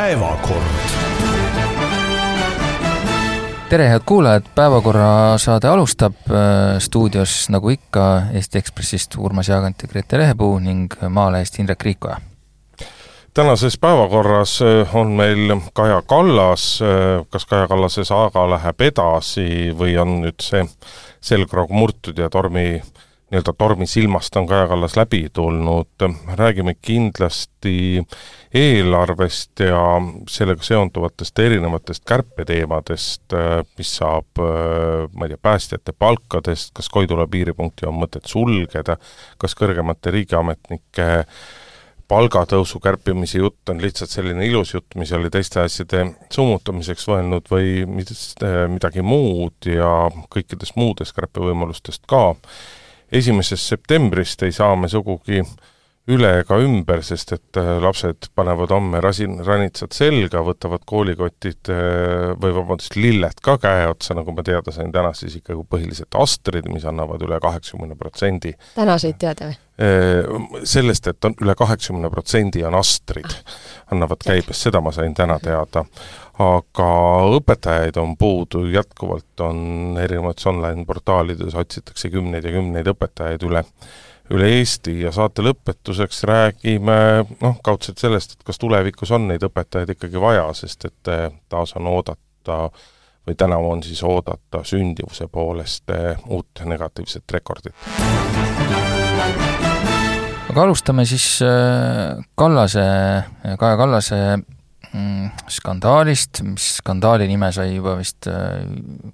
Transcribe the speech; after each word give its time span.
päevakord. 0.00 0.64
tere, 3.68 3.88
head 3.88 4.00
kuulajad, 4.06 4.42
Päevakorra 4.54 5.38
saade 5.38 5.68
alustab 5.68 6.14
stuudios 6.78 7.48
nagu 7.52 7.68
ikka 7.68 8.22
Eesti 8.32 8.58
Ekspressist 8.58 9.18
Urmas 9.18 9.48
Jaagant 9.48 9.82
ja 9.82 9.88
Grete 9.88 10.18
Lehepuu 10.18 10.58
ning 10.58 10.94
Maalehest 11.08 11.58
Indrek 11.58 11.82
Riikoja. 11.82 12.16
tänases 13.34 13.78
päevakorras 13.78 14.60
on 14.94 15.06
meil 15.06 15.56
Kaja 15.72 16.02
Kallas, 16.02 16.80
kas 17.30 17.46
Kaja 17.46 17.68
Kallase 17.68 18.04
saaga 18.04 18.50
läheb 18.50 18.80
edasi 18.80 19.76
või 19.76 19.98
on 20.00 20.22
nüüd 20.24 20.40
see 20.40 20.64
selgroog 21.20 21.70
murtud 21.70 22.18
ja 22.18 22.30
tormi 22.30 22.80
nii-öelda 23.30 23.52
tormisilmast 23.58 24.36
on 24.36 24.46
Kaja 24.46 24.68
Kallas 24.68 24.96
läbi 24.96 25.28
tulnud, 25.32 25.86
räägime 26.36 26.74
kindlasti 26.82 28.02
eelarvest 28.54 29.60
ja 29.60 29.82
sellega 30.28 30.62
seonduvatest 30.66 31.38
erinevatest 31.38 32.04
kärpeteemadest, 32.10 33.36
mis 33.78 33.94
saab, 34.00 34.42
ma 35.14 35.28
ei 35.28 35.34
tea, 35.34 35.42
päästjate 35.42 35.94
palkadest, 35.98 36.74
kas 36.74 36.90
Koidula 36.90 37.28
piiripunkti 37.30 37.86
on 37.86 38.00
mõtet 38.02 38.26
sulgeda, 38.26 38.98
kas 39.38 39.54
kõrgemate 39.54 40.10
riigiametnike 40.10 41.10
palgatõusu 42.10 42.80
kärpimise 42.82 43.38
jutt 43.38 43.70
on 43.70 43.78
lihtsalt 43.78 44.10
selline 44.10 44.42
ilus 44.46 44.74
jutt, 44.74 44.98
mis 44.98 45.12
oli 45.14 45.30
teiste 45.30 45.62
asjade 45.62 46.02
summutamiseks 46.34 47.06
mõelnud 47.12 47.46
või 47.52 47.86
midagi 47.86 49.06
muud 49.06 49.70
ja 49.70 50.10
kõikidest 50.34 50.74
muudest 50.74 51.14
kärpevõimalustest 51.14 52.10
ka 52.10 52.24
esimesest 53.12 53.66
septembrist 53.66 54.42
ei 54.42 54.52
saa 54.52 54.76
me 54.76 54.88
sugugi 54.88 55.42
üle 56.10 56.30
ega 56.40 56.56
ümber, 56.62 57.02
sest 57.04 57.34
et 57.36 57.58
äh, 57.60 57.70
lapsed 57.82 58.30
panevad 58.36 58.72
homme 58.72 59.02
rasin, 59.04 59.38
ranitsad 59.46 59.92
selga, 59.94 60.42
võtavad 60.46 60.84
koolikotid 60.88 61.70
äh, 61.72 62.32
või 62.40 62.54
vabandust, 62.56 62.96
lilled 62.96 63.42
ka 63.44 63.58
käe 63.60 63.84
otsa, 63.90 64.16
nagu 64.18 64.34
ma 64.34 64.44
teada 64.46 64.72
sain 64.74 64.92
täna, 64.94 65.12
siis 65.16 65.36
ikkagi 65.40 65.66
põhiliselt 65.70 66.16
astrid, 66.18 66.70
mis 66.72 66.86
annavad 66.88 67.22
üle 67.26 67.40
kaheksakümne 67.42 67.98
protsendi. 68.00 68.54
täna 68.74 68.96
said 69.02 69.20
teada 69.20 69.50
või? 69.50 69.60
Äh, 69.80 70.64
sellest, 70.64 71.12
et 71.12 71.28
on 71.28 71.36
üle 71.44 71.54
kaheksakümne 71.58 72.10
protsendi 72.12 72.64
on 72.66 72.80
astrid, 72.80 73.30
annavad 73.92 74.24
käibes, 74.24 74.64
seda 74.66 74.82
ma 74.84 74.94
sain 74.96 75.14
täna 75.14 75.38
teada 75.42 75.84
aga 76.40 76.90
õpetajaid 77.36 77.98
on 78.00 78.14
puudu, 78.16 78.64
jätkuvalt 78.72 79.42
on 79.44 79.98
erinevates 80.00 80.46
online-portaalides 80.48 81.56
otsitakse 81.58 82.08
kümneid 82.12 82.46
ja 82.48 82.54
kümneid 82.54 82.88
õpetajaid 82.94 83.44
üle, 83.44 83.60
üle 84.30 84.50
Eesti 84.60 85.00
ja 85.02 85.12
saate 85.14 85.42
lõpetuseks 85.42 86.22
räägime 86.28 86.96
noh, 87.40 87.56
kaudselt 87.64 87.98
sellest, 88.02 88.36
et 88.36 88.46
kas 88.46 88.60
tulevikus 88.62 89.10
on 89.16 89.26
neid 89.30 89.42
õpetajaid 89.46 89.96
ikkagi 89.96 90.22
vaja, 90.22 90.46
sest 90.56 90.86
et 90.90 91.10
eh, 91.10 91.26
taas 91.50 91.74
on 91.78 91.88
oodata 91.90 92.60
või 93.26 93.36
tänavu 93.38 93.72
on 93.74 93.82
siis 93.84 94.02
oodata 94.06 94.62
sündivuse 94.66 95.26
poolest 95.32 95.90
eh, 95.94 96.14
uut 96.28 96.62
negatiivset 96.64 97.36
rekordit. 97.36 97.74
aga 100.50 100.62
alustame 100.62 101.04
siis 101.06 101.26
eh, 101.46 102.22
Kallase, 102.38 102.86
Kaja 103.58 103.76
Kallase 103.76 104.22
Mm, 104.90 105.28
skandaalist, 105.46 106.40
mis 106.42 106.64
skandaali 106.80 107.28
nime 107.30 107.52
sai 107.54 107.76
juba 107.76 107.92
vist 107.94 108.26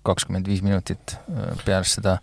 kakskümmend 0.09 0.47
viis 0.49 0.63
minutit 0.65 1.19
peale 1.67 1.85
seda, 1.85 2.15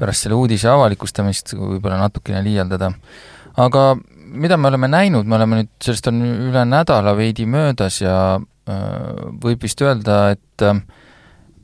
pärast 0.00 0.26
selle 0.26 0.36
uudise 0.38 0.68
avalikustamist, 0.72 1.54
võib-olla 1.56 2.00
natukene 2.00 2.42
liialdada. 2.44 2.92
aga 3.56 3.86
mida 4.26 4.56
me 4.56 4.68
oleme 4.68 4.88
näinud, 4.88 5.26
me 5.26 5.36
oleme 5.36 5.62
nüüd, 5.62 5.72
sellest 5.82 6.10
on 6.10 6.20
üle 6.50 6.64
nädala 6.68 7.16
veidi 7.16 7.46
möödas 7.46 8.00
ja 8.02 8.36
äh, 8.36 8.84
võib 9.42 9.62
vist 9.62 9.80
öelda, 9.82 10.36
et 10.36 10.66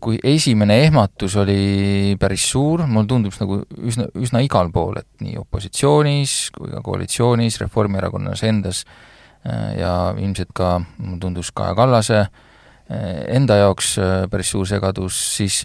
kui 0.02 0.18
esimene 0.24 0.80
ehmatus 0.82 1.36
oli 1.38 2.16
päris 2.18 2.48
suur, 2.50 2.82
mulle 2.86 3.06
tundub 3.06 3.36
nagu 3.38 3.60
üsna, 3.78 4.08
üsna 4.18 4.40
igal 4.42 4.72
pool, 4.74 4.98
et 4.98 5.22
nii 5.22 5.36
opositsioonis 5.38 6.50
kui 6.56 6.72
ka 6.72 6.82
koalitsioonis, 6.82 7.60
Reformierakonnas 7.62 8.42
endas 8.48 8.82
äh, 8.82 9.12
Äh, 9.42 9.78
ja 9.80 10.14
ilmselt 10.22 10.52
ka, 10.54 10.76
mulle 11.02 11.18
tundus, 11.18 11.50
Kaja 11.50 11.74
Kallase 11.74 12.18
äh, 12.22 13.22
enda 13.34 13.56
jaoks 13.58 13.96
äh, 13.98 14.10
päris 14.30 14.52
suur 14.54 14.68
segadus, 14.70 15.18
siis 15.36 15.64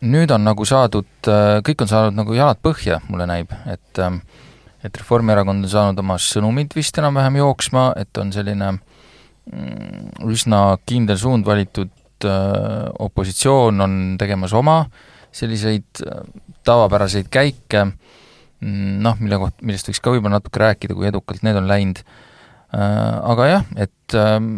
nüüd 0.00 0.30
on 0.32 0.44
nagu 0.46 0.64
saadud, 0.64 1.08
kõik 1.66 1.84
on 1.84 1.90
saanud 1.90 2.16
nagu 2.16 2.36
jalad 2.36 2.60
põhja, 2.64 3.00
mulle 3.08 3.26
näib, 3.30 3.52
et 3.70 4.00
et 4.80 4.96
Reformierakond 4.96 5.66
on 5.66 5.68
saanud 5.68 5.98
oma 6.00 6.14
sõnumid 6.16 6.72
vist 6.72 6.96
enam-vähem 6.96 7.34
jooksma, 7.36 7.90
et 8.00 8.16
on 8.16 8.30
selline 8.32 8.70
mm, 8.72 10.22
üsna 10.32 10.60
kindel 10.88 11.18
suund 11.20 11.44
valitud, 11.44 11.92
opositsioon 13.00 13.80
on 13.80 13.92
tegemas 14.20 14.52
oma 14.56 14.78
selliseid 15.32 16.02
tavapäraseid 16.66 17.30
käike, 17.32 17.84
mm, 17.84 18.98
noh, 19.04 19.18
mille 19.22 19.38
koht-, 19.40 19.62
millest 19.64 19.88
võiks 19.90 20.02
ka 20.02 20.14
võib-olla 20.14 20.38
natuke 20.38 20.62
rääkida, 20.62 20.96
kui 20.96 21.08
edukalt 21.10 21.44
need 21.46 21.58
on 21.58 21.68
läinud. 21.70 22.02
Äh, 22.70 23.16
aga 23.32 23.48
jah, 23.48 23.68
et 23.82 24.16
ähm, 24.18 24.50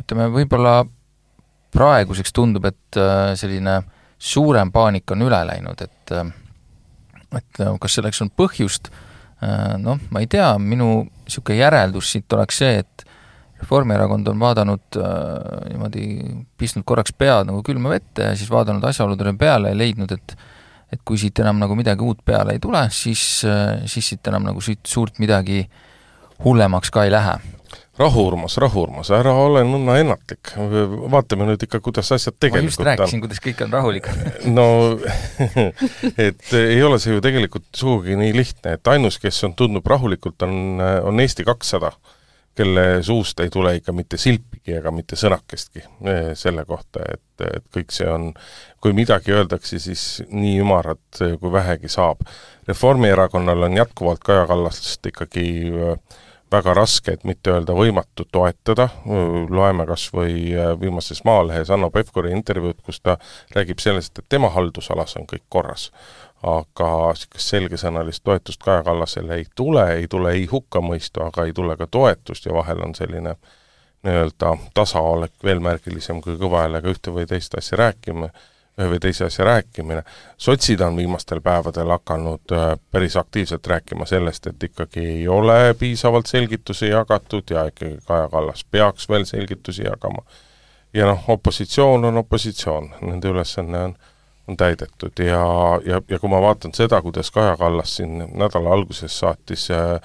ütleme, 0.00 0.30
võib-olla 0.32 0.80
praeguseks 1.74 2.32
tundub, 2.36 2.68
et 2.70 3.00
äh, 3.00 3.34
selline 3.38 3.80
suurem 4.18 4.72
paanika 4.74 5.14
on 5.14 5.26
üle 5.28 5.40
läinud, 5.50 5.82
et 5.84 6.14
äh, 6.14 6.32
et 7.38 7.60
kas 7.80 7.98
selleks 7.98 8.22
on 8.24 8.30
põhjust, 8.32 8.86
noh, 9.84 9.98
ma 10.08 10.20
ei 10.22 10.26
tea, 10.32 10.46
minu 10.56 11.02
niisugune 11.04 11.58
järeldus 11.58 12.14
siit 12.14 12.32
oleks 12.32 12.62
see, 12.62 12.78
et 12.80 13.04
Reformierakond 13.60 14.30
on 14.32 14.40
vaadanud 14.40 14.96
niimoodi, 15.68 16.06
pistnud 16.56 16.86
korraks 16.88 17.12
pead 17.12 17.50
nagu 17.50 17.60
külma 17.66 17.92
vette 17.92 18.30
ja 18.30 18.38
siis 18.38 18.48
vaadanud 18.48 18.86
asjaoludele 18.88 19.34
peale 19.36 19.74
ja 19.74 19.76
leidnud, 19.76 20.14
et 20.16 20.38
et 20.88 21.02
kui 21.04 21.20
siit 21.20 21.36
enam 21.44 21.60
nagu 21.60 21.76
midagi 21.76 22.00
uut 22.00 22.22
peale 22.24 22.54
ei 22.56 22.62
tule, 22.64 22.80
siis, 22.88 23.44
siis 23.92 24.08
siit 24.08 24.32
enam 24.32 24.46
nagu 24.48 24.62
siit 24.64 24.88
suurt 24.88 25.20
midagi 25.20 25.58
äh, 25.60 25.82
hullemaks 26.44 26.90
ka 26.90 27.04
ei 27.04 27.10
lähe 27.10 27.36
rahu, 27.98 28.26
Urmas, 28.30 28.56
rahu, 28.62 28.82
Urmas, 28.86 29.10
ära 29.14 29.32
ole 29.34 29.64
nõnda 29.66 29.98
ennatlik. 30.00 30.52
vaatame 31.12 31.48
nüüd 31.48 31.64
ikka, 31.66 31.80
kuidas 31.84 32.12
asjad 32.14 32.36
tegelikult 32.38 32.68
ma 32.68 32.72
just 32.72 32.84
rääkisin, 32.86 33.22
kuidas 33.24 33.42
kõik 33.44 33.64
on 33.66 33.74
rahulikud 33.74 34.36
no 34.58 34.66
et 36.28 36.52
ei 36.58 36.82
ole 36.86 37.00
see 37.02 37.16
ju 37.16 37.24
tegelikult 37.24 37.66
sugugi 37.76 38.18
nii 38.18 38.36
lihtne, 38.36 38.76
et 38.78 38.92
ainus, 38.94 39.18
kes 39.22 39.42
on 39.48 39.56
tundnud 39.58 39.86
rahulikult, 39.86 40.46
on, 40.46 40.84
on 41.10 41.24
Eesti 41.24 41.46
kakssada, 41.48 41.92
kelle 42.58 42.84
suust 43.06 43.40
ei 43.42 43.50
tule 43.54 43.76
ikka 43.78 43.94
mitte 43.94 44.18
silpigi 44.18 44.74
ega 44.78 44.90
mitte 44.94 45.18
sõnakestki 45.18 45.82
eh, 45.82 46.30
selle 46.38 46.64
kohta, 46.68 47.02
et, 47.14 47.46
et 47.46 47.66
kõik 47.74 47.94
see 47.94 48.06
on, 48.10 48.30
kui 48.82 48.94
midagi 48.94 49.34
öeldakse, 49.34 49.78
siis 49.82 50.06
nii 50.30 50.58
ümarad, 50.62 51.02
kui 51.18 51.52
vähegi 51.54 51.90
saab. 51.90 52.22
Reformierakonnal 52.68 53.68
on 53.68 53.78
jätkuvalt 53.78 54.22
Kaja 54.26 54.46
Kallast 54.50 55.06
ikkagi 55.08 55.46
äh, 55.70 56.18
väga 56.52 56.74
raske, 56.74 57.12
et 57.12 57.24
mitte 57.28 57.52
öelda 57.52 57.74
võimatu 57.76 58.24
toetada, 58.32 58.88
loeme 59.50 59.86
kas 59.88 60.08
või 60.14 60.54
äh, 60.54 60.72
viimases 60.80 61.22
Maalehes 61.24 61.68
Hanno 61.72 61.90
Pevkuri 61.90 62.32
intervjuud, 62.32 62.80
kus 62.84 63.00
ta 63.00 63.18
räägib 63.56 63.82
sellest, 63.82 64.18
et 64.18 64.28
tema 64.28 64.50
haldusalas 64.54 65.16
on 65.20 65.28
kõik 65.28 65.44
korras. 65.48 65.90
aga 66.38 66.88
niisugust 67.10 67.50
selgesõnalist 67.50 68.22
toetust 68.22 68.62
Kaja 68.62 68.82
Kallasele 68.86 69.34
ei 69.34 69.46
tule, 69.54 69.82
ei 69.94 70.06
tule 70.08 70.32
ei 70.32 70.44
hukkamõistu, 70.46 71.24
aga 71.24 71.44
ei 71.44 71.52
tule 71.52 71.76
ka 71.76 71.86
toetust 71.86 72.46
ja 72.46 72.54
vahel 72.54 72.78
on 72.84 72.94
selline 72.94 73.34
nii-öelda 74.06 74.52
tasaolek 74.74 75.32
veel 75.44 75.58
märgilisem, 75.60 76.20
kui 76.22 76.38
kõva 76.38 76.62
häälega 76.62 76.94
ühte 76.94 77.10
või 77.10 77.26
teist 77.26 77.58
asja 77.58 77.78
rääkima 77.78 78.30
ühe 78.78 78.88
või 78.92 79.00
teise 79.02 79.24
asja 79.26 79.44
rääkimine. 79.44 80.02
sotsid 80.36 80.80
on 80.80 80.96
viimastel 80.96 81.40
päevadel 81.40 81.90
hakanud 81.90 82.52
äh, 82.52 82.78
päris 82.90 83.16
aktiivselt 83.16 83.66
rääkima 83.66 84.06
sellest, 84.06 84.46
et 84.46 84.62
ikkagi 84.62 85.00
ei 85.00 85.28
ole 85.28 85.74
piisavalt 85.78 86.26
selgitusi 86.26 86.88
jagatud 86.88 87.50
ja 87.50 87.64
ikkagi 87.66 87.98
Kaja 88.06 88.28
Kallas 88.28 88.64
peaks 88.64 89.08
veel 89.08 89.24
selgitusi 89.24 89.82
jagama. 89.82 90.22
ja 90.94 91.06
noh, 91.06 91.24
opositsioon 91.28 92.04
on 92.04 92.16
opositsioon, 92.16 92.90
nende 93.00 93.28
ülesanne 93.28 93.82
on, 93.84 93.94
on 94.48 94.56
täidetud 94.56 95.18
ja, 95.18 95.44
ja, 95.84 96.00
ja 96.08 96.18
kui 96.18 96.30
ma 96.30 96.40
vaatan 96.40 96.74
seda, 96.74 97.02
kuidas 97.02 97.30
Kaja 97.30 97.56
Kallas 97.56 97.96
siin 97.96 98.18
nädala 98.34 98.72
alguses 98.72 99.18
saatis 99.18 99.70
äh, 99.70 100.00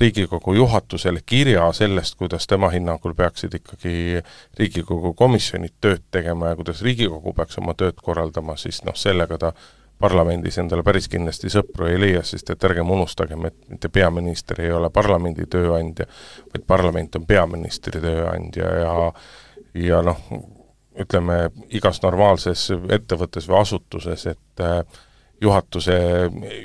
Riigikogu 0.00 0.54
juhatusele 0.54 1.20
kirja 1.26 1.72
sellest, 1.72 2.14
kuidas 2.18 2.46
tema 2.46 2.70
hinnangul 2.70 3.14
peaksid 3.18 3.54
ikkagi 3.58 4.22
Riigikogu 4.58 5.14
komisjonid 5.18 5.74
tööd 5.80 6.04
tegema 6.14 6.52
ja 6.52 6.58
kuidas 6.58 6.82
Riigikogu 6.86 7.32
peaks 7.34 7.58
oma 7.58 7.74
tööd 7.74 7.98
korraldama, 8.02 8.56
siis 8.56 8.84
noh, 8.86 8.94
sellega 8.94 9.38
ta 9.38 9.52
parlamendis 9.98 10.58
endale 10.62 10.84
päris 10.86 11.08
kindlasti 11.10 11.50
sõpru 11.50 11.88
ei 11.90 11.98
leia, 11.98 12.22
sest 12.22 12.52
et 12.54 12.64
ärgem 12.64 12.90
unustagem, 12.94 13.48
et 13.50 13.56
mitte 13.68 13.90
peaminister 13.90 14.60
ei 14.62 14.70
ole 14.72 14.90
parlamendi 14.94 15.48
tööandja, 15.50 16.06
vaid 16.52 16.66
parlament 16.66 17.18
on 17.18 17.26
peaministri 17.26 18.00
tööandja 18.00 18.70
ja 18.84 18.94
ja 19.78 19.98
noh, 20.02 20.22
ütleme, 20.98 21.50
igas 21.74 22.00
normaalses 22.02 22.68
ettevõttes 22.90 23.46
või 23.50 23.60
asutuses, 23.60 24.26
et 24.26 24.62
juhatuse, 25.40 25.98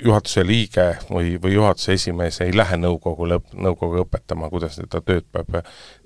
juhatuse 0.06 0.44
liige 0.48 0.86
või, 1.10 1.36
või 1.42 1.54
juhatuse 1.54 1.94
esimees 1.94 2.40
ei 2.42 2.56
lähe 2.56 2.78
nõukogule, 2.78 3.40
nõukogu 3.54 4.02
õpetama, 4.04 4.50
kuidas 4.50 4.78
seda 4.80 5.02
tööd 5.06 5.28
peab 5.31 5.60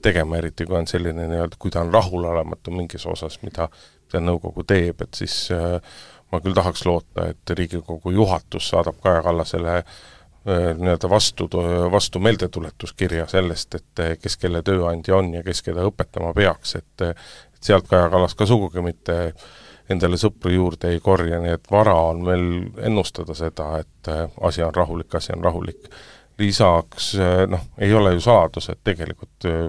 tegema, 0.04 0.38
eriti 0.42 0.68
kui 0.68 0.78
on 0.80 0.88
selline 0.90 1.30
nii-öelda, 1.32 1.60
kui 1.60 1.72
ta 1.72 1.86
on 1.86 1.94
rahulolematu 1.94 2.74
mingis 2.76 3.08
osas, 3.08 3.40
mida, 3.44 3.70
mida 4.08 4.24
nõukogu 4.24 4.66
teeb, 4.68 5.02
et 5.06 5.20
siis 5.20 5.40
äh, 5.56 5.78
ma 6.32 6.42
küll 6.44 6.58
tahaks 6.58 6.84
loota, 6.86 7.30
et 7.32 7.56
Riigikogu 7.56 8.12
juhatus 8.16 8.70
saadab 8.74 9.00
Kaja 9.04 9.24
Kallasele 9.24 9.78
äh, 9.78 9.86
nii-öelda 10.78 11.12
vastu, 11.12 11.48
vastu 11.92 12.20
meeldetuletuskirja 12.20 13.30
sellest, 13.32 13.80
et 13.80 14.04
kes 14.22 14.36
kelle 14.42 14.64
tööandja 14.64 15.16
on 15.16 15.32
ja 15.40 15.46
kes 15.46 15.64
keda 15.64 15.88
õpetama 15.88 16.36
peaks, 16.36 16.76
et 16.82 17.08
et 17.58 17.66
sealt 17.66 17.88
Kaja 17.90 18.12
Kallas 18.14 18.36
ka 18.38 18.46
sugugi 18.46 18.84
mitte 18.86 19.16
äh, 19.32 19.48
endale 19.92 20.20
sõpru 20.20 20.52
juurde 20.52 20.92
ei 20.92 21.02
korja, 21.04 21.40
nii 21.42 21.56
et 21.56 21.72
vara 21.72 21.96
on 22.10 22.24
veel 22.28 22.48
ennustada 22.90 23.36
seda, 23.38 23.72
et 23.84 24.12
äh, 24.12 24.26
asi 24.48 24.64
on 24.64 24.76
rahulik, 24.76 25.16
asi 25.16 25.34
on 25.36 25.44
rahulik. 25.44 25.90
lisaks 26.38 27.16
äh, 27.16 27.48
noh, 27.50 27.64
ei 27.78 27.94
ole 27.94 28.14
ju 28.14 28.22
saladus, 28.22 28.70
et 28.70 28.80
tegelikult 28.84 29.48
äh, 29.50 29.68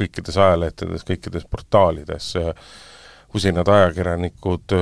kõikides 0.00 0.36
ajalehtedes, 0.38 1.04
kõikides 1.04 1.44
portaalides 1.50 2.32
usinad 3.36 3.68
ajakirjanikud 3.68 4.72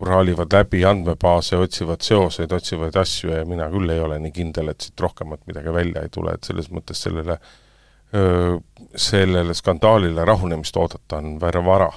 raalivad 0.00 0.52
läbi 0.52 0.80
andmebaase, 0.84 1.56
otsivad 1.56 2.02
seoseid, 2.02 2.52
otsivad 2.52 2.96
asju 2.96 3.30
ja 3.30 3.44
mina 3.46 3.68
küll 3.70 3.92
ei 3.94 4.00
ole 4.02 4.18
nii 4.18 4.34
kindel, 4.34 4.72
et 4.72 4.82
siit 4.82 5.00
rohkemat 5.00 5.46
midagi 5.46 5.72
välja 5.72 6.02
ei 6.02 6.10
tule, 6.10 6.34
et 6.34 6.44
selles 6.44 6.72
mõttes 6.74 7.06
sellele 7.06 7.38
sellele 8.98 9.54
skandaalile 9.54 10.24
rahunemist 10.26 10.76
oodata 10.76 11.20
on 11.22 11.36
väga 11.40 11.62
vara 11.62 11.92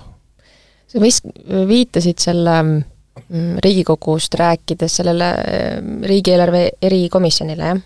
sa 0.93 1.01
vist 1.01 1.25
viitasid 1.69 2.21
selle 2.21 2.59
mm, 2.63 3.57
Riigikogust 3.63 4.37
rääkides 4.39 4.99
sellele 5.01 5.33
mm, 5.33 6.05
riigieelarve 6.09 6.63
erikomisjonile, 6.81 7.73
jah? 7.73 7.81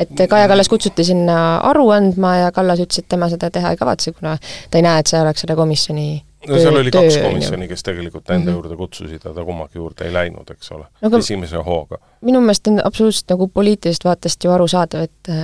et 0.00 0.24
Kaja 0.28 0.48
Kallas 0.48 0.68
kutsuti 0.72 1.04
sinna 1.04 1.36
aru 1.68 1.90
andma 1.92 2.36
ja 2.36 2.52
Kallas 2.56 2.80
ütles, 2.80 3.04
et 3.04 3.08
tema 3.12 3.28
seda 3.28 3.50
teha 3.52 3.74
ei 3.74 3.80
kavatse, 3.80 4.14
kuna 4.16 4.38
ta 4.70 4.80
ei 4.80 4.86
näe, 4.86 5.02
et 5.02 5.12
see 5.12 5.20
oleks 5.20 5.44
selle 5.44 5.56
komisjoni 5.58 6.08
no 6.48 6.60
seal 6.60 6.76
oli 6.80 6.92
kaks 6.94 7.18
komisjoni, 7.20 7.68
kes 7.68 7.82
tegelikult 7.84 8.30
enda 8.30 8.38
mm 8.38 8.46
-hmm. 8.46 8.56
juurde 8.56 8.76
kutsusid, 8.76 9.20
aga 9.24 9.34
ta 9.34 9.44
kummagi 9.44 9.78
juurde 9.78 10.06
ei 10.06 10.12
läinud, 10.12 10.50
eks 10.50 10.72
ole 10.72 10.86
no,, 11.02 11.18
esimese 11.18 11.56
hooga. 11.66 11.98
minu 12.20 12.40
meelest 12.40 12.68
on 12.68 12.80
absoluutselt 12.84 13.34
nagu 13.36 13.48
poliitilisest 13.48 14.04
vaatest 14.04 14.44
ju 14.44 14.50
arusaadav, 14.50 15.02
et 15.02 15.34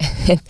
et 0.32 0.40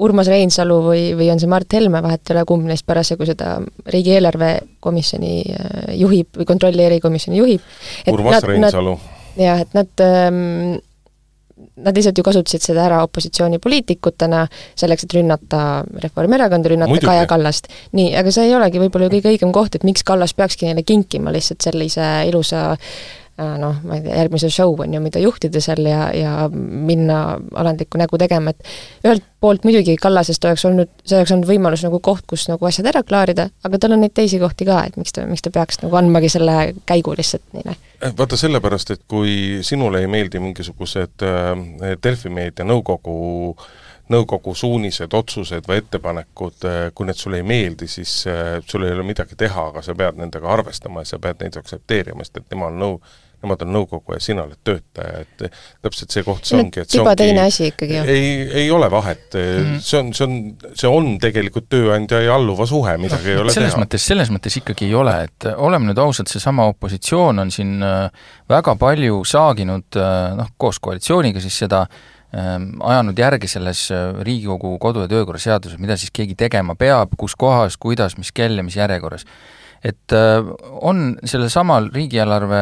Urmas 0.00 0.30
Reinsalu 0.32 0.80
või, 0.84 1.02
või 1.18 1.30
on 1.32 1.40
see 1.42 1.50
Mart 1.50 1.72
Helme, 1.76 2.02
vahet 2.04 2.24
ei 2.30 2.36
ole, 2.36 2.44
kumb 2.48 2.68
neist 2.68 2.86
parasjagu 2.88 3.26
seda 3.28 3.56
riigieelarve 3.92 4.52
komisjoni 4.80 5.32
äh, 5.44 5.80
juhib 6.00 6.40
või 6.40 6.48
kontrolli 6.48 6.86
erikomisjoni 6.86 7.40
juhib. 7.40 7.66
Urmas 8.12 8.38
nad, 8.38 8.48
Reinsalu. 8.48 8.94
jah, 9.40 9.66
et 9.66 9.76
nad 9.76 10.06
ähm, 10.06 10.78
Nad 11.80 11.96
lihtsalt 11.96 12.18
ju 12.18 12.24
kasutasid 12.24 12.64
seda 12.64 12.82
ära 12.86 12.98
opositsioonipoliitikutena, 13.06 14.42
selleks, 14.80 15.04
et 15.06 15.14
rünnata 15.16 15.60
Reformierakonda, 16.02 16.72
rünnata 16.72 16.92
Muidugi. 16.92 17.08
Kaja 17.08 17.26
Kallast. 17.28 17.70
nii, 17.96 18.10
aga 18.20 18.32
see 18.34 18.48
ei 18.48 18.54
olegi 18.56 18.80
võib-olla 18.82 19.08
ju 19.08 19.14
kõige 19.14 19.32
õigem 19.34 19.52
koht, 19.54 19.76
et 19.76 19.86
miks 19.88 20.04
Kallas 20.04 20.34
peakski 20.36 20.68
neile 20.68 20.84
kinkima 20.84 21.32
lihtsalt 21.32 21.64
sellise 21.64 22.06
ilusa 22.28 22.74
noh, 23.60 23.80
ma 23.86 23.96
ei 23.96 24.04
tea, 24.04 24.16
järgmise 24.22 24.50
show 24.52 24.74
on 24.82 24.94
ju, 24.94 25.00
mida 25.02 25.20
juhtida 25.22 25.62
seal 25.62 25.84
ja, 25.88 26.06
ja 26.16 26.32
minna 26.52 27.20
alandlikku 27.54 28.00
nägu 28.00 28.18
tegema, 28.20 28.52
et 28.52 29.06
ühelt 29.06 29.26
poolt 29.40 29.64
muidugi 29.64 29.96
Kallasest 30.00 30.44
oleks 30.44 30.64
olnud, 30.68 30.90
see 31.04 31.16
oleks 31.18 31.32
olnud 31.34 31.48
võimalus 31.48 31.84
nagu 31.86 32.00
koht, 32.04 32.26
kus 32.28 32.46
nagu 32.50 32.66
asjad 32.68 32.90
ära 32.92 33.02
klaarida, 33.06 33.48
aga 33.64 33.80
tal 33.80 33.96
on 33.96 34.04
neid 34.04 34.14
teisi 34.16 34.40
kohti 34.42 34.68
ka, 34.68 34.82
et 34.88 34.98
miks 35.00 35.14
ta, 35.16 35.24
miks 35.28 35.44
ta 35.44 35.52
peaks 35.54 35.80
nagu 35.84 35.96
andmagi 36.00 36.28
selle 36.32 36.56
käigu 36.88 37.14
lihtsalt 37.16 37.46
neile? 37.56 37.76
Eh, 38.00 38.12
vaata 38.16 38.36
sellepärast, 38.40 38.92
et 38.96 39.06
kui 39.08 39.60
sinule 39.66 40.02
ei 40.04 40.10
meeldi 40.12 40.42
mingisugused 40.42 41.24
äh, 41.26 41.94
Delfi 42.02 42.32
meedia 42.32 42.66
nõukogu 42.68 43.16
nõukogu 44.10 44.56
suunised, 44.58 45.12
otsused 45.14 45.68
või 45.70 45.78
ettepanekud, 45.78 46.64
äh, 46.66 46.78
kui 46.94 47.06
need 47.06 47.18
sulle 47.18 47.38
ei 47.40 47.46
meeldi, 47.46 47.86
siis 47.88 48.24
sul 48.66 48.84
ei 48.84 48.92
ole 48.96 49.06
midagi 49.06 49.38
teha, 49.38 49.68
aga 49.70 49.84
sa 49.86 49.94
pead 49.94 50.18
nendega 50.18 50.50
arvestama 50.50 51.04
ja 51.04 51.12
sa 51.12 51.20
pead 51.22 51.44
neid 51.44 51.56
aktsepteerima, 51.60 52.26
sest 52.26 52.42
et 52.42 52.56
nemad 52.56 52.74
on 52.74 52.82
nõu-, 52.82 52.98
nemad 53.44 53.62
on 53.64 53.72
nõukogu 53.74 54.16
ja 54.16 54.20
sina 54.22 54.44
oled 54.44 54.58
töötaja, 54.64 55.22
et 55.24 55.44
täpselt 55.82 56.12
see 56.14 56.24
koht 56.26 56.48
see 56.48 56.58
ongi, 56.60 56.82
et 56.82 56.90
see 56.92 57.00
juba 57.00 57.14
ongi, 57.14 57.22
teine 57.22 57.44
asi 57.46 57.70
ikkagi 57.70 57.96
ju. 57.96 58.04
ei, 58.12 58.30
ei 58.62 58.70
ole 58.74 58.90
vahet 58.92 59.36
mm, 59.36 59.64
-hmm. 59.64 59.80
see 59.86 60.00
on, 60.00 60.12
see 60.16 60.26
on, 60.26 60.36
see 60.82 60.90
on 60.90 61.10
tegelikult 61.22 61.68
tööandja 61.72 62.20
ja 62.24 62.36
alluva 62.36 62.66
suhe, 62.68 62.96
midagi 63.00 63.30
no, 63.30 63.34
ei 63.34 63.42
ole 63.44 63.54
selles 63.54 63.74
teha. 63.74 63.84
mõttes, 63.84 64.06
selles 64.12 64.32
mõttes 64.34 64.58
ikkagi 64.60 64.88
ei 64.90 64.94
ole, 64.94 65.16
et 65.28 65.48
oleme 65.56 65.90
nüüd 65.90 66.00
ausad, 66.02 66.28
seesama 66.30 66.68
opositsioon 66.72 67.44
on 67.44 67.52
siin 67.54 67.78
äh, 67.86 68.10
väga 68.50 68.76
palju 68.80 69.22
saaginud 69.24 70.00
äh, 70.00 70.16
noh, 70.40 70.50
koos 70.56 70.80
koalitsiooniga 70.82 71.40
siis 71.40 71.58
seda 71.64 71.86
ähm, 72.36 72.74
ajanud 72.80 73.18
järgi 73.18 73.48
selles 73.48 73.86
äh, 73.94 74.20
Riigikogu 74.26 74.76
kodu- 74.82 75.06
ja 75.06 75.08
töökorra 75.08 75.40
seaduses, 75.40 75.78
mida 75.78 75.96
siis 75.96 76.12
keegi 76.12 76.36
tegema 76.36 76.74
peab, 76.74 77.16
kus 77.18 77.36
kohas, 77.36 77.80
kuidas, 77.80 78.18
mis 78.18 78.32
kell 78.32 78.60
ja 78.60 78.66
mis 78.66 78.76
järjekorras 78.76 79.26
et 79.84 80.12
äh, 80.12 80.44
on 80.84 81.14
sellel 81.24 81.48
samal 81.52 81.88
riigieelarve 81.94 82.60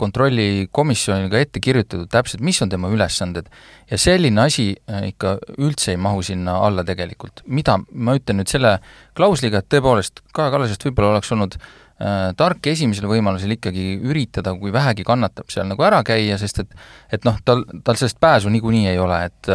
kontrolli 0.00 0.66
komisjonil 0.72 1.32
ette 1.38 1.62
kirjutatud 1.64 2.10
täpselt, 2.12 2.44
mis 2.44 2.60
on 2.62 2.72
tema 2.72 2.90
ülesanded 2.92 3.48
ja 3.90 3.98
selline 4.00 4.44
asi 4.44 4.70
äh, 4.90 5.08
ikka 5.12 5.38
üldse 5.56 5.94
ei 5.94 6.00
mahu 6.00 6.20
sinna 6.22 6.58
alla 6.66 6.84
tegelikult. 6.84 7.44
mida 7.46 7.78
ma 7.92 8.16
ütlen 8.18 8.42
nüüd 8.42 8.52
selle 8.52 8.76
klausliga, 9.16 9.62
et 9.62 9.70
tõepoolest 9.72 10.20
Kaja 10.34 10.52
Kallasest 10.52 10.84
võib-olla 10.84 11.14
oleks 11.14 11.32
olnud 11.32 11.56
äh, 11.56 12.34
tark 12.36 12.66
esimesel 12.68 13.08
võimalusel 13.08 13.56
ikkagi 13.56 13.94
üritada, 14.04 14.52
kui 14.60 14.72
vähegi 14.72 15.08
kannatab, 15.08 15.48
seal 15.52 15.68
nagu 15.70 15.88
ära 15.88 16.02
käia, 16.04 16.36
sest 16.40 16.66
et 16.66 16.80
et 17.16 17.24
noh, 17.24 17.40
tal, 17.44 17.64
tal 17.84 17.96
sellest 17.96 18.20
pääsu 18.20 18.52
niikuinii 18.52 18.90
ei 18.92 19.00
ole, 19.00 19.24
et 19.30 19.52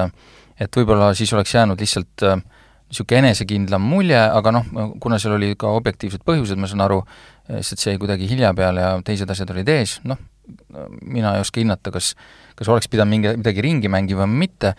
et 0.60 0.75
võib-olla 0.75 1.13
siis 1.16 1.31
oleks 1.34 1.54
jäänud 1.54 1.80
lihtsalt 1.80 2.25
äh, 2.25 2.42
niisugune 2.89 3.30
enesekindlam 3.30 3.86
mulje, 3.86 4.18
aga 4.18 4.53
noh, 4.56 4.65
kuna 5.01 5.19
seal 5.21 5.38
oli 5.38 5.53
ka 5.59 5.71
objektiivsed 5.77 6.25
põhjused, 6.25 6.59
ma 6.59 6.69
saan 6.69 6.83
aru, 6.86 7.03
lihtsalt 7.51 7.81
see 7.81 7.94
jäi 7.94 8.01
kuidagi 8.01 8.30
hilja 8.30 8.51
peale 8.57 8.83
ja 8.83 8.91
teised 9.06 9.30
asjad 9.30 9.53
olid 9.53 9.69
ees, 9.69 10.00
noh, 10.09 10.18
mina 11.06 11.36
ei 11.38 11.44
oska 11.44 11.62
hinnata, 11.62 11.94
kas 11.94 12.15
kas 12.59 12.68
oleks 12.74 12.89
pidanud 12.91 13.13
mingi, 13.13 13.38
midagi 13.39 13.63
ringi 13.63 13.91
mängima 13.91 14.25
või 14.25 14.44
mitte, 14.44 14.74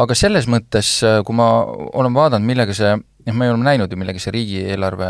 aga 0.00 0.16
selles 0.16 0.48
mõttes, 0.50 0.98
kui 1.26 1.36
ma 1.36 1.50
olen 1.66 2.14
vaadanud, 2.16 2.46
millega 2.48 2.76
see 2.76 2.94
noh, 2.94 3.36
me 3.36 3.50
oleme 3.50 3.66
näinud 3.66 3.92
ju, 3.92 3.98
millega 4.00 4.22
see 4.22 4.32
riigieelarve, 4.32 5.08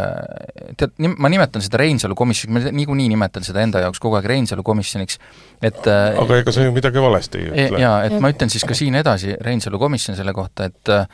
tead, 0.80 0.96
ma 1.14 1.30
nimetan 1.30 1.62
seda 1.62 1.78
Reinsalu 1.84 2.16
komisjoniks, 2.18 2.56
ma 2.56 2.74
niikuinii 2.80 3.06
nimetan 3.12 3.46
seda 3.46 3.62
enda 3.62 3.84
jaoks 3.84 4.02
kogu 4.02 4.18
aeg 4.18 4.26
Reinsalu 4.32 4.64
komisjoniks, 4.66 5.20
et 5.62 5.86
aga 5.86 6.40
ega 6.40 6.54
sa 6.54 6.66
ju 6.66 6.74
midagi 6.74 7.04
valesti 7.04 7.44
ei 7.44 7.52
ütle. 7.52 7.82
jaa, 7.84 8.00
et 8.08 8.18
ma 8.18 8.32
ütlen 8.34 8.50
siis 8.50 8.66
ka 8.66 8.74
siin 8.78 8.98
edasi 8.98 9.36
Reinsalu 9.38 9.78
komisjon 9.78 10.18
selle 10.18 10.34
kohta, 10.34 10.72
et 10.72 10.96
Äh, 10.98 11.06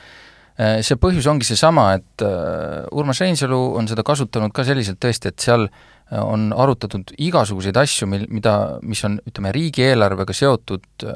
see 0.55 0.99
põhjus 1.01 1.27
ongi 1.31 1.47
seesama, 1.49 1.89
et 1.99 2.23
äh, 2.23 2.85
Urmas 2.95 3.21
Reinsalu 3.23 3.59
on 3.79 3.89
seda 3.91 4.05
kasutanud 4.07 4.55
ka 4.55 4.63
selliselt 4.67 5.01
tõesti, 5.03 5.33
et 5.33 5.43
seal 5.43 5.67
äh, 5.67 6.21
on 6.21 6.53
arutatud 6.55 7.11
igasuguseid 7.19 7.79
asju, 7.81 8.07
mil, 8.11 8.29
mida, 8.31 8.79
mis 8.87 9.03
on, 9.07 9.19
ütleme, 9.27 9.55
riigieelarvega 9.55 10.37
seotud 10.37 11.07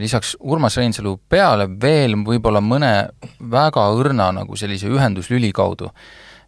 lisaks 0.00 0.36
Urmas 0.40 0.78
Reinsalu 0.78 1.16
peale 1.28 1.66
veel 1.82 2.14
võib-olla 2.24 2.62
mõne 2.62 2.94
väga 3.52 3.88
õrna 3.98 4.30
nagu 4.38 4.56
sellise 4.56 4.88
ühenduslüli 4.88 5.50
kaudu. 5.52 5.90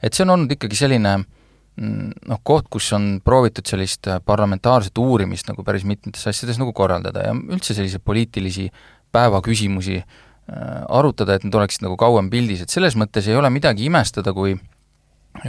et 0.00 0.14
see 0.14 0.22
on 0.22 0.36
olnud 0.36 0.54
ikkagi 0.54 0.78
selline 0.78 1.16
mm, 1.18 2.22
noh, 2.30 2.40
koht, 2.42 2.70
kus 2.70 2.92
on 2.94 3.16
proovitud 3.24 3.66
sellist 3.66 4.06
parlamentaarset 4.24 4.98
uurimist 4.98 5.50
nagu 5.50 5.66
päris 5.66 5.84
mitmetes 5.84 6.26
asjades 6.30 6.62
nagu 6.62 6.72
korraldada 6.72 7.26
ja 7.26 7.34
üldse 7.34 7.74
selliseid 7.74 8.06
poliitilisi 8.06 8.70
päevaküsimusi 9.12 9.98
äh, 9.98 10.06
Äh, 10.06 10.30
arutada, 10.52 11.36
et 11.36 11.46
need 11.46 11.54
oleksid 11.56 11.84
nagu 11.86 11.96
kauem 12.00 12.28
pildis, 12.32 12.64
et 12.64 12.72
selles 12.72 12.96
mõttes 12.98 13.28
ei 13.28 13.38
ole 13.38 13.50
midagi 13.52 13.86
imestada, 13.88 14.34
kui 14.36 14.56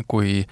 kui 0.08 0.44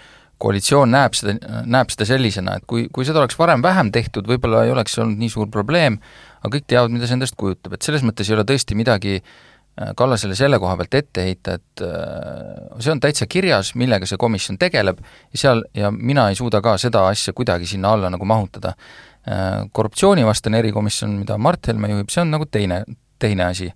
koalitsioon 0.42 0.92
näeb 0.92 1.16
seda, 1.16 1.36
näeb 1.70 1.92
seda 1.94 2.08
sellisena, 2.10 2.58
et 2.58 2.66
kui, 2.70 2.88
kui 2.94 3.06
seda 3.08 3.22
oleks 3.22 3.38
varem 3.40 3.62
vähem 3.64 3.92
tehtud, 3.94 4.28
võib-olla 4.30 4.66
ei 4.66 4.74
oleks 4.74 4.98
olnud 5.00 5.22
nii 5.22 5.30
suur 5.32 5.52
probleem, 5.54 6.00
aga 6.42 6.56
kõik 6.56 6.68
teavad, 6.72 6.94
mida 6.94 7.08
see 7.08 7.20
endast 7.20 7.38
kujutab, 7.40 7.78
et 7.78 7.86
selles 7.86 8.04
mõttes 8.06 8.30
ei 8.30 8.36
ole 8.36 8.46
tõesti 8.50 8.78
midagi 8.78 9.20
äh, 9.20 9.94
Kallasele 9.98 10.36
selle 10.38 10.60
koha 10.62 10.74
pealt 10.80 10.98
ette 10.98 11.28
heita, 11.28 11.60
et 11.62 11.86
äh, 11.86 12.82
see 12.82 12.94
on 12.96 13.04
täitsa 13.04 13.30
kirjas, 13.30 13.76
millega 13.80 14.10
see 14.10 14.20
komisjon 14.22 14.60
tegeleb 14.62 15.00
ja 15.04 15.44
seal, 15.46 15.64
ja 15.78 15.94
mina 15.94 16.28
ei 16.32 16.40
suuda 16.40 16.64
ka 16.66 16.76
seda 16.82 17.06
asja 17.12 17.36
kuidagi 17.38 17.70
sinna 17.70 17.96
alla 17.96 18.12
nagu 18.12 18.28
mahutada. 18.28 18.76
Korruptsioonivastane 19.22 20.58
erikomisjon, 20.58 21.12
mida 21.20 21.36
Mart 21.38 21.68
Helme 21.70 21.92
juhib, 21.92 22.08
see 22.10 22.24
on 22.24 22.32
nagu 22.34 22.48
teine, 22.50 22.80
teine 23.22 23.44
asi 23.46 23.68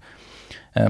ja 0.75 0.89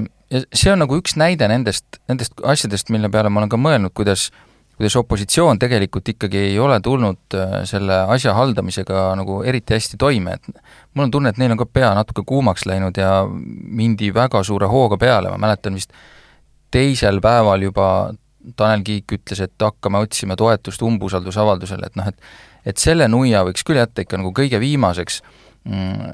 see 0.54 0.72
on 0.72 0.82
nagu 0.82 0.98
üks 0.98 1.16
näide 1.20 1.48
nendest, 1.50 2.00
nendest 2.10 2.42
asjadest, 2.42 2.90
mille 2.94 3.10
peale 3.12 3.30
ma 3.30 3.42
olen 3.42 3.52
ka 3.52 3.60
mõelnud, 3.60 3.94
kuidas 3.94 4.30
kuidas 4.76 4.96
opositsioon 5.00 5.58
tegelikult 5.58 6.08
ikkagi 6.08 6.38
ei 6.50 6.58
ole 6.60 6.80
tulnud 6.84 7.34
äh, 7.34 7.54
selle 7.64 8.02
asja 8.12 8.34
haldamisega 8.36 9.08
nagu 9.16 9.40
eriti 9.42 9.74
hästi 9.74 9.96
toime, 9.96 10.36
et 10.36 10.60
mul 10.94 11.06
on 11.06 11.14
tunne, 11.14 11.32
et 11.32 11.40
neil 11.40 11.54
on 11.54 11.60
ka 11.62 11.68
pea 11.78 11.94
natuke 11.96 12.26
kuumaks 12.28 12.66
läinud 12.68 12.98
ja 13.00 13.22
mindi 13.28 14.12
väga 14.14 14.42
suure 14.44 14.68
hooga 14.68 14.98
peale, 15.00 15.32
ma 15.32 15.40
mäletan 15.46 15.78
vist 15.78 15.96
teisel 16.70 17.22
päeval 17.24 17.64
juba 17.64 17.88
Tanel 18.56 18.84
Kiik 18.86 19.16
ütles, 19.16 19.40
et 19.42 19.62
hakkame 19.62 19.98
otsima 20.04 20.36
toetust 20.38 20.82
umbusaldusavaldusele, 20.84 21.88
et 21.88 21.96
noh, 21.98 22.12
et 22.12 22.20
et 22.66 22.82
selle 22.82 23.06
nuia 23.08 23.44
võiks 23.46 23.62
küll 23.62 23.78
jätta 23.78 24.02
ikka 24.02 24.18
nagu 24.18 24.32
kõige 24.34 24.58
viimaseks, 24.58 25.20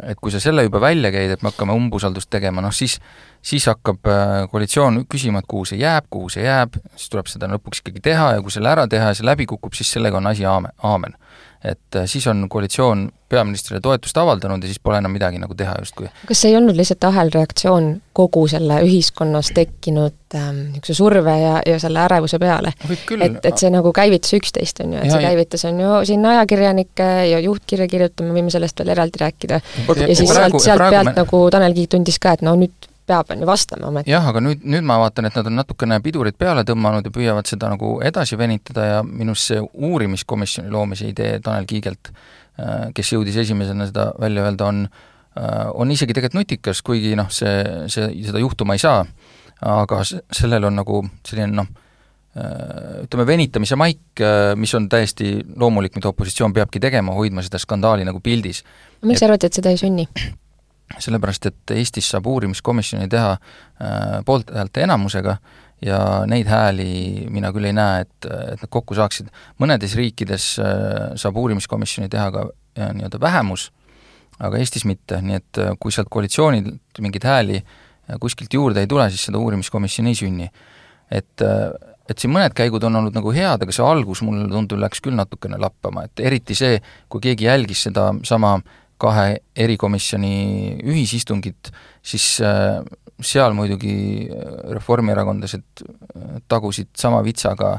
et 0.08 0.18
kui 0.20 0.32
sa 0.32 0.40
selle 0.40 0.64
juba 0.64 0.80
välja 0.80 1.10
käid, 1.12 1.34
et 1.34 1.42
me 1.42 1.50
hakkame 1.50 1.74
umbusaldust 1.76 2.30
tegema, 2.32 2.62
noh 2.64 2.72
siis 2.72 2.98
siis 3.42 3.66
hakkab 3.66 4.06
äh, 4.06 4.34
koalitsioon 4.50 5.02
küsima, 5.10 5.42
et 5.42 5.48
kuhu 5.50 5.66
see 5.68 5.80
jääb, 5.80 6.06
kuhu 6.10 6.30
see 6.32 6.44
jääb, 6.46 6.78
siis 6.96 7.10
tuleb 7.12 7.28
seda 7.28 7.50
lõpuks 7.50 7.82
ikkagi 7.82 8.00
teha 8.04 8.32
ja 8.36 8.42
kui 8.42 8.54
selle 8.54 8.70
ära 8.70 8.86
teha 8.88 9.10
ja 9.10 9.18
see 9.18 9.26
läbi 9.26 9.46
kukub, 9.50 9.74
siis 9.74 9.90
sellega 9.92 10.20
on 10.20 10.30
asi 10.30 10.46
aamen, 10.46 10.72
aamen 10.82 11.18
et 11.64 11.96
äh, 11.96 12.06
siis 12.06 12.26
on 12.26 12.48
koalitsioon 12.50 13.08
peaministrile 13.32 13.80
toetust 13.80 14.16
avaldanud 14.18 14.62
ja 14.62 14.68
siis 14.68 14.80
pole 14.82 14.98
enam 14.98 15.12
midagi 15.14 15.38
nagu 15.40 15.54
teha 15.56 15.74
justkui. 15.78 16.08
kas 16.28 16.42
see 16.42 16.50
ei 16.52 16.56
olnud 16.58 16.76
lihtsalt 16.76 17.04
ahelreaktsioon 17.08 17.88
kogu 18.12 18.44
selle 18.50 18.80
ühiskonnas 18.84 19.52
tekkinud 19.56 20.36
ähm, 20.36 20.58
niisuguse 20.72 20.98
surve 20.98 21.36
ja, 21.40 21.54
ja 21.66 21.78
selle 21.82 22.02
ärevuse 22.04 22.40
peale? 22.42 22.74
et, 22.90 23.40
et 23.44 23.62
see 23.62 23.70
nagu 23.72 23.94
käivitas 23.96 24.34
üksteist, 24.38 24.82
on 24.84 24.96
ju, 24.96 25.00
et 25.00 25.08
ja, 25.08 25.16
see 25.16 25.26
käivitas, 25.28 25.66
on 25.70 25.80
ju, 25.80 25.96
siin 26.10 26.26
ajakirjanike 26.34 27.10
ja 27.30 27.42
juhtkirja 27.46 27.88
kirjutama, 27.88 28.34
võime 28.36 28.52
sellest 28.52 28.82
veel 28.82 28.94
eraldi 28.96 29.22
rääkida. 29.22 29.60
ja, 29.62 29.98
ja 30.02 30.16
siis 30.18 30.32
praegu, 30.32 30.58
sealt, 30.58 30.82
sealt 30.82 30.88
pealt 30.90 31.12
me... 31.12 31.18
nagu 31.22 31.44
Tanel 31.54 31.78
Kiik 31.78 31.94
tundis 31.96 32.18
ka, 32.22 32.36
et 32.36 32.44
no 32.44 32.56
nüüd 32.58 32.91
peab, 33.06 33.30
on 33.30 33.42
ju, 33.42 33.46
vastama 33.48 33.88
ometi. 33.90 34.10
jah, 34.12 34.26
aga 34.30 34.42
nüüd, 34.44 34.62
nüüd 34.68 34.86
ma 34.86 34.98
vaatan, 35.02 35.28
et 35.28 35.36
nad 35.38 35.48
on 35.50 35.56
natukene 35.58 35.98
pidurit 36.04 36.38
peale 36.38 36.64
tõmmanud 36.68 37.06
ja 37.06 37.14
püüavad 37.14 37.48
seda 37.50 37.72
nagu 37.72 37.96
edasi 38.04 38.38
venitada 38.38 38.86
ja 38.88 39.02
minu 39.06 39.34
arust 39.34 39.52
see 39.52 39.62
uurimiskomisjoni 39.62 40.72
loomise 40.72 41.10
idee 41.10 41.38
Tanel 41.42 41.66
Kiigelt, 41.70 42.12
äh, 42.12 42.90
kes 42.96 43.14
jõudis 43.14 43.38
esimesena 43.42 43.88
seda 43.90 44.10
välja 44.22 44.46
öelda, 44.46 44.70
on 44.70 44.84
äh, 44.86 45.68
on 45.74 45.90
isegi 45.94 46.14
tegelikult 46.14 46.40
nutikas, 46.40 46.82
kuigi 46.86 47.14
noh, 47.18 47.30
see, 47.34 47.54
see, 47.92 48.10
seda 48.26 48.42
juhtuma 48.42 48.78
ei 48.78 48.82
saa, 48.82 49.00
aga 49.72 50.02
sellel 50.06 50.68
on 50.70 50.78
nagu 50.78 51.00
selline 51.26 51.50
noh, 51.58 51.72
äh, 52.38 53.02
ütleme, 53.06 53.26
venitamise 53.32 53.78
maik, 53.80 54.22
mis 54.56 54.76
on 54.78 54.86
täiesti 54.92 55.34
loomulik, 55.56 55.98
mida 55.98 56.12
opositsioon 56.12 56.54
peabki 56.54 56.82
tegema, 56.82 57.16
hoidma 57.18 57.42
seda 57.42 57.58
skandaali 57.62 58.06
nagu 58.06 58.22
pildis. 58.22 58.62
miks 59.02 59.24
sa 59.24 59.30
arvad, 59.30 59.48
et 59.48 59.58
seda 59.58 59.74
ei 59.74 59.80
sünni? 59.80 60.06
Sellepärast, 60.98 61.46
et 61.46 61.74
Eestis 61.76 62.08
saab 62.12 62.26
uurimiskomisjoni 62.30 63.08
teha 63.12 63.32
äh, 63.32 64.24
poolthäälte 64.26 64.84
enamusega 64.86 65.36
ja 65.82 65.98
neid 66.30 66.46
hääli 66.50 67.26
mina 67.30 67.52
küll 67.54 67.66
ei 67.66 67.76
näe, 67.76 68.04
et, 68.06 68.26
et 68.26 68.64
nad 68.64 68.70
kokku 68.70 68.96
saaksid. 68.98 69.30
mõnedes 69.62 69.96
riikides 69.98 70.48
äh, 70.62 71.12
saab 71.20 71.38
uurimiskomisjoni 71.42 72.10
teha 72.12 72.30
ka 72.34 72.48
äh, 72.48 72.92
nii-öelda 72.96 73.20
vähemus, 73.20 73.70
aga 74.38 74.58
Eestis 74.58 74.84
mitte, 74.88 75.20
nii 75.22 75.38
et 75.38 75.62
kui 75.80 75.94
sealt 75.94 76.10
koalitsioonilt 76.10 77.00
mingeid 77.00 77.24
hääli 77.28 77.62
kuskilt 78.20 78.54
juurde 78.54 78.82
ei 78.82 78.90
tule, 78.90 79.06
siis 79.10 79.28
seda 79.28 79.38
uurimiskomisjoni 79.38 80.10
ei 80.10 80.18
sünni. 80.18 80.48
et, 81.12 81.42
et 82.10 82.18
siin 82.18 82.32
mõned 82.32 82.54
käigud 82.56 82.82
on 82.88 82.96
olnud 82.98 83.14
nagu 83.14 83.30
head, 83.32 83.62
aga 83.62 83.72
see 83.72 83.84
algus 83.84 84.22
mulle 84.26 84.48
tundub, 84.50 84.80
läks 84.80 85.00
küll 85.04 85.14
natukene 85.14 85.58
lappama, 85.60 86.06
et 86.08 86.20
eriti 86.24 86.56
see, 86.58 86.80
kui 87.12 87.20
keegi 87.20 87.46
jälgis 87.46 87.84
seda 87.86 88.08
sama 88.26 88.56
äh, 88.56 88.81
kahe 89.02 89.26
erikomisjoni 89.64 90.36
ühisistungit, 90.86 91.72
siis 92.02 92.36
äh, 92.44 92.80
seal 93.22 93.56
muidugi 93.58 93.96
äh, 94.28 94.54
reformierakondlased 94.76 95.84
äh, 95.84 96.40
tagusid 96.48 96.94
sama 96.98 97.22
vitsaga 97.26 97.76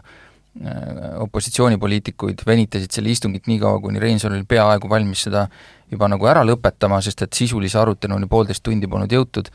opositsioonipoliitikuid, 1.17 2.43
venitasid 2.45 2.93
selle 2.93 3.09
istungit 3.09 3.47
nii 3.49 3.55
kaua, 3.57 3.79
kuni 3.81 3.97
Reinsalu 3.97 4.35
oli 4.37 4.45
peaaegu 4.45 4.85
valmis 4.85 5.23
seda 5.25 5.47
juba 5.89 6.05
nagu 6.13 6.27
ära 6.29 6.43
lõpetama, 6.45 6.99
sest 7.01 7.23
et 7.25 7.33
sisulise 7.33 7.79
aruteluni 7.81 8.29
poolteist 8.29 8.61
tundi 8.61 8.85
polnud 8.85 9.15
jõutud, 9.17 9.49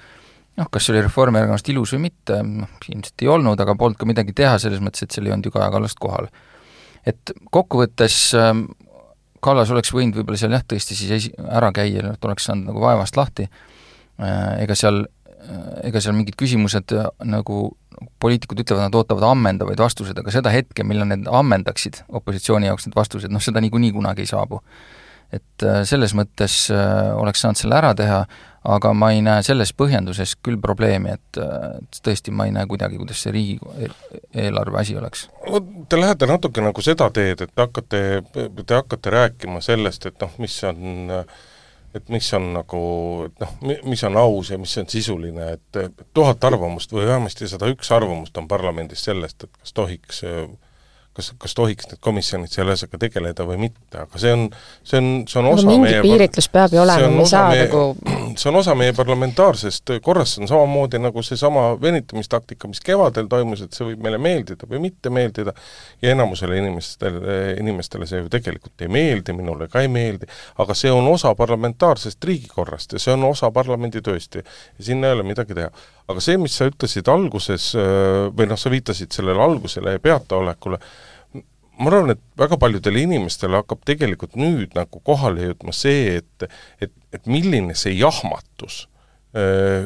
noh, 0.59 0.67
kas 0.75 0.89
see 0.89 0.97
oli 0.97 1.05
Reformierakonnast 1.05 1.71
ilus 1.71 1.95
või 1.95 2.09
mitte, 2.09 2.41
noh, 2.43 2.75
ilmselt 2.91 3.23
ei 3.23 3.31
olnud, 3.31 3.63
aga 3.63 3.77
polnud 3.79 4.01
ka 4.01 4.11
midagi 4.11 4.35
teha, 4.43 4.57
selles 4.59 4.83
mõttes, 4.83 5.07
et 5.07 5.15
seal 5.15 5.31
ei 5.31 5.37
olnud 5.37 5.47
ju 5.47 5.55
Kaja 5.55 5.71
Kallast 5.77 6.03
kohal. 6.03 6.27
et 7.07 7.31
kokkuvõttes 7.55 8.19
ähm, 8.35 8.67
Kallas 9.45 9.71
oleks 9.75 9.93
võinud 9.95 10.19
võib-olla 10.19 10.41
seal 10.41 10.55
jah, 10.57 10.65
tõesti 10.67 10.97
siis 10.99 11.13
esi-, 11.15 11.35
ära 11.47 11.71
käia, 11.75 12.13
et 12.15 12.27
oleks 12.27 12.49
saanud 12.49 12.73
nagu 12.73 12.83
vaevast 12.83 13.19
lahti, 13.19 13.49
äh, 14.19 14.63
ega 14.65 14.77
seal, 14.79 15.05
äh, 15.39 15.67
ega 15.91 16.03
seal 16.03 16.17
mingid 16.19 16.39
küsimused 16.39 16.95
äh, 16.97 17.11
nagu 17.29 17.69
poliitikud 18.23 18.61
ütlevad, 18.63 18.87
nad 18.87 18.99
ootavad 18.99 19.27
ammendavaid 19.33 19.81
vastuseid, 19.83 20.19
aga 20.21 20.35
seda 20.35 20.53
hetke, 20.55 20.87
millal 20.87 21.09
need 21.11 21.27
ammendaksid 21.27 22.05
opositsiooni 22.21 22.71
jaoks 22.71 22.87
need 22.87 22.99
vastused, 22.99 23.33
noh 23.35 23.43
seda 23.43 23.63
niikuinii 23.65 23.91
kunagi 23.97 24.23
ei 24.23 24.31
saabu. 24.31 24.63
et 25.35 25.65
selles 25.85 26.15
mõttes 26.17 26.53
oleks 27.21 27.43
saanud 27.45 27.59
selle 27.61 27.77
ära 27.77 27.91
teha, 27.93 28.23
aga 28.65 28.93
ma 28.95 29.11
ei 29.15 29.21
näe 29.25 29.43
selles 29.47 29.73
põhjenduses 29.77 30.35
küll 30.45 30.59
probleemi, 30.61 31.15
et, 31.15 31.41
tõesti 32.05 32.35
ma 32.35 32.49
ei 32.49 32.55
näe 32.55 32.67
kuidagi, 32.71 32.99
kuidas 33.01 33.23
see 33.23 33.35
riigi 33.35 33.59
e-, 33.87 34.23
eelarve 34.47 34.81
asi 34.81 34.97
oleks. 34.99 35.29
Te 35.89 36.01
lähete 36.01 36.27
natuke 36.31 36.65
nagu 36.65 36.83
seda 36.85 37.11
teed, 37.15 37.45
et 37.45 37.55
te 37.55 37.63
hakkate, 37.63 38.03
te 38.33 38.75
hakkate 38.75 39.15
rääkima 39.15 39.63
sellest, 39.65 40.11
et 40.11 40.19
noh, 40.25 40.35
mis 40.43 40.59
on 40.69 41.15
et 41.97 42.11
mis 42.13 42.27
on 42.37 42.51
nagu 42.53 42.81
noh, 43.41 43.53
mis 43.65 44.03
on 44.05 44.19
aus 44.21 44.51
ja 44.53 44.59
mis 44.61 44.75
on 44.81 44.89
sisuline, 44.91 45.53
et 45.57 46.01
tuhat 46.15 46.45
arvamust 46.45 46.93
või 46.93 47.07
vähemasti 47.09 47.49
sada 47.49 47.71
üks 47.73 47.91
arvamust 47.95 48.37
on 48.39 48.49
parlamendis 48.51 49.07
sellest, 49.09 49.47
et 49.47 49.63
kas 49.63 49.73
tohiks 49.77 50.21
äh, 50.29 50.45
kas, 51.19 51.33
kas 51.43 51.57
tohiks 51.59 51.89
need 51.91 52.01
komisjonid 52.05 52.53
selle 52.55 52.77
asjaga 52.77 53.01
tegeleda 53.03 53.47
või 53.49 53.59
mitte, 53.67 54.05
aga 54.05 54.21
see 54.23 54.35
on, 54.37 54.45
see 54.87 55.01
on, 55.01 55.09
see 55.31 55.41
on 55.41 55.51
osa 55.51 55.67
mingi 55.67 55.89
meie 55.89 56.03
piiritlus 56.05 56.49
peab 56.55 56.75
ju 56.77 56.83
olema, 56.85 57.11
me 57.11 57.25
ei 57.25 57.31
saa 57.31 57.49
nagu 57.59 57.83
see 58.39 58.51
on 58.53 58.61
osa 58.61 58.77
meie 58.79 58.95
parlamentaarsest 58.97 59.95
korrast, 60.05 60.37
see 60.37 60.45
on 60.47 60.53
samamoodi 60.53 61.01
nagu 61.03 61.25
seesama 61.27 61.73
venitamistaktika, 61.83 62.71
mis 62.71 62.83
kevadel 62.85 63.27
toimus, 63.31 63.65
et 63.67 63.75
see 63.75 63.89
võib 63.91 64.07
meile 64.07 64.21
meeldida 64.23 64.69
või 64.71 64.83
mitte 64.87 65.11
meeldida, 65.15 65.55
ja 66.03 66.15
enamusele 66.15 66.61
inimestele, 66.63 67.39
inimestele 67.59 68.07
see 68.09 68.23
ju 68.23 68.31
tegelikult 68.33 68.87
ei 68.87 68.93
meeldi, 68.93 69.35
minule 69.37 69.69
ka 69.73 69.83
ei 69.83 69.91
meeldi, 69.93 70.29
aga 70.63 70.77
see 70.79 70.93
on 70.95 71.09
osa 71.11 71.35
parlamentaarsest 71.39 72.25
riigikorrast 72.31 72.95
ja 72.95 73.03
see 73.03 73.15
on 73.17 73.27
osa 73.33 73.51
parlamendi 73.55 74.03
tööst 74.05 74.39
ja 74.39 74.47
sinna 74.79 75.11
ei 75.11 75.19
ole 75.19 75.27
midagi 75.27 75.57
teha. 75.59 75.73
Aga 76.09 76.23
see, 76.25 76.39
mis 76.41 76.55
sa 76.57 76.69
ütlesid 76.71 77.09
alguses 77.13 77.73
või 77.77 78.49
noh, 78.49 78.57
sa 78.57 78.71
viitasid 78.73 79.13
sellele 79.13 79.43
algusele 79.45 79.97
ja 79.97 80.01
peataolekule, 80.01 80.79
ma 81.79 81.91
arvan, 81.93 82.15
et 82.17 82.23
väga 82.39 82.59
paljudele 82.61 83.05
inimestele 83.07 83.61
hakkab 83.61 83.85
tegelikult 83.87 84.37
nüüd 84.39 84.77
nagu 84.79 85.03
kohale 85.05 85.51
jõudma 85.51 85.75
see, 85.77 86.19
et 86.23 86.49
et, 86.83 86.95
et 87.15 87.27
milline 87.31 87.77
see 87.79 87.97
jahmatus 87.99 88.87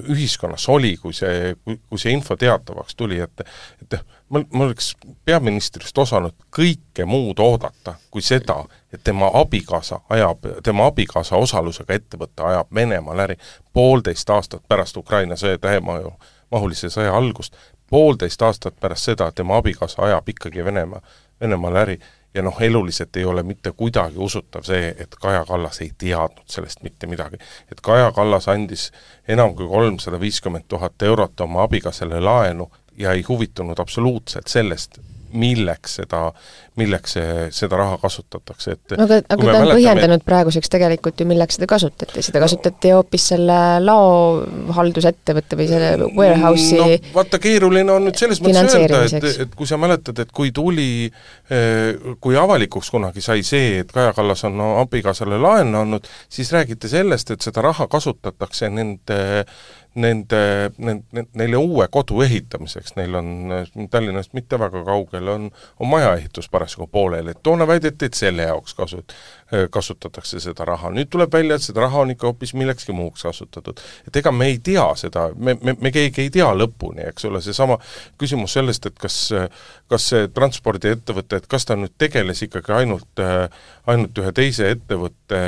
ühiskonnas 0.08 0.68
oli, 0.68 0.96
kui 0.96 1.12
see, 1.12 1.54
kui, 1.66 1.98
see 1.98 2.12
info 2.14 2.36
teatavaks 2.38 2.94
tuli, 2.94 3.18
et 3.20 3.40
et 3.82 3.96
ma, 4.28 4.40
ma 4.52 4.64
oleks 4.68 4.92
peaministrist 5.24 5.98
osanud 5.98 6.36
kõike 6.54 7.04
muud 7.04 7.42
oodata 7.42 7.96
kui 8.10 8.22
seda, 8.22 8.60
et 8.92 9.02
tema 9.04 9.30
abikaasa 9.34 10.00
ajab, 10.14 10.46
tema 10.62 10.86
abikaasa 10.86 11.36
osalusega 11.36 11.94
ettevõte 11.98 12.46
ajab 12.46 12.70
Venemaal 12.74 13.24
äri 13.26 13.36
poolteist 13.72 14.30
aastat 14.30 14.62
pärast 14.68 14.96
Ukraina 14.96 15.34
sõja 15.36 15.58
täiemahulise 15.58 16.92
sõja 16.94 17.16
algust, 17.16 17.58
poolteist 17.90 18.42
aastat 18.42 18.78
pärast 18.80 19.10
seda 19.10 19.32
tema 19.32 19.58
abikaasa 19.58 20.06
ajab 20.06 20.28
ikkagi 20.28 20.64
Venemaa, 20.64 21.02
Venemaal 21.42 21.76
äri 21.84 21.98
ja 22.34 22.42
noh, 22.42 22.56
eluliselt 22.62 23.16
ei 23.16 23.24
ole 23.24 23.42
mitte 23.42 23.72
kuidagi 23.76 24.18
usutav 24.18 24.64
see, 24.64 24.94
et 24.98 25.14
Kaja 25.20 25.44
Kallas 25.44 25.80
ei 25.80 25.90
teadnud 25.98 26.48
sellest 26.48 26.82
mitte 26.82 27.06
midagi. 27.06 27.36
et 27.72 27.80
Kaja 27.80 28.12
Kallas 28.12 28.48
andis 28.48 28.90
enam 29.28 29.54
kui 29.54 29.68
kolmsada 29.68 30.20
viiskümmend 30.20 30.64
tuhat 30.68 31.02
eurot 31.02 31.40
oma 31.40 31.62
abikaasale 31.62 32.20
laenu 32.20 32.70
ja 32.96 33.12
ei 33.12 33.22
huvitunud 33.28 33.78
absoluutselt 33.78 34.46
sellest, 34.46 34.98
milleks 35.32 35.96
seda, 36.00 36.22
milleks 36.80 37.16
see, 37.16 37.46
seda 37.54 37.78
raha 37.80 37.98
kasutatakse, 38.02 38.76
et 38.76 38.94
no 38.98 39.06
aga, 39.06 39.20
aga 39.20 39.26
ta 39.28 39.36
on 39.36 39.42
mäletame, 39.44 39.76
põhjendanud 39.76 40.24
praeguseks 40.26 40.72
tegelikult 40.72 41.20
ju, 41.20 41.26
milleks 41.30 41.58
seda 41.58 41.68
kasutati, 41.70 42.24
seda 42.24 42.42
kasutati 42.42 42.92
hoopis 42.94 43.28
selle 43.32 43.58
laohaldusettevõtte 43.84 45.58
või 45.60 45.68
selle 45.70 46.08
warehouse'i 46.18 46.80
no 46.80 46.88
vaata, 47.16 47.40
keeruline 47.42 47.96
on 47.96 48.08
nüüd 48.08 48.20
selles 48.20 48.42
mõttes 48.44 48.76
öelda, 48.78 49.02
et, 49.08 49.28
et 49.46 49.54
kui 49.58 49.68
sa 49.68 49.78
mäletad, 49.80 50.24
et 50.24 50.32
kui 50.34 50.52
tuli, 50.54 51.08
eh, 51.52 52.16
kui 52.22 52.38
avalikuks 52.38 52.92
kunagi 52.94 53.24
sai 53.24 53.44
see, 53.46 53.82
et 53.82 53.92
Kaja 53.92 54.14
Kallas 54.16 54.44
on 54.48 54.56
no, 54.58 54.72
abikaasale 54.82 55.40
laenu 55.40 55.82
andnud, 55.84 56.08
siis 56.32 56.52
räägiti 56.54 56.90
sellest, 56.92 57.34
et 57.34 57.44
seda 57.44 57.64
raha 57.64 57.88
kasutatakse 57.92 58.70
nende 58.72 59.20
nende, 59.94 60.70
nende, 60.78 61.24
neile 61.36 61.58
uue 61.60 61.86
kodu 61.92 62.22
ehitamiseks, 62.24 62.94
neil 62.96 63.14
on 63.18 63.28
Tallinnast 63.90 64.32
mitte 64.32 64.58
väga 64.60 64.84
kaugel, 64.86 65.28
on, 65.28 65.50
on 65.80 65.90
majaehitus 65.90 66.48
parasjagu 66.52 66.86
pooleli, 66.92 67.34
et 67.34 67.42
toona 67.42 67.66
väideti, 67.68 68.08
et 68.08 68.16
selle 68.16 68.46
jaoks 68.48 68.76
kasut-, 68.78 69.16
kasutatakse 69.70 70.40
seda 70.40 70.64
raha. 70.68 70.90
nüüd 70.96 71.10
tuleb 71.12 71.32
välja, 71.32 71.56
et 71.56 71.66
seda 71.66 71.84
raha 71.84 72.06
on 72.06 72.14
ikka 72.14 72.30
hoopis 72.30 72.54
millekski 72.54 72.96
muuks 72.96 73.26
kasutatud. 73.28 73.80
et 74.06 74.16
ega 74.16 74.32
me 74.32 74.48
ei 74.52 74.58
tea 74.58 74.86
seda, 74.96 75.28
me, 75.36 75.56
me, 75.62 75.76
me 75.80 75.92
keegi 75.92 76.26
ei 76.26 76.34
tea 76.40 76.48
lõpuni, 76.56 77.04
eks 77.12 77.28
ole, 77.28 77.42
seesama 77.44 77.78
küsimus 78.20 78.56
sellest, 78.58 78.86
et 78.88 78.98
kas 78.98 79.18
kas 79.92 80.08
see 80.12 80.28
transpordiettevõte, 80.34 81.42
et 81.42 81.48
kas 81.50 81.66
ta 81.68 81.76
nüüd 81.78 81.94
tegeles 82.00 82.42
ikkagi 82.46 82.72
ainult, 82.76 83.22
ainult 83.90 84.22
ühe 84.22 84.32
teise 84.36 84.72
ettevõtte 84.72 85.42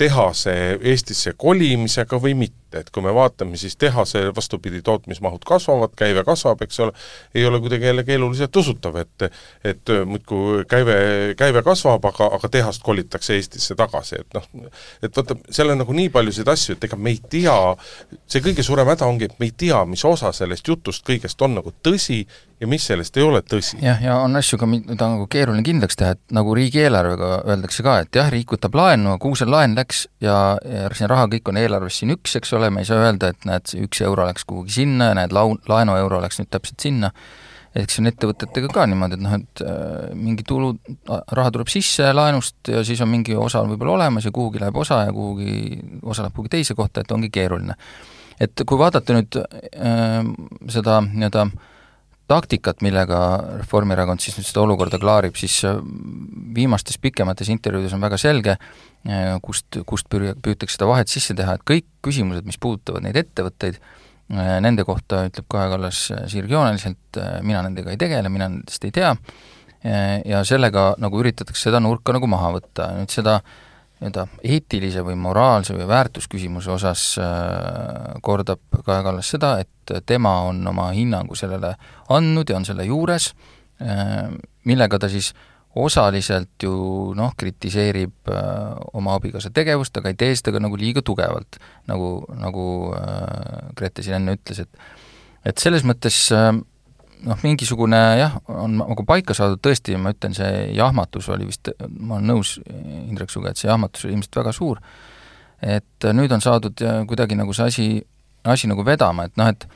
tehase 0.00 0.52
Eestisse 0.80 1.34
kolimisega 1.36 2.16
või 2.22 2.34
mitte, 2.38 2.54
et 2.74 2.90
kui 2.90 3.02
me 3.04 3.12
vaatame, 3.14 3.56
siis 3.56 3.76
tehase 3.76 4.28
vastupidi, 4.36 4.82
tootmismahud 4.82 5.44
kasvavad, 5.46 5.94
käive 5.98 6.24
kasvab, 6.26 6.62
eks 6.66 6.80
ole, 6.84 6.92
ei 7.34 7.46
ole 7.46 7.60
kuidagi 7.60 7.88
jälle 7.88 8.04
keeruliselt 8.04 8.56
usutav, 8.56 8.96
et 8.96 9.28
et 9.64 9.92
muudkui 10.06 10.64
käive, 10.68 10.98
käive 11.38 11.62
kasvab, 11.62 12.04
aga, 12.12 12.30
aga 12.38 12.48
tehast 12.48 12.82
kolitakse 12.82 13.34
Eestisse 13.38 13.74
tagasi, 13.78 14.20
et 14.20 14.34
noh, 14.34 14.48
et 15.02 15.16
vaata, 15.16 15.36
seal 15.50 15.72
on 15.72 15.82
nagu 15.82 15.96
nii 15.96 16.10
paljusid 16.14 16.48
asju, 16.48 16.76
et 16.76 16.88
ega 16.88 16.96
me 16.96 17.14
ei 17.14 17.22
tea, 17.30 17.56
see 18.26 18.44
kõige 18.44 18.64
suurem 18.66 18.88
häda 18.88 19.08
ongi, 19.08 19.30
et 19.30 19.38
me 19.40 19.48
ei 19.48 19.56
tea, 19.56 19.84
mis 19.88 20.04
osa 20.04 20.32
sellest 20.32 20.68
jutust 20.68 21.06
kõigest 21.06 21.40
on 21.44 21.58
nagu 21.58 21.72
tõsi 21.82 22.24
ja 22.60 22.66
mis 22.66 22.86
sellest 22.86 23.16
ei 23.16 23.22
ole 23.22 23.40
tõsi. 23.46 23.78
jah, 23.82 24.00
ja 24.02 24.16
on 24.22 24.36
asju 24.36 24.58
ka, 24.58 24.66
mida 24.66 25.06
on 25.06 25.16
nagu 25.16 25.26
keeruline 25.30 25.62
kindlaks 25.66 25.98
teha, 25.98 26.16
et 26.16 26.34
nagu 26.34 26.54
riigieelarvega 26.58 27.30
öeldakse 27.46 27.84
ka, 27.86 27.98
et 28.02 28.18
jah, 28.18 28.30
riik 28.32 28.50
võtab 28.54 28.74
laenu, 28.78 29.14
kuhu 29.22 29.38
see 29.38 29.48
laen 29.48 29.76
läks 29.78 30.06
ja, 30.24 30.58
ja 30.66 30.88
see 30.98 31.10
raha 31.10 31.28
kõik 31.30 31.52
on 31.52 31.60
eelarves 31.60 32.00
siin 32.00 32.14
üks, 32.16 32.34
eks 32.40 32.52
ole, 32.57 32.57
me 32.74 32.82
ei 32.82 32.88
saa 32.88 33.02
öelda, 33.06 33.32
et 33.32 33.46
näed, 33.48 33.66
see 33.70 33.84
üks 33.86 34.02
euro 34.04 34.26
läks 34.28 34.46
kuhugi 34.48 34.74
sinna 34.80 35.12
ja 35.12 35.18
näed, 35.20 35.34
lau-, 35.34 35.58
laenueuro 35.70 36.20
läks 36.24 36.40
nüüd 36.40 36.50
täpselt 36.52 36.84
sinna, 36.84 37.12
eks 37.78 37.96
see 37.96 38.02
on 38.02 38.10
ettevõtetega 38.10 38.70
ka 38.74 38.86
niimoodi, 38.90 39.18
et 39.18 39.24
noh, 39.24 39.38
et 39.38 39.62
äh, 39.64 40.10
mingi 40.18 40.46
tulu, 40.48 40.74
raha 41.08 41.54
tuleb 41.54 41.70
sisse 41.72 42.10
laenust 42.16 42.72
ja 42.72 42.82
siis 42.86 43.00
on 43.04 43.12
mingi 43.12 43.36
osa 43.38 43.62
võib-olla 43.68 43.96
olemas 43.98 44.28
ja 44.28 44.34
kuhugi 44.34 44.62
läheb 44.62 44.76
osa 44.82 45.04
ja 45.06 45.14
kuhugi, 45.14 45.80
osa 46.02 46.26
läheb 46.26 46.36
kuhugi 46.36 46.54
teise 46.58 46.78
kohta, 46.78 47.04
et 47.04 47.14
ongi 47.14 47.30
keeruline. 47.34 47.78
et 48.40 48.66
kui 48.66 48.78
vaadata 48.78 49.16
nüüd 49.16 49.40
äh, 49.42 50.22
seda 50.70 51.00
nii-öelda 51.06 51.48
äh, 51.48 51.66
taktikat, 52.28 52.82
millega 52.84 53.18
Reformierakond 53.58 54.22
siis 54.22 54.36
nüüd 54.38 54.46
seda 54.48 54.62
olukorda 54.64 55.00
klaarib, 55.00 55.36
siis 55.38 55.56
äh, 55.66 55.78
viimastes 56.54 56.98
pikemates 57.00 57.50
intervjuudes 57.52 57.94
on 57.96 58.04
väga 58.04 58.18
selge, 58.20 58.56
äh, 59.08 59.30
kust, 59.44 59.80
kust 59.88 60.08
püür-, 60.12 60.36
püütakse 60.44 60.76
seda 60.76 60.90
vahet 60.90 61.12
sisse 61.12 61.36
teha, 61.38 61.56
et 61.56 61.64
kõik 61.68 61.88
küsimused, 62.04 62.46
mis 62.48 62.60
puudutavad 62.60 63.06
neid 63.06 63.16
ettevõtteid, 63.20 63.78
äh, 63.80 64.56
nende 64.64 64.84
kohta 64.88 65.24
ütleb 65.30 65.48
Kaja 65.50 65.70
Kallas 65.74 66.02
sirgjooneliselt, 66.34 67.22
mina 67.46 67.62
nendega 67.64 67.94
ei 67.94 68.00
tegele, 68.00 68.32
mina 68.32 68.50
nendest 68.52 68.84
ei 68.84 68.94
tea, 68.94 69.14
ja 70.26 70.40
sellega 70.42 70.88
nagu 70.98 71.20
üritatakse 71.20 71.68
seda 71.68 71.78
nurka 71.78 72.10
nagu 72.10 72.26
maha 72.26 72.48
võtta, 72.56 72.88
nüüd 72.98 73.12
seda 73.14 73.36
nii-öelda 73.98 74.26
eetilise 74.46 75.02
või 75.02 75.16
moraalse 75.18 75.74
või 75.74 75.88
väärtusküsimuse 75.90 76.70
osas 76.70 77.02
kordab 78.22 78.60
Kaja 78.86 79.02
Kallas 79.02 79.30
seda, 79.34 79.56
et 79.62 79.72
et 79.88 80.06
tema 80.06 80.34
on 80.48 80.66
oma 80.68 80.90
hinnangu 80.92 81.36
sellele 81.38 81.74
andnud 82.12 82.50
ja 82.50 82.58
on 82.58 82.66
selle 82.68 82.84
juures, 82.88 83.30
äh, 83.82 84.28
millega 84.68 84.98
ta 84.98 85.08
siis 85.08 85.32
osaliselt 85.78 86.62
ju 86.62 86.72
noh, 87.16 87.34
kritiseerib 87.38 88.30
äh, 88.32 88.72
oma 88.98 89.16
abikaasa 89.18 89.52
tegevust, 89.54 89.96
aga 90.00 90.12
ei 90.12 90.18
tee 90.18 90.34
seda 90.36 90.56
ka 90.56 90.62
nagu 90.64 90.78
liiga 90.80 91.04
tugevalt, 91.04 91.60
nagu, 91.90 92.10
nagu 92.40 92.64
äh, 92.96 93.68
Grete 93.78 94.04
siin 94.04 94.20
enne 94.20 94.38
ütles, 94.38 94.64
et 94.64 95.48
et 95.48 95.60
selles 95.62 95.84
mõttes 95.86 96.16
äh, 96.34 96.50
noh, 97.26 97.38
mingisugune 97.42 98.02
jah, 98.20 98.36
on 98.52 98.78
nagu 98.82 99.06
paika 99.08 99.34
saadud 99.36 99.62
tõesti, 99.64 99.96
ma 99.98 100.12
ütlen, 100.14 100.36
see 100.36 100.68
jahmatus 100.76 101.30
oli 101.34 101.48
vist, 101.48 101.72
ma 101.88 102.18
olen 102.18 102.30
nõus 102.34 102.58
Indrek 102.68 103.32
Suga, 103.32 103.52
et 103.52 103.60
see 103.60 103.70
jahmatus 103.70 104.06
oli 104.06 104.18
ilmselt 104.18 104.38
väga 104.42 104.54
suur, 104.54 104.82
et 105.62 106.08
nüüd 106.14 106.32
on 106.34 106.44
saadud 106.44 106.84
kuidagi 107.10 107.38
nagu 107.38 107.56
see 107.56 107.72
asi 107.72 107.88
asi 108.44 108.68
nagu 108.68 108.84
vedama, 108.86 109.26
et 109.28 109.36
noh, 109.38 109.50
et 109.50 109.66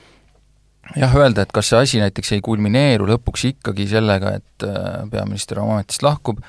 jah, 0.97 1.15
öelda, 1.17 1.45
et 1.45 1.53
kas 1.55 1.71
see 1.73 1.81
asi 1.81 2.01
näiteks 2.03 2.35
ei 2.37 2.43
kulmineeru 2.45 3.07
lõpuks 3.11 3.47
ikkagi 3.53 3.89
sellega, 3.91 4.37
et 4.41 4.67
äh, 4.67 5.03
peaminister 5.11 5.63
oma 5.63 5.81
ametist 5.81 6.05
lahkub, 6.07 6.43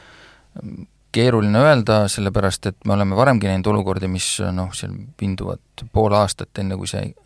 keeruline 1.14 1.60
öelda, 1.62 2.04
sellepärast 2.10 2.72
et 2.72 2.80
me 2.90 2.96
oleme 2.96 3.18
varemgi 3.18 3.50
näinud 3.50 3.70
olukordi, 3.74 4.10
mis 4.10 4.36
noh, 4.54 4.72
seal 4.78 4.96
vinduvad 5.22 5.86
pool 5.94 6.16
aastat, 6.18 6.54
enne 6.62 6.78
kui 6.80 6.90
see 6.90 7.06
äh, 7.10 7.23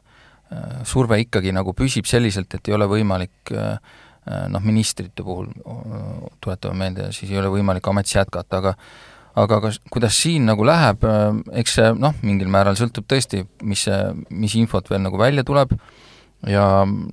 surve 0.88 1.20
ikkagi 1.26 1.52
nagu 1.56 1.74
püsib 1.76 2.08
selliselt, 2.08 2.54
et 2.56 2.70
ei 2.70 2.76
ole 2.78 2.88
võimalik 2.88 3.52
äh, 3.52 3.78
noh, 4.52 4.64
ministrite 4.64 5.24
puhul 5.24 5.50
tuletame 6.44 6.78
meelde, 6.86 7.12
siis 7.16 7.32
ei 7.32 7.40
ole 7.42 7.52
võimalik 7.52 7.88
ametis 7.88 8.16
jätkata, 8.16 8.62
aga 8.62 8.76
aga 9.38 9.60
kas, 9.68 9.78
kuidas 9.94 10.18
siin 10.18 10.48
nagu 10.50 10.66
läheb, 10.66 11.04
eks 11.62 11.78
see 11.78 11.92
noh, 12.00 12.16
mingil 12.26 12.50
määral 12.52 12.78
sõltub 12.80 13.06
tõesti, 13.10 13.44
mis 13.70 13.84
see, 13.86 14.00
mis 14.34 14.56
infot 14.58 14.90
veel 14.90 15.04
nagu 15.04 15.20
välja 15.20 15.44
tuleb, 15.48 15.76
ja 16.46 16.66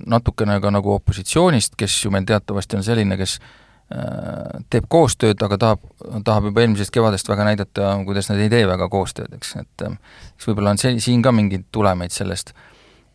natukene 0.05 0.57
ka 0.61 0.71
nagu 0.73 0.95
opositsioonist, 0.97 1.77
kes 1.79 1.99
ju 2.05 2.11
meil 2.13 2.25
teatavasti 2.27 2.79
on 2.79 2.85
selline, 2.85 3.17
kes 3.19 3.37
äh, 3.39 4.61
teeb 4.73 4.89
koostööd, 4.91 5.41
aga 5.45 5.59
tahab, 5.61 5.85
tahab 6.27 6.49
juba 6.51 6.65
eelmisest 6.65 6.93
kevadest 6.93 7.29
väga 7.29 7.47
näidata, 7.47 7.93
kuidas 8.07 8.29
nad 8.31 8.41
ei 8.41 8.51
tee 8.53 8.65
väga 8.69 8.89
koostööd, 8.91 9.33
eks, 9.37 9.55
et 9.61 9.85
äh, 9.87 9.97
eks 10.35 10.49
võib-olla 10.49 10.75
on 10.75 10.81
see, 10.81 10.97
siin 11.03 11.25
ka 11.25 11.33
mingeid 11.35 11.69
tulemeid 11.75 12.13
sellest, 12.15 12.53
mm, 12.53 12.71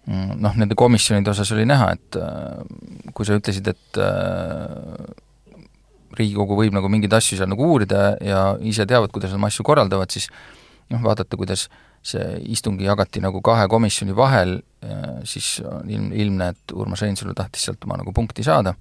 noh, 0.06 0.54
nende 0.56 0.76
komisjonide 0.78 1.32
osas 1.32 1.50
oli 1.54 1.66
näha, 1.68 1.90
et 1.96 2.18
äh, 2.20 3.10
kui 3.14 3.28
sa 3.28 3.36
ütlesid, 3.38 3.68
et 3.70 4.00
Riigikogu 6.16 6.56
võib 6.58 6.74
nagu 6.74 6.88
mingeid 6.90 7.12
asju 7.14 7.38
seal 7.38 7.48
nagu 7.52 7.68
uurida 7.70 8.16
ja 8.24 8.40
ise 8.66 8.86
teavad, 8.88 9.12
kuidas 9.14 9.30
nad 9.30 9.38
oma 9.38 9.50
asju 9.50 9.64
korraldavad, 9.66 10.10
siis 10.10 10.26
noh, 10.90 11.02
vaadata, 11.04 11.38
kuidas 11.38 11.68
see 12.02 12.24
istungi 12.50 12.86
jagati 12.88 13.20
nagu 13.22 13.42
kahe 13.44 13.68
komisjoni 13.70 14.16
vahel, 14.16 14.56
siis 15.28 15.58
on 15.68 15.90
ilm, 15.92 16.10
ilmne, 16.16 16.50
et 16.54 16.74
Urmas 16.74 17.04
Reinsalu 17.04 17.34
tahtis 17.36 17.66
sealt 17.68 17.84
oma 17.84 17.98
nagu 18.00 18.14
punkti 18.16 18.44
saada, 18.46 18.72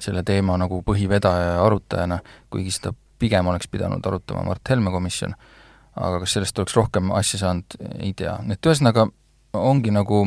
selle 0.00 0.22
teema 0.28 0.58
nagu 0.60 0.82
põhivedaja 0.84 1.54
ja 1.54 1.62
arutajana, 1.64 2.20
kuigi 2.52 2.76
seda 2.76 2.92
pigem 3.20 3.48
oleks 3.52 3.68
pidanud 3.68 4.04
arutama 4.06 4.44
Mart 4.46 4.72
Helme 4.72 4.92
komisjon, 4.92 5.34
aga 5.96 6.20
kas 6.22 6.36
sellest 6.36 6.60
oleks 6.60 6.76
rohkem 6.76 7.10
asja 7.16 7.42
saanud, 7.42 7.76
ei 7.98 8.12
tea, 8.16 8.36
et 8.52 8.70
ühesõnaga 8.70 9.08
ongi 9.56 9.92
nagu 9.92 10.22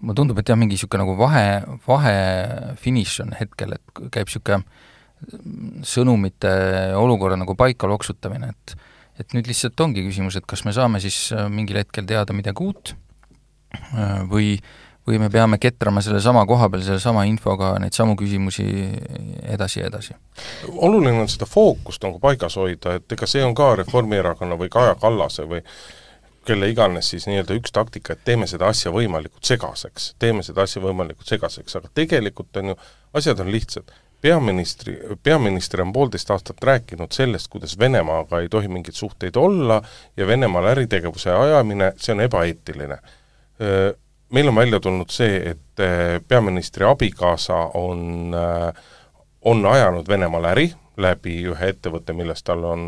mulle 0.00 0.18
tundub, 0.18 0.38
et 0.38 0.48
jah, 0.48 0.58
mingi 0.58 0.76
niisugune 0.76 1.04
nagu 1.04 1.16
vahe, 1.18 1.46
vahefiniš 1.86 3.20
on 3.24 3.34
hetkel, 3.38 3.74
et 3.78 4.02
käib 4.14 4.30
niisugune 4.30 4.62
sõnumite 5.86 6.50
olukorra 6.98 7.38
nagu 7.38 7.56
paika 7.58 7.90
loksutamine, 7.90 8.52
et 8.54 8.78
et 9.18 9.34
nüüd 9.34 9.48
lihtsalt 9.50 9.80
ongi 9.82 10.04
küsimus, 10.06 10.36
et 10.38 10.44
kas 10.46 10.62
me 10.62 10.70
saame 10.70 11.00
siis 11.02 11.32
äh, 11.34 11.48
mingil 11.50 11.80
hetkel 11.80 12.06
teada 12.06 12.34
midagi 12.36 12.62
uut 12.62 12.92
äh, 12.94 14.20
või 14.30 14.52
või 15.08 15.16
me 15.22 15.30
peame 15.32 15.56
ketrama 15.56 16.02
sellesama 16.04 16.42
koha 16.46 16.68
peal, 16.68 16.82
sellesama 16.84 17.24
infoga 17.28 17.72
neid 17.80 17.96
samu 17.96 18.12
küsimusi 18.18 18.66
edasi 19.48 19.80
ja 19.80 19.88
edasi? 19.88 20.16
oluline 20.68 21.22
on 21.22 21.30
seda 21.32 21.48
fookust 21.48 22.04
nagu 22.04 22.20
paigas 22.20 22.58
hoida, 22.60 22.98
et 22.98 23.16
ega 23.16 23.28
see 23.30 23.44
on 23.44 23.56
ka 23.56 23.72
Reformierakonna 23.80 24.58
või 24.60 24.68
Kaja 24.72 24.98
Kallase 25.00 25.48
või 25.48 25.62
kelle 26.48 26.72
iganes 26.72 27.12
siis 27.12 27.28
nii-öelda 27.28 27.56
üks 27.60 27.72
taktika, 27.76 28.16
et 28.16 28.24
teeme 28.24 28.48
seda 28.50 28.72
asja 28.72 28.92
võimalikult 28.94 29.44
segaseks, 29.44 30.12
teeme 30.18 30.42
seda 30.46 30.64
asja 30.64 30.82
võimalikult 30.82 31.28
segaseks, 31.28 31.78
aga 31.78 31.92
tegelikult 31.94 32.56
on 32.60 32.72
ju, 32.72 32.78
asjad 33.20 33.44
on 33.44 33.52
lihtsad 33.52 33.92
peaministri, 34.20 34.98
peaminister 35.22 35.82
on 35.82 35.92
poolteist 35.92 36.30
aastat 36.30 36.62
rääkinud 36.64 37.12
sellest, 37.14 37.48
kuidas 37.48 37.78
Venemaaga 37.78 38.40
ei 38.40 38.48
tohi 38.48 38.68
mingeid 38.68 38.94
suhteid 38.94 39.36
olla 39.36 39.82
ja 40.16 40.26
Venemaal 40.26 40.72
äritegevuse 40.72 41.30
ajamine, 41.30 41.92
see 41.96 42.14
on 42.14 42.24
ebaeetiline. 42.26 42.98
Meil 44.30 44.48
on 44.48 44.56
välja 44.56 44.80
tulnud 44.80 45.10
see, 45.10 45.38
et 45.52 45.82
peaministri 46.28 46.84
abikaasa 46.84 47.56
on, 47.78 48.34
on 49.44 49.66
ajanud 49.66 50.08
Venemaal 50.08 50.50
äri 50.54 50.72
läbi 50.98 51.38
ühe 51.52 51.70
ettevõtte, 51.72 52.12
milles 52.12 52.42
tal 52.42 52.64
on 52.66 52.84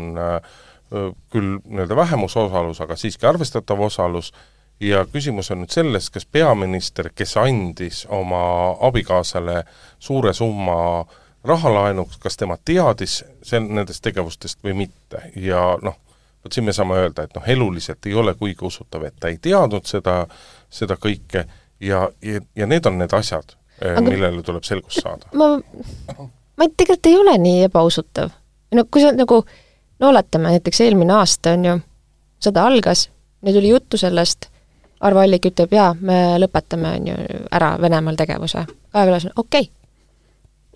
küll 1.31 1.57
nii-öelda 1.63 1.95
vähemusosalus, 1.95 2.81
aga 2.83 2.95
siiski 2.99 3.25
arvestatav 3.25 3.79
osalus, 3.79 4.33
ja 4.81 5.05
küsimus 5.05 5.51
on 5.51 5.61
nüüd 5.63 5.73
selles, 5.73 6.09
kas 6.09 6.25
peaminister, 6.25 7.11
kes 7.15 7.35
andis 7.37 8.05
oma 8.09 8.41
abikaasale 8.87 9.63
suure 9.99 10.33
summa 10.33 11.05
rahalaenuks, 11.47 12.17
kas 12.21 12.37
tema 12.37 12.57
teadis 12.65 13.21
sel-, 13.45 13.69
nendest 13.69 14.03
tegevustest 14.05 14.61
või 14.65 14.75
mitte 14.83 15.23
ja 15.35 15.77
noh, 15.81 15.97
vot 16.43 16.53
siin 16.53 16.65
me 16.65 16.73
saame 16.73 16.97
öelda, 17.01 17.25
et 17.25 17.37
noh, 17.37 17.47
eluliselt 17.47 18.05
ei 18.09 18.17
ole 18.17 18.33
kuigi 18.37 18.65
usutav, 18.65 19.05
et 19.05 19.17
ta 19.19 19.29
ei 19.29 19.37
teadnud 19.41 19.89
seda, 19.89 20.25
seda 20.69 20.97
kõike 21.01 21.45
ja, 21.79 22.07
ja, 22.21 22.41
ja 22.55 22.69
need 22.69 22.85
on 22.89 22.97
need 23.01 23.13
asjad, 23.17 23.55
millele 24.01 24.43
tuleb 24.45 24.65
selgust 24.65 25.01
saada. 25.01 25.29
ma, 25.37 25.53
ma 26.57 26.69
tegelikult 26.69 27.09
ei 27.09 27.17
ole 27.17 27.37
nii 27.41 27.65
ebausutav. 27.69 28.33
no 28.73 28.85
kui 28.89 29.05
sa 29.05 29.13
nagu, 29.17 29.43
no 30.01 30.09
oletame, 30.09 30.55
näiteks 30.55 30.81
eelmine 30.81 31.13
aasta 31.13 31.55
on 31.57 31.65
ju, 31.65 31.75
sõda 32.41 32.65
algas, 32.67 33.09
nüüd 33.45 33.59
oli 33.61 33.75
juttu 33.75 33.99
sellest, 34.01 34.49
Arvo 35.01 35.19
Allik 35.23 35.47
ütleb, 35.49 35.71
jaa, 35.73 35.95
me 35.97 36.37
lõpetame, 36.37 36.95
on 36.99 37.07
ju, 37.09 37.13
ära 37.51 37.71
Venemaal 37.81 38.17
tegevuse. 38.19 38.67
Kaja 38.93 39.07
Kallas 39.07 39.25
on 39.25 39.31
okei 39.35 39.63
okay 39.65 39.81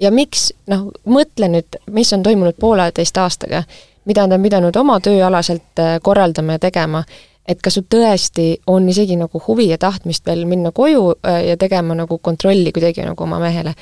ja 0.02 0.12
miks, 0.12 0.50
noh, 0.72 0.90
mõtle 1.08 1.50
nüüd, 1.52 1.78
mis 1.92 2.12
on 2.16 2.24
toimunud 2.26 2.58
pooleteist 2.60 3.18
aastaga, 3.18 3.64
mida 4.06 4.26
nad 4.26 4.38
on 4.38 4.44
pidanud 4.44 4.76
oma 4.80 5.00
tööalaselt 5.04 5.82
äh, 5.82 5.96
korraldama 6.04 6.58
ja 6.58 6.64
tegema, 6.68 7.04
et 7.48 7.62
kas 7.62 7.78
sul 7.78 7.86
tõesti 7.90 8.48
on 8.72 8.90
isegi 8.90 9.18
nagu 9.20 9.42
huvi 9.48 9.70
ja 9.70 9.78
tahtmist 9.82 10.26
veel 10.26 10.46
minna 10.50 10.72
koju 10.76 11.08
äh, 11.16 11.42
ja 11.52 11.58
tegema 11.62 11.96
nagu 11.98 12.18
kontrolli 12.18 12.74
kuidagi 12.76 13.06
nagu 13.06 13.24
oma 13.24 13.40
mehele. 13.40 13.76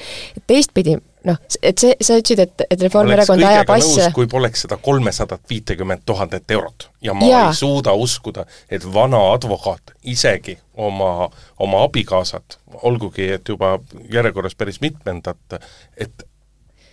teistpidi, 0.47 0.97
noh, 1.27 1.37
et 1.61 1.79
see, 1.79 1.95
sa 2.01 2.17
ütlesid, 2.19 2.41
et, 2.43 2.65
et 2.69 2.83
Reformierakond 2.87 3.43
ajab 3.47 3.71
asja 3.75 4.09
kui 4.15 4.27
poleks 4.31 4.65
seda 4.65 4.77
kolmesadat 4.81 5.43
viitekümmet 5.49 6.03
tuhandet 6.05 6.51
eurot 6.51 6.89
ja 7.01 7.15
ma 7.17 7.29
ja. 7.29 7.45
ei 7.47 7.57
suuda 7.57 7.93
uskuda, 7.93 8.45
et 8.69 8.85
vana 8.93 9.21
advokaat 9.33 9.95
isegi 10.03 10.57
oma, 10.73 11.29
oma 11.59 11.83
abikaasat, 11.87 12.59
olgugi 12.81 13.31
et 13.37 13.49
juba 13.49 13.77
järjekorras 14.11 14.55
päris 14.55 14.81
mitmendat, 14.81 15.59
et 15.97 16.27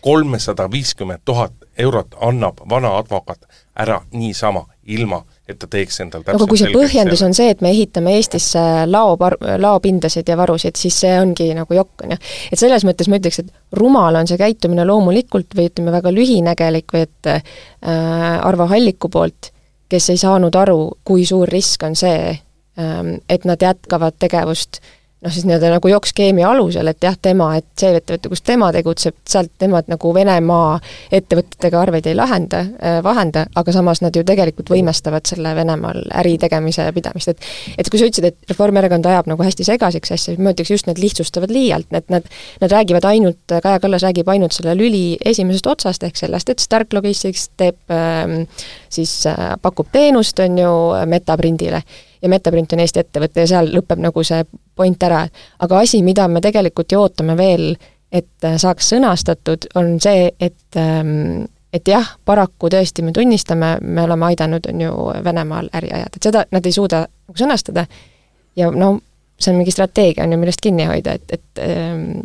kolmesada 0.01 0.71
viiskümmend 0.71 1.25
tuhat 1.25 1.53
eurot 1.79 2.15
annab 2.21 2.63
vana 2.69 2.97
advokaat 2.99 3.45
ära 3.77 4.01
niisama, 4.13 4.67
ilma 4.85 5.25
et 5.53 5.59
ta 5.61 5.69
teeks 5.71 6.01
endal 6.05 6.25
aga 6.27 6.49
kui 6.49 6.61
see 6.61 6.73
põhjendus 6.75 7.23
on 7.27 7.35
see, 7.37 7.51
et 7.55 7.65
me 7.65 7.73
ehitame 7.75 8.15
Eestisse 8.19 8.63
laopar-, 8.91 9.39
laopindasid 9.63 10.29
ja 10.31 10.37
varusid, 10.41 10.79
siis 10.81 11.01
see 11.05 11.15
ongi 11.21 11.51
nagu 11.57 11.77
jokk, 11.77 12.05
on 12.05 12.15
ju. 12.15 12.21
et 12.53 12.63
selles 12.63 12.87
mõttes 12.89 13.11
ma 13.11 13.21
ütleks, 13.21 13.43
et 13.43 13.81
rumal 13.81 14.21
on 14.21 14.31
see 14.31 14.41
käitumine 14.41 14.87
loomulikult 14.89 15.57
või 15.57 15.71
ütleme, 15.71 15.95
väga 15.95 16.15
lühinägelik 16.15 16.95
või 16.95 17.07
et 17.09 17.33
äh, 17.33 17.43
Arvo 17.81 18.69
Halliku 18.71 19.11
poolt, 19.13 19.53
kes 19.91 20.13
ei 20.13 20.21
saanud 20.21 20.55
aru, 20.57 20.81
kui 21.05 21.27
suur 21.27 21.51
risk 21.51 21.85
on 21.87 21.99
see 21.99 22.31
ähm,, 22.31 23.19
et 23.29 23.47
nad 23.49 23.63
jätkavad 23.63 24.19
tegevust 24.23 24.81
äh, 24.81 24.97
noh, 25.21 25.33
siis 25.33 25.45
nii-öelda 25.45 25.71
nagu 25.75 25.89
jokkskeemi 25.89 26.45
alusel, 26.45 26.89
et 26.91 27.05
jah, 27.05 27.17
tema, 27.23 27.51
et 27.61 27.67
see 27.79 27.93
ettevõte, 27.99 28.31
kus 28.33 28.43
tema 28.47 28.71
tegutseb, 28.73 29.17
sealt 29.29 29.53
nemad 29.61 29.91
nagu 29.93 30.13
Venemaa 30.17 30.79
ettevõtetega 31.13 31.81
arveid 31.81 32.09
ei 32.09 32.17
lahenda 32.17 32.63
äh,, 32.65 32.99
vahenda, 33.05 33.45
aga 33.61 33.75
samas 33.75 34.01
nad 34.05 34.17
ju 34.17 34.25
tegelikult 34.27 34.73
võimestavad 34.73 35.29
selle 35.29 35.53
Venemaal 35.57 36.03
äri 36.23 36.37
tegemise 36.41 36.89
ja 36.89 36.97
pidamist, 36.97 37.35
et 37.35 37.49
et 37.79 37.93
kui 37.93 38.01
sa 38.01 38.09
ütlesid, 38.09 38.31
et 38.31 38.53
Reformierakond 38.53 39.07
ajab 39.13 39.31
nagu 39.31 39.45
hästi 39.45 39.67
segaseks 39.69 40.15
asja, 40.17 40.35
siis 40.35 40.41
ma 40.41 40.55
ütleks 40.55 40.73
just, 40.73 40.89
nad 40.89 41.01
lihtsustavad 41.01 41.53
liialt, 41.53 41.91
et 41.97 42.13
nad, 42.13 42.27
nad 42.63 42.77
räägivad 42.77 43.09
ainult, 43.13 43.43
Kaja 43.51 43.81
Kallas 43.83 44.05
räägib 44.07 44.29
ainult 44.33 44.57
selle 44.57 44.77
lüli 44.79 45.19
esimesest 45.25 45.69
otsast, 45.69 46.05
ehk 46.07 46.17
sellest, 46.21 46.53
et 46.53 46.65
Stark 46.65 46.97
Logistics 46.97 47.51
teeb 47.61 47.93
äh, 47.93 48.39
siis 48.89 49.19
äh, 49.29 49.51
pakub 49.63 49.93
teenust, 49.93 50.41
on 50.41 50.59
ju, 50.59 50.77
Metaprindile 51.11 51.85
ja 52.23 52.29
Metaprint 52.29 52.73
on 52.73 52.83
Eesti 52.85 53.01
ettevõte 53.01 53.45
ja 53.45 53.47
seal 53.55 53.71
lõpeb 53.75 54.03
nagu 54.03 54.25
see 54.25 54.45
point 54.77 55.03
ära. 55.03 55.27
aga 55.59 55.79
asi, 55.79 56.03
mida 56.03 56.29
me 56.29 56.41
tegelikult 56.41 56.93
ju 56.93 57.01
ootame 57.01 57.37
veel, 57.37 57.75
et 58.13 58.45
äh, 58.45 58.59
saaks 58.59 58.93
sõnastatud, 58.95 59.71
on 59.75 59.97
see, 60.01 60.31
et 60.41 60.77
ähm, 60.77 61.47
et 61.73 61.87
jah, 61.89 62.17
paraku 62.27 62.69
tõesti 62.73 63.03
me 63.07 63.13
tunnistame, 63.15 63.77
me 63.81 64.03
oleme 64.03 64.27
aidanud, 64.27 64.67
on 64.73 64.81
ju, 64.81 64.95
Venemaal 65.25 65.71
äri 65.79 65.93
ajada, 65.95 66.17
et 66.17 66.27
seda 66.27 66.45
nad 66.51 66.67
ei 66.67 66.75
suuda 66.75 67.05
nagu 67.07 67.39
sõnastada 67.39 67.87
ja 68.59 68.71
no 68.75 68.97
see 69.41 69.53
on 69.53 69.61
mingi 69.61 69.73
strateegia, 69.75 70.25
on 70.25 70.35
ju, 70.35 70.41
millest 70.41 70.61
kinni 70.65 70.89
hoida, 70.89 71.15
et, 71.17 71.39
et 71.39 71.63
ähm, 71.65 72.25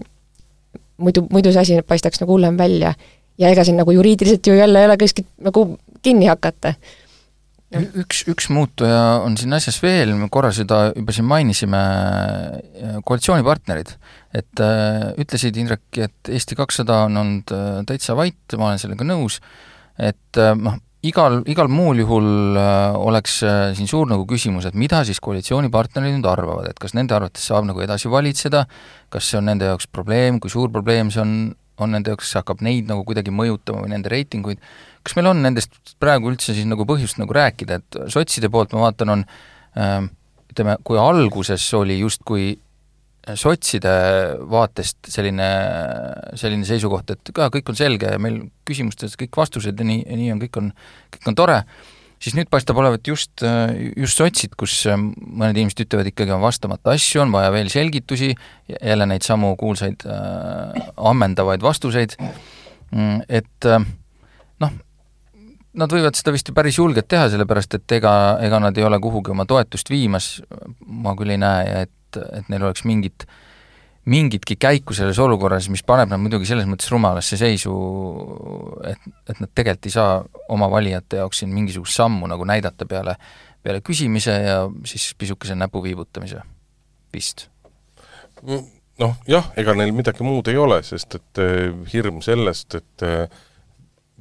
muidu, 0.98 1.28
muidu 1.32 1.54
see 1.54 1.62
asi 1.62 1.80
paistaks 1.88 2.22
nagu 2.24 2.36
hullem 2.36 2.58
välja. 2.58 2.94
ja 3.38 3.50
ega 3.52 3.64
siin 3.68 3.78
nagu 3.78 3.92
juriidiliselt 3.92 4.48
ju 4.48 4.54
jälle 4.56 4.80
ei 4.80 4.86
ole 4.86 4.98
kuskilt 4.98 5.28
nagu 5.44 5.78
kinni 6.02 6.26
hakata 6.26 6.74
üks, 7.74 8.24
üks 8.30 8.50
muutuja 8.54 9.22
on 9.26 9.38
siin 9.40 9.56
asjas 9.58 9.80
veel, 9.84 10.14
me 10.18 10.30
korra 10.34 10.52
seda 10.56 10.90
juba 10.92 11.16
siin 11.16 11.28
mainisime, 11.30 11.82
koalitsioonipartnerid. 13.08 13.96
et 14.36 14.62
äh, 14.64 15.14
ütlesid, 15.22 15.56
Indrek, 15.58 15.86
et 15.96 16.30
Eesti 16.30 16.58
kakssada 16.60 17.06
on 17.08 17.18
olnud 17.22 17.54
äh, 17.56 17.78
täitsa 17.88 18.18
vait, 18.20 18.58
ma 18.60 18.72
olen 18.72 18.82
sellega 18.82 19.08
nõus, 19.08 19.40
et 19.96 20.42
äh, 20.42 20.52
noh, 20.60 20.76
igal, 21.06 21.40
igal 21.50 21.70
muul 21.72 22.02
juhul 22.02 22.58
äh, 22.60 22.96
oleks 22.98 23.40
äh, 23.46 23.74
siin 23.78 23.90
suur 23.90 24.10
nagu 24.10 24.26
küsimus, 24.30 24.68
et 24.68 24.78
mida 24.78 25.04
siis 25.08 25.22
koalitsioonipartnerid 25.24 26.18
nüüd 26.18 26.30
arvavad, 26.30 26.70
et 26.70 26.82
kas 26.82 26.96
nende 26.98 27.16
arvates 27.18 27.46
saab 27.50 27.68
nagu 27.70 27.84
edasi 27.84 28.12
valitseda, 28.12 28.66
kas 29.14 29.30
see 29.30 29.40
on 29.40 29.50
nende 29.52 29.70
jaoks 29.70 29.90
probleem, 29.92 30.40
kui 30.44 30.54
suur 30.54 30.72
probleem 30.74 31.12
see 31.14 31.24
on, 31.24 31.36
on 31.84 31.96
nende 31.96 32.14
jaoks, 32.14 32.34
hakkab 32.40 32.62
neid 32.66 32.90
nagu 32.90 33.06
kuidagi 33.08 33.34
mõjutama 33.36 33.86
või 33.86 33.94
nende 33.96 34.12
reitinguid, 34.12 34.62
kas 35.06 35.18
meil 35.18 35.32
on 35.32 35.42
nendest 35.44 35.96
praegu 36.02 36.32
üldse 36.32 36.56
siis 36.56 36.68
nagu 36.70 36.88
põhjust 36.88 37.20
nagu 37.22 37.36
rääkida, 37.36 37.80
et 37.82 38.00
sotside 38.14 38.52
poolt 38.54 38.76
ma 38.76 38.88
vaatan, 38.88 39.16
on 39.18 39.26
äh, 39.26 39.98
ütleme, 40.54 40.78
kui 40.88 41.00
alguses 41.02 41.66
oli 41.78 42.00
justkui 42.00 42.54
sotside 43.34 43.92
vaatest 44.52 45.10
selline, 45.10 45.48
selline 46.38 46.68
seisukoht, 46.68 47.16
et 47.16 47.32
ka 47.34 47.50
kõik 47.54 47.72
on 47.74 47.78
selge 47.80 48.12
ja 48.14 48.22
meil 48.22 48.44
küsimustes 48.68 49.18
kõik 49.18 49.38
vastused 49.40 49.80
ja 49.80 49.88
nii, 49.88 50.04
ja 50.06 50.18
nii 50.20 50.34
on, 50.36 50.42
kõik 50.44 50.60
on, 50.62 50.72
kõik 51.16 51.32
on 51.32 51.38
tore, 51.40 51.58
siis 52.26 52.34
nüüd 52.38 52.50
paistab 52.50 52.80
olevat 52.82 53.06
just, 53.06 53.44
just 53.94 54.18
sotsid, 54.18 54.56
kus 54.58 54.80
mõned 54.90 55.54
inimesed 55.54 55.84
ütlevad, 55.86 56.10
ikkagi 56.10 56.34
on 56.34 56.42
vastamata 56.42 56.96
asju, 56.96 57.22
on 57.22 57.36
vaja 57.36 57.52
veel 57.54 57.70
selgitusi, 57.74 58.32
jälle 58.74 59.06
neid 59.10 59.26
samu 59.26 59.54
kuulsaid 59.60 60.08
äh, 60.10 60.90
ammendavaid 61.12 61.66
vastuseid, 61.66 62.18
mm, 62.90 63.22
et 63.30 63.70
äh, 63.70 63.86
noh, 64.66 64.76
Nad 65.76 65.92
võivad 65.92 66.16
seda 66.16 66.32
vist 66.32 66.48
ju 66.48 66.54
päris 66.56 66.78
julgelt 66.80 67.10
teha, 67.12 67.26
sellepärast 67.28 67.74
et 67.76 67.94
ega, 67.98 68.12
ega 68.40 68.62
nad 68.64 68.78
ei 68.80 68.86
ole 68.88 68.96
kuhugi 69.04 69.34
oma 69.34 69.44
toetust 69.44 69.90
viimas, 69.92 70.38
ma 70.88 71.12
küll 71.20 71.34
ei 71.34 71.42
näe, 71.42 71.82
et, 71.84 72.20
et 72.24 72.48
neil 72.48 72.64
oleks 72.64 72.86
mingit, 72.88 73.26
mingitki 74.06 74.56
käiku 74.56 74.94
selles 74.94 75.20
olukorras, 75.20 75.70
mis 75.74 75.84
paneb 75.84 76.12
nad 76.12 76.22
muidugi 76.22 76.48
selles 76.50 76.68
mõttes 76.70 76.92
rumalasse 76.94 77.38
seisu, 77.40 77.74
et, 78.86 79.08
et 79.30 79.42
nad 79.42 79.50
tegelikult 79.50 79.90
ei 79.90 79.96
saa 79.96 80.20
oma 80.54 80.70
valijate 80.72 81.22
jaoks 81.22 81.42
siin 81.42 81.54
mingisugust 81.54 81.98
sammu 81.98 82.30
nagu 82.30 82.46
näidata 82.46 82.86
peale, 82.90 83.16
peale 83.66 83.82
küsimise 83.86 84.36
ja 84.46 84.60
siis 84.86 85.10
pisukese 85.18 85.58
näpu 85.58 85.82
viibutamise, 85.84 86.44
vist. 87.14 87.48
noh 88.46 89.18
jah, 89.28 89.50
ega 89.58 89.74
neil 89.74 89.94
midagi 89.96 90.24
muud 90.24 90.54
ei 90.54 90.62
ole, 90.62 90.84
sest 90.86 91.18
et 91.18 91.42
eh, 91.42 91.74
hirm 91.94 92.22
sellest, 92.26 92.78
et 92.78 93.06
eh, 93.08 93.26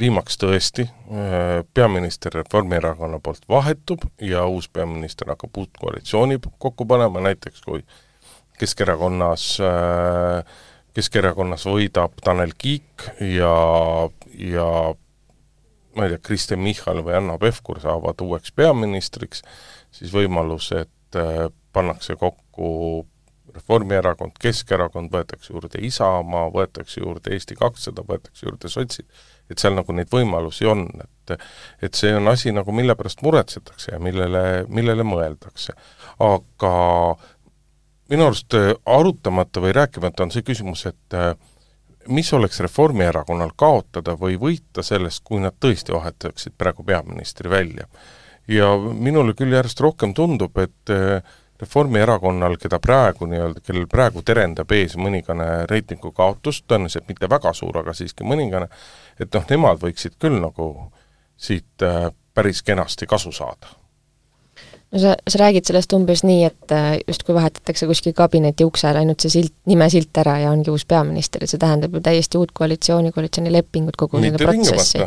viimaks 0.00 0.40
tõesti, 0.40 0.88
äh, 0.88 1.60
peaminister 1.74 2.34
Reformierakonna 2.34 3.20
poolt 3.22 3.44
vahetub 3.48 4.02
ja 4.18 4.42
uus 4.50 4.66
peaminister 4.68 5.28
hakkab 5.30 5.60
uut 5.60 5.78
koalitsiooni 5.78 6.40
kokku 6.58 6.86
panema, 6.90 7.22
näiteks 7.22 7.62
kui 7.62 7.78
äh, 7.78 8.00
Keskerakonnas 10.94 11.66
võidab 11.66 12.20
Tanel 12.22 12.52
Kiik 12.58 13.08
ja, 13.20 13.54
ja 14.38 14.68
ma 15.96 16.06
ei 16.06 16.14
tea, 16.14 16.22
Kristen 16.22 16.62
Michal 16.62 17.02
või 17.06 17.16
Hanno 17.16 17.38
Pevkur 17.42 17.80
saavad 17.82 18.22
uueks 18.22 18.54
peaministriks, 18.54 19.42
siis 19.94 20.14
võimalus, 20.14 20.70
et 20.76 21.18
äh, 21.18 21.48
pannakse 21.74 22.16
kokku 22.20 23.06
Reformierakond, 23.54 24.34
Keskerakond, 24.42 25.12
võetakse 25.14 25.52
juurde 25.52 25.78
Isamaa, 25.86 26.48
võetakse 26.54 27.00
juurde 27.00 27.34
Eesti 27.36 27.54
kakssada, 27.58 28.02
võetakse 28.06 28.48
juurde 28.48 28.70
sotsid, 28.70 29.06
et 29.50 29.62
seal 29.62 29.76
nagu 29.78 29.94
neid 29.94 30.10
võimalusi 30.10 30.66
on, 30.70 30.88
et 31.04 31.10
et 31.80 31.96
see 31.96 32.10
on 32.12 32.28
asi 32.28 32.52
nagu, 32.52 32.72
mille 32.76 32.92
pärast 32.98 33.22
muretsetakse 33.24 33.94
ja 33.94 34.00
millele, 34.02 34.64
millele 34.68 35.06
mõeldakse. 35.08 35.72
aga 36.20 36.72
minu 38.08 38.26
arust 38.28 38.54
äh, 38.54 38.72
arutamata 38.86 39.62
või 39.64 39.72
rääkimata 39.76 40.26
on 40.26 40.32
see 40.34 40.44
küsimus, 40.44 40.84
et 40.90 41.16
äh, 41.16 41.32
mis 42.08 42.32
oleks 42.36 42.60
Reformierakonnal 42.60 43.54
kaotada 43.56 44.16
või 44.20 44.36
võita 44.40 44.84
sellest, 44.84 45.22
kui 45.24 45.40
nad 45.40 45.56
tõesti 45.60 45.94
vahetaksid 45.94 46.56
praegu 46.58 46.84
peaministri 46.84 47.50
välja. 47.50 47.88
ja 48.48 48.76
minule 48.76 49.32
küll 49.34 49.52
järjest 49.52 49.80
rohkem 49.80 50.14
tundub, 50.14 50.58
et 50.58 50.90
äh, 50.90 51.22
Reformierakonnal, 51.60 52.56
keda 52.60 52.80
praegu 52.82 53.26
nii-öelda, 53.30 53.60
kellel 53.64 53.86
praegu 53.88 54.22
terendab 54.22 54.72
ees 54.72 54.96
mõningane 54.96 55.66
reitingu 55.70 56.10
kaotus, 56.12 56.64
tõenäoliselt 56.68 57.08
mitte 57.08 57.30
väga 57.30 57.52
suur, 57.54 57.78
aga 57.78 57.94
siiski 57.94 58.26
mõningane, 58.26 58.68
et 59.20 59.32
noh, 59.32 59.46
nemad 59.48 59.78
võiksid 59.80 60.18
küll 60.18 60.42
nagu 60.42 60.90
siit 61.36 61.86
päris 62.34 62.62
kenasti 62.62 63.06
kasu 63.06 63.32
saada. 63.32 63.70
No 64.94 65.00
sa, 65.02 65.16
sa 65.28 65.38
räägid 65.42 65.66
sellest 65.68 65.92
umbes 65.96 66.22
nii, 66.26 66.44
et 66.48 66.74
äh, 66.74 66.94
justkui 67.08 67.34
vahetatakse 67.34 67.88
kuskil 67.90 68.14
kabineti 68.16 68.66
uksel 68.66 69.00
ainult 69.00 69.24
see 69.24 69.32
silt, 69.40 69.54
nimesilt 69.70 70.22
ära 70.22 70.38
ja 70.44 70.54
ongi 70.54 70.72
uus 70.72 70.86
peaminister, 70.88 71.44
et 71.44 71.50
see 71.50 71.60
tähendab 71.60 71.94
ju 71.94 72.02
täiesti 72.04 72.40
uut 72.40 72.54
koalitsiooni, 72.54 73.12
koalitsioonilepingut, 73.14 73.98
kogu 74.00 74.22
seda 74.22 74.40
protsessi. 74.40 75.04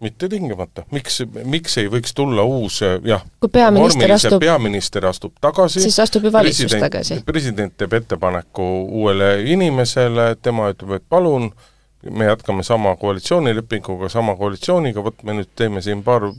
Mitte 0.00 0.30
tingimata, 0.32 0.86
miks, 0.96 1.18
miks 1.44 1.74
ei 1.76 1.90
võiks 1.92 2.14
tulla 2.16 2.40
uus 2.48 2.78
jah, 2.80 3.20
kui 3.40 3.50
peaminister 3.52 4.14
astub, 4.14 4.38
peaminister 4.40 5.06
astub 5.10 5.34
tagasi, 5.44 5.82
siis 5.84 5.98
astub 6.00 6.24
ju 6.24 6.32
valitsus 6.32 6.72
tagasi. 6.72 7.18
president 7.26 7.76
teeb 7.76 7.98
ettepaneku 7.98 8.68
uuele 9.02 9.34
inimesele, 9.52 10.30
tema 10.40 10.70
ütleb, 10.72 10.96
et 10.96 11.04
palun, 11.04 11.50
me 12.08 12.30
jätkame 12.30 12.64
sama 12.64 12.94
koalitsioonilepinguga, 12.96 14.08
sama 14.08 14.38
koalitsiooniga, 14.40 15.04
vot 15.04 15.20
me 15.22 15.36
nüüd 15.36 15.52
teeme 15.52 15.84
siin 15.84 16.00
paar 16.06 16.30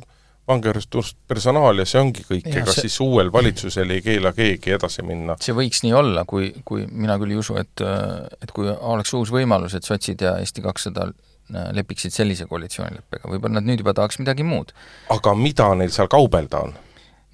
vangeristust 0.48 1.18
personaali 1.28 1.84
ja 1.84 1.90
see 1.90 2.02
ongi 2.02 2.26
kõik, 2.28 2.48
ega 2.50 2.74
see... 2.74 2.88
siis 2.88 3.00
uuel 3.04 3.32
valitsusel 3.34 3.94
ei 3.96 4.02
keela 4.06 4.34
keegi 4.36 4.76
edasi 4.78 5.06
minna. 5.06 5.38
see 5.42 5.56
võiks 5.56 5.84
nii 5.86 5.94
olla, 5.98 6.26
kui, 6.30 6.52
kui 6.66 6.88
mina 6.90 7.18
küll 7.22 7.36
ei 7.36 7.42
usu, 7.42 7.58
et 7.62 7.84
et 8.42 8.54
kui 8.56 8.70
oleks 8.70 9.14
uus 9.18 9.32
võimalus, 9.34 9.76
et 9.78 9.88
sotsid 9.88 10.24
ja 10.26 10.38
Eesti 10.42 10.64
kakssada 10.66 11.12
lepiksid 11.52 12.14
sellise 12.16 12.48
koalitsioonileppega, 12.48 13.28
võib-olla 13.28 13.60
nad 13.60 13.68
nüüd 13.68 13.84
juba 13.84 13.94
tahaks 13.98 14.22
midagi 14.22 14.46
muud. 14.48 14.72
aga 15.14 15.36
mida 15.36 15.72
neil 15.76 15.94
seal 15.94 16.10
kaubelda 16.12 16.66
on? 16.68 16.78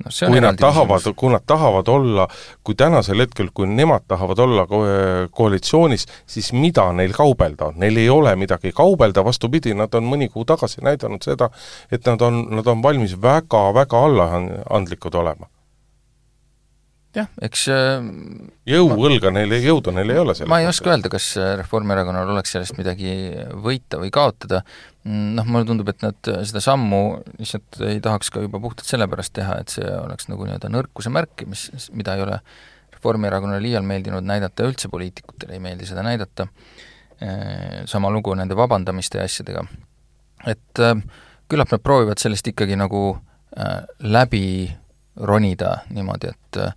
No 0.06 0.12
kui 0.14 0.42
nad 0.44 0.60
tahavad 0.60 1.10
kui 1.18 1.32
nad 1.34 1.46
tahavad 1.46 1.88
olla, 1.90 2.28
kui 2.64 2.76
tänasel 2.78 3.24
hetkel, 3.26 3.50
kui 3.54 3.68
nemad 3.70 4.06
tahavad 4.08 4.40
olla 4.46 4.68
ko 4.70 4.84
koalitsioonis, 5.32 6.08
siis 6.30 6.52
mida 6.54 6.86
neil 6.94 7.16
kaubelda 7.18 7.72
on? 7.72 7.80
Neil 7.82 7.98
ei 7.98 8.10
ole 8.10 8.36
midagi 8.36 8.72
kaubelda, 8.76 9.26
vastupidi, 9.26 9.74
nad 9.78 9.94
on 9.98 10.08
mõni 10.08 10.30
kuu 10.34 10.46
tagasi 10.46 10.84
näidanud 10.86 11.26
seda, 11.26 11.50
et 11.92 12.06
nad 12.06 12.22
on, 12.22 12.44
nad 12.60 12.68
on 12.68 12.84
valmis 12.84 13.18
väga-väga 13.22 14.04
allaandlikud 14.10 15.16
olema. 15.16 15.50
Jah, 17.18 17.28
eks 17.44 17.66
äh, 17.74 18.06
jõuõlga 18.70 19.32
neil, 19.34 19.56
jõudu 19.64 19.94
neil 19.96 20.14
ei 20.14 20.22
ole 20.22 20.36
selles 20.38 20.52
ma 20.52 20.62
ei 20.62 20.70
oska 20.70 20.92
öelda, 20.94 21.12
kas 21.14 21.30
äh, 21.40 21.56
Reformierakonnal 21.62 22.32
oleks 22.34 22.56
sellest 22.56 22.78
midagi 22.80 23.12
võita 23.64 24.00
või 24.02 24.12
kaotada, 24.14 24.64
noh, 25.08 25.48
mulle 25.48 25.68
tundub, 25.70 25.92
et 25.94 26.06
nad 26.06 26.32
seda 26.50 26.64
sammu 26.64 27.02
lihtsalt 27.40 27.82
ei 27.90 28.02
tahaks 28.04 28.32
ka 28.34 28.44
juba 28.46 28.62
puhtalt 28.64 28.90
sellepärast 28.90 29.36
teha, 29.38 29.62
et 29.64 29.78
see 29.78 29.88
oleks 29.88 30.30
nagu 30.32 30.48
nii-öelda 30.48 30.72
nõrkuse 30.74 31.14
märk, 31.14 31.48
mis, 31.50 31.70
mida 31.98 32.18
ei 32.18 32.26
ole 32.28 32.42
Reformierakonnale 32.98 33.62
liial 33.62 33.86
meeldinud 33.86 34.26
näidata 34.26 34.66
ja 34.66 34.72
üldse 34.72 34.90
poliitikutele 34.90 35.54
ei 35.54 35.62
meeldi 35.62 35.86
seda 35.86 36.02
näidata, 36.06 36.48
sama 37.90 38.10
lugu 38.14 38.34
nende 38.38 38.54
vabandamiste 38.58 39.18
ja 39.18 39.26
asjadega. 39.26 39.64
et 40.46 40.80
äh, 40.80 40.94
küllap 41.50 41.72
nad 41.72 41.82
proovivad 41.82 42.20
sellest 42.22 42.48
ikkagi 42.52 42.76
nagu 42.78 43.02
äh, 43.58 43.88
läbi 44.00 44.70
ronida 45.18 45.80
niimoodi, 45.90 46.32
et 46.34 46.60
äh, 46.62 46.74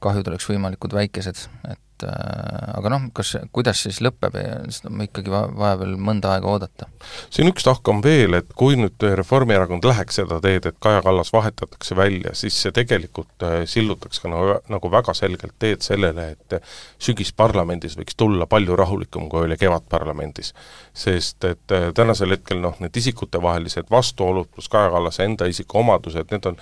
kahjud 0.00 0.28
oleks 0.30 0.48
võimalikult 0.48 0.94
väikesed, 0.96 1.40
et 1.70 2.04
äh, 2.06 2.70
aga 2.78 2.92
noh, 2.92 3.06
kas, 3.16 3.34
kuidas 3.54 3.82
siis 3.84 4.00
lõpeb, 4.04 4.36
seda 4.72 4.90
on 4.90 5.02
ikkagi 5.04 5.32
va-, 5.32 5.46
vaja 5.56 5.78
veel 5.82 5.96
mõnda 6.00 6.34
aega 6.34 6.48
oodata. 6.50 6.88
siin 7.32 7.50
üks 7.50 7.66
tahk 7.66 7.88
on 7.92 8.02
veel, 8.04 8.38
et 8.38 8.52
kui 8.58 8.78
nüüd 8.80 9.04
Reformierakond 9.20 9.84
läheks 9.88 10.20
seda 10.22 10.40
teed, 10.44 10.68
et 10.70 10.78
Kaja 10.82 11.02
Kallas 11.04 11.32
vahetatakse 11.34 11.96
välja, 11.98 12.34
siis 12.38 12.56
see 12.64 12.74
tegelikult 12.76 13.46
äh, 13.46 13.58
sillutaks 13.70 14.22
ka 14.22 14.32
nagu, 14.32 14.60
nagu 14.72 14.92
väga 14.92 15.14
selgelt 15.16 15.56
teed 15.62 15.84
sellele, 15.86 16.30
et 16.36 16.60
sügisparlamendis 17.02 17.98
võiks 18.00 18.16
tulla 18.16 18.48
palju 18.50 18.78
rahulikum, 18.80 19.28
kui 19.32 19.44
oli 19.48 19.58
kevadparlamendis. 19.60 20.54
sest 20.94 21.44
et 21.44 21.76
äh, 21.76 21.90
tänasel 21.96 22.32
hetkel 22.36 22.62
noh, 22.64 22.78
need 22.80 22.96
isikutevahelised 22.96 23.92
vastuolud 23.92 24.48
pluss 24.54 24.72
Kaja 24.72 24.90
Kallase 24.96 25.28
enda 25.28 25.46
isikuomadused, 25.52 26.32
need 26.32 26.48
on 26.48 26.58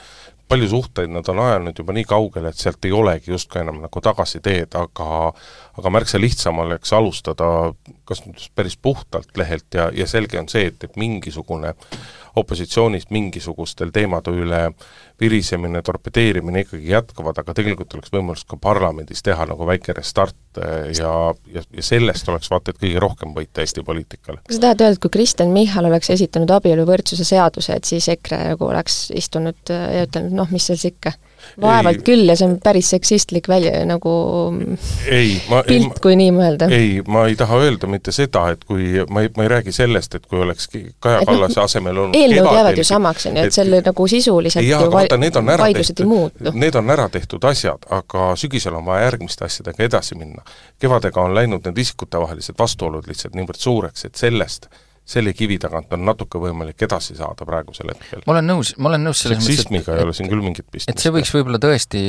palju 0.48 0.68
suhteid 0.68 1.12
nad 1.12 1.28
on 1.28 1.38
ajanud 1.44 1.78
juba 1.78 1.94
nii 1.96 2.04
kaugele, 2.08 2.52
et 2.52 2.60
sealt 2.60 2.84
ei 2.88 2.92
olegi 2.92 3.32
justkui 3.34 3.60
enam 3.62 3.82
nagu 3.84 4.00
tagasiteed, 4.04 4.76
aga 4.80 5.32
aga 5.78 5.92
märksa 5.94 6.20
lihtsam 6.20 6.58
oleks 6.64 6.92
alustada 6.96 7.72
kas 8.08 8.22
nüüd 8.24 8.40
päris 8.56 8.76
puhtalt 8.80 9.36
lehelt 9.36 9.74
ja, 9.74 9.88
ja 9.94 10.06
selge 10.08 10.40
on 10.40 10.48
see, 10.50 10.68
et, 10.70 10.84
et 10.84 10.96
mingisugune 11.00 11.74
opositsioonist 12.38 13.10
mingisugustel 13.10 13.90
teemade 13.94 14.32
üle 14.32 14.60
virisemine, 15.20 15.82
torpedeerimine 15.82 16.62
ikkagi 16.64 16.92
jätkuvad, 16.92 17.40
aga 17.42 17.54
tegelikult 17.56 17.96
oleks 17.96 18.12
võimalus 18.14 18.44
ka 18.48 18.58
parlamendis 18.62 19.24
teha 19.26 19.48
nagu 19.50 19.66
väike 19.66 19.96
restart 19.96 20.60
eh, 20.62 20.92
ja, 20.98 21.12
ja, 21.54 21.64
ja 21.74 21.84
sellest 21.84 22.28
oleks 22.30 22.50
vaata 22.52 22.72
et 22.72 22.80
kõige 22.82 23.02
rohkem 23.02 23.34
võita 23.36 23.64
Eesti 23.64 23.84
poliitikale. 23.86 24.42
kas 24.46 24.60
sa 24.60 24.66
tahad 24.68 24.84
öelda, 24.84 24.98
et 24.98 25.02
kui 25.02 25.14
Kristen 25.18 25.54
Michal 25.54 25.90
oleks 25.90 26.12
esitanud 26.14 26.52
abieluvõrdsuse 26.58 27.26
seaduse, 27.26 27.78
et 27.78 27.88
siis 27.88 28.08
EKRE 28.14 28.44
nagu 28.52 28.70
oleks 28.70 29.08
istunud 29.18 29.74
ja 29.74 30.06
ütelnud, 30.06 30.36
noh, 30.38 30.54
mis 30.54 30.70
seal 30.70 30.78
siis 30.78 30.94
ikka? 30.94 31.16
Vaevalt 31.60 32.02
Ei. 32.02 32.04
küll 32.06 32.28
ja 32.28 32.36
see 32.38 32.48
on 32.48 32.56
päris 32.62 32.90
seksistlik 32.94 33.48
välja, 33.48 33.84
nagu 33.88 34.12
ei, 35.10 35.36
ma 35.50 35.62
pilt, 35.66 35.98
kui 36.02 36.16
nii 36.18 36.32
mõelda. 36.36 36.68
ei, 36.74 37.02
ma 37.06 37.26
ei 37.30 37.36
taha 37.38 37.60
öelda 37.64 37.90
mitte 37.90 38.12
seda, 38.14 38.48
et 38.54 38.64
kui, 38.68 38.90
ma 39.10 39.24
ei, 39.24 39.32
ma 39.36 39.46
ei 39.46 39.52
räägi 39.54 39.74
sellest, 39.74 40.18
et 40.18 40.26
kui 40.26 40.40
oleks 40.42 40.68
Kaja 40.68 41.22
noh, 41.22 41.26
Kallase 41.28 41.60
asemel 41.60 41.96
olnud 42.04 42.16
eelnõud 42.18 42.58
jäävad 42.58 42.78
ju 42.78 42.84
samaks, 42.84 43.26
on 43.30 43.38
ju, 43.38 43.46
et- 43.48 43.56
selle 43.56 43.80
nagu 43.84 44.08
sisuliselt 44.10 44.66
jaa, 44.66 44.82
ju 44.84 44.92
vaata, 44.92 45.16
need 45.20 45.36
on 45.36 45.48
ära 45.54 45.68
tehtud, 45.72 46.52
need 46.54 46.78
on 46.78 46.90
ära 46.94 47.08
tehtud 47.12 47.44
asjad, 47.48 47.88
aga 47.90 48.32
sügisel 48.36 48.76
on 48.78 48.84
vaja 48.86 49.08
järgmiste 49.08 49.44
asjadega 49.48 49.84
edasi 49.84 50.18
minna. 50.18 50.42
kevadega 50.78 51.22
on 51.22 51.34
läinud 51.34 51.64
need 51.64 51.78
isikutevahelised 51.78 52.54
vastuolud 52.58 53.06
lihtsalt 53.08 53.34
niivõrd 53.34 53.58
suureks, 53.58 54.04
et 54.04 54.14
sellest, 54.14 54.68
selle 55.08 55.32
kivi 55.36 55.56
tagant 55.60 55.92
on 55.96 56.04
natuke 56.04 56.40
võimalik 56.42 56.82
edasi 56.84 57.16
saada 57.16 57.46
praegusel 57.48 57.92
hetkel. 57.94 58.22
ma 58.26 58.34
olen 58.36 58.50
nõus, 58.50 58.74
ma 58.76 58.90
olen 58.90 59.06
nõus 59.08 59.22
selles 59.24 59.40
seksismiga 59.46 59.96
ei 59.96 60.04
ole 60.04 60.14
siin 60.16 60.28
küll 60.28 60.44
mingit 60.44 60.66
pistmist. 60.68 60.90
et 60.92 61.04
see 61.04 61.12
võiks 61.14 61.32
võib-olla 61.32 61.60
tõesti, 61.62 62.02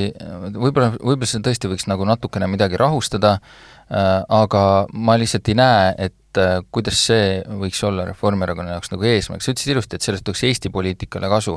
võib-olla, 0.58 0.92
võib-olla 0.98 1.30
see 1.32 1.44
tõesti 1.46 1.72
võiks 1.72 1.88
nagu 1.92 2.08
natukene 2.10 2.50
midagi 2.52 2.80
rahustada 2.80 3.38
äh,, 3.40 4.10
aga 4.42 4.64
ma 4.94 5.16
lihtsalt 5.22 5.52
ei 5.52 5.58
näe, 5.60 5.94
et 6.10 6.42
äh, 6.42 6.60
kuidas 6.76 7.00
see 7.08 7.40
võiks 7.62 7.80
olla 7.88 8.10
Reformierakonna 8.10 8.76
jaoks 8.76 8.92
nagu 8.92 9.08
eesmärk, 9.08 9.46
sa 9.46 9.56
ütlesid 9.56 9.76
ilusti, 9.78 9.96
et 9.96 10.10
sellest 10.10 10.28
oleks 10.28 10.44
Eesti 10.50 10.74
poliitikale 10.74 11.32
kasu. 11.32 11.56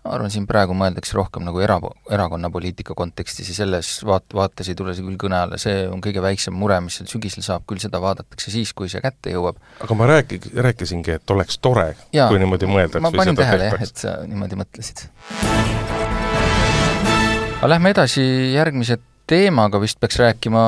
Ma 0.00 0.14
arvan, 0.16 0.32
siin 0.32 0.46
praegu 0.48 0.74
mõeldakse 0.76 1.16
rohkem 1.16 1.44
nagu 1.44 1.60
era-, 1.60 1.78
erakonna 2.12 2.48
poliitika 2.52 2.94
kontekstis 2.96 3.50
ja 3.52 3.56
selles 3.58 3.90
vaat-, 4.08 4.32
vaates 4.36 4.70
ei 4.72 4.78
tule 4.78 4.94
see 4.96 5.04
küll 5.04 5.18
kõne 5.20 5.36
alla, 5.42 5.58
see 5.60 5.84
on 5.92 6.00
kõige 6.04 6.22
väiksem 6.24 6.56
mure, 6.56 6.78
mis 6.84 6.96
seal 7.00 7.10
sügisel 7.10 7.44
saab, 7.44 7.66
küll 7.68 7.82
seda 7.82 8.00
vaadatakse 8.02 8.52
siis, 8.54 8.72
kui 8.76 8.88
see 8.92 9.02
kätte 9.04 9.34
jõuab. 9.34 9.60
aga 9.84 9.98
ma 9.98 10.08
räägi-, 10.08 10.40
rääkisingi, 10.56 11.18
et 11.20 11.34
oleks 11.36 11.60
tore, 11.60 11.92
kui 12.14 12.40
niimoodi 12.40 12.70
mõeldaks 12.70 13.04
ma 13.04 13.12
panin 13.12 13.36
tähele 13.38 13.68
jah, 13.68 13.84
et 13.84 14.04
sa 14.06 14.16
niimoodi 14.24 14.60
mõtlesid. 14.62 15.04
aga 17.60 17.72
lähme 17.74 17.92
edasi 17.92 18.24
järgmise 18.54 18.96
teemaga, 19.30 19.78
vist 19.82 20.00
peaks 20.00 20.16
rääkima 20.18 20.62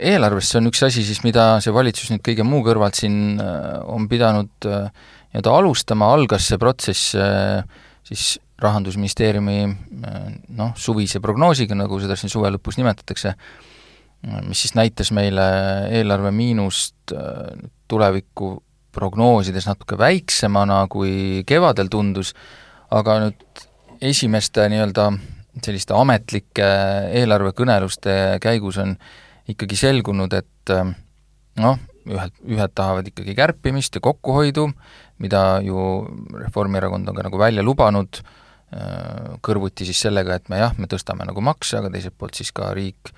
eelarvest, 0.00 0.54
see 0.54 0.62
on 0.62 0.72
üks 0.72 0.80
asi 0.88 1.04
siis, 1.06 1.20
mida 1.26 1.52
see 1.62 1.74
valitsus 1.76 2.08
nüüd 2.10 2.24
kõige 2.24 2.46
muu 2.46 2.64
kõrvalt 2.66 2.98
siin 2.98 3.36
äh, 3.36 3.76
on 3.84 4.08
pidanud 4.10 4.66
äh, 4.66 4.88
nii-öelda 5.30 5.54
alustama, 5.60 6.08
algas 6.16 6.48
see 6.50 6.58
protsess 6.58 7.12
äh, 7.14 7.60
siis 8.06 8.38
Rahandusministeeriumi 8.60 9.58
noh, 10.56 10.72
suvise 10.76 11.20
prognoosiga, 11.24 11.76
nagu 11.78 11.96
seda 12.02 12.16
siin 12.18 12.32
suve 12.32 12.50
lõpus 12.52 12.76
nimetatakse, 12.76 13.32
mis 14.44 14.66
siis 14.66 14.74
näitas 14.76 15.14
meile 15.16 15.46
eelarve 15.96 16.32
miinust 16.34 17.14
tulevikku 17.88 18.50
prognoosides 18.92 19.64
natuke 19.70 19.96
väiksemana, 19.98 20.82
kui 20.92 21.40
kevadel 21.48 21.88
tundus, 21.88 22.34
aga 22.92 23.16
nüüd 23.24 23.64
esimeste 24.04 24.66
nii-öelda 24.72 25.08
selliste 25.64 25.96
ametlike 25.96 26.66
eelarvekõneluste 27.20 28.16
käigus 28.42 28.78
on 28.82 28.96
ikkagi 29.50 29.78
selgunud, 29.78 30.34
et 30.36 30.74
noh, 31.60 31.80
ühed, 32.10 32.34
ühed 32.48 32.74
tahavad 32.74 33.08
ikkagi 33.10 33.34
kärpimist 33.38 33.96
ja 33.98 34.04
kokkuhoidu, 34.04 34.68
mida 35.20 35.60
ju 35.64 35.80
Reformierakond 36.40 37.08
on 37.08 37.16
ka 37.16 37.26
nagu 37.26 37.40
välja 37.40 37.64
lubanud, 37.64 38.22
kõrvuti 39.42 39.86
siis 39.88 39.98
sellega, 40.04 40.36
et 40.38 40.48
me 40.48 40.60
jah, 40.60 40.76
me 40.78 40.86
tõstame 40.90 41.26
nagu 41.26 41.42
makse, 41.42 41.80
aga 41.80 41.90
teiselt 41.90 42.14
poolt 42.18 42.38
siis 42.38 42.52
ka 42.54 42.70
riik 42.76 43.10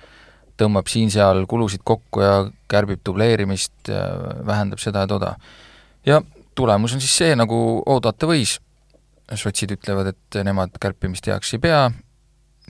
tõmbab 0.57 0.89
siin-seal 0.89 1.45
kulusid 1.49 1.83
kokku 1.85 2.21
ja 2.21 2.33
kärbib 2.69 3.01
dubleerimist 3.05 3.89
ja 3.89 4.01
vähendab 4.45 4.81
seda 4.81 5.05
ja 5.05 5.09
toda. 5.09 5.35
ja 6.05 6.21
tulemus 6.55 6.93
on 6.93 7.01
siis 7.01 7.15
see, 7.17 7.35
nagu 7.35 7.57
oodata 7.85 8.29
võis, 8.29 8.59
sotsid 9.33 9.73
ütlevad, 9.77 10.13
et 10.13 10.39
nemad 10.45 10.75
kärpimist 10.81 11.27
heaks 11.29 11.55
ei 11.55 11.61
pea 11.63 11.87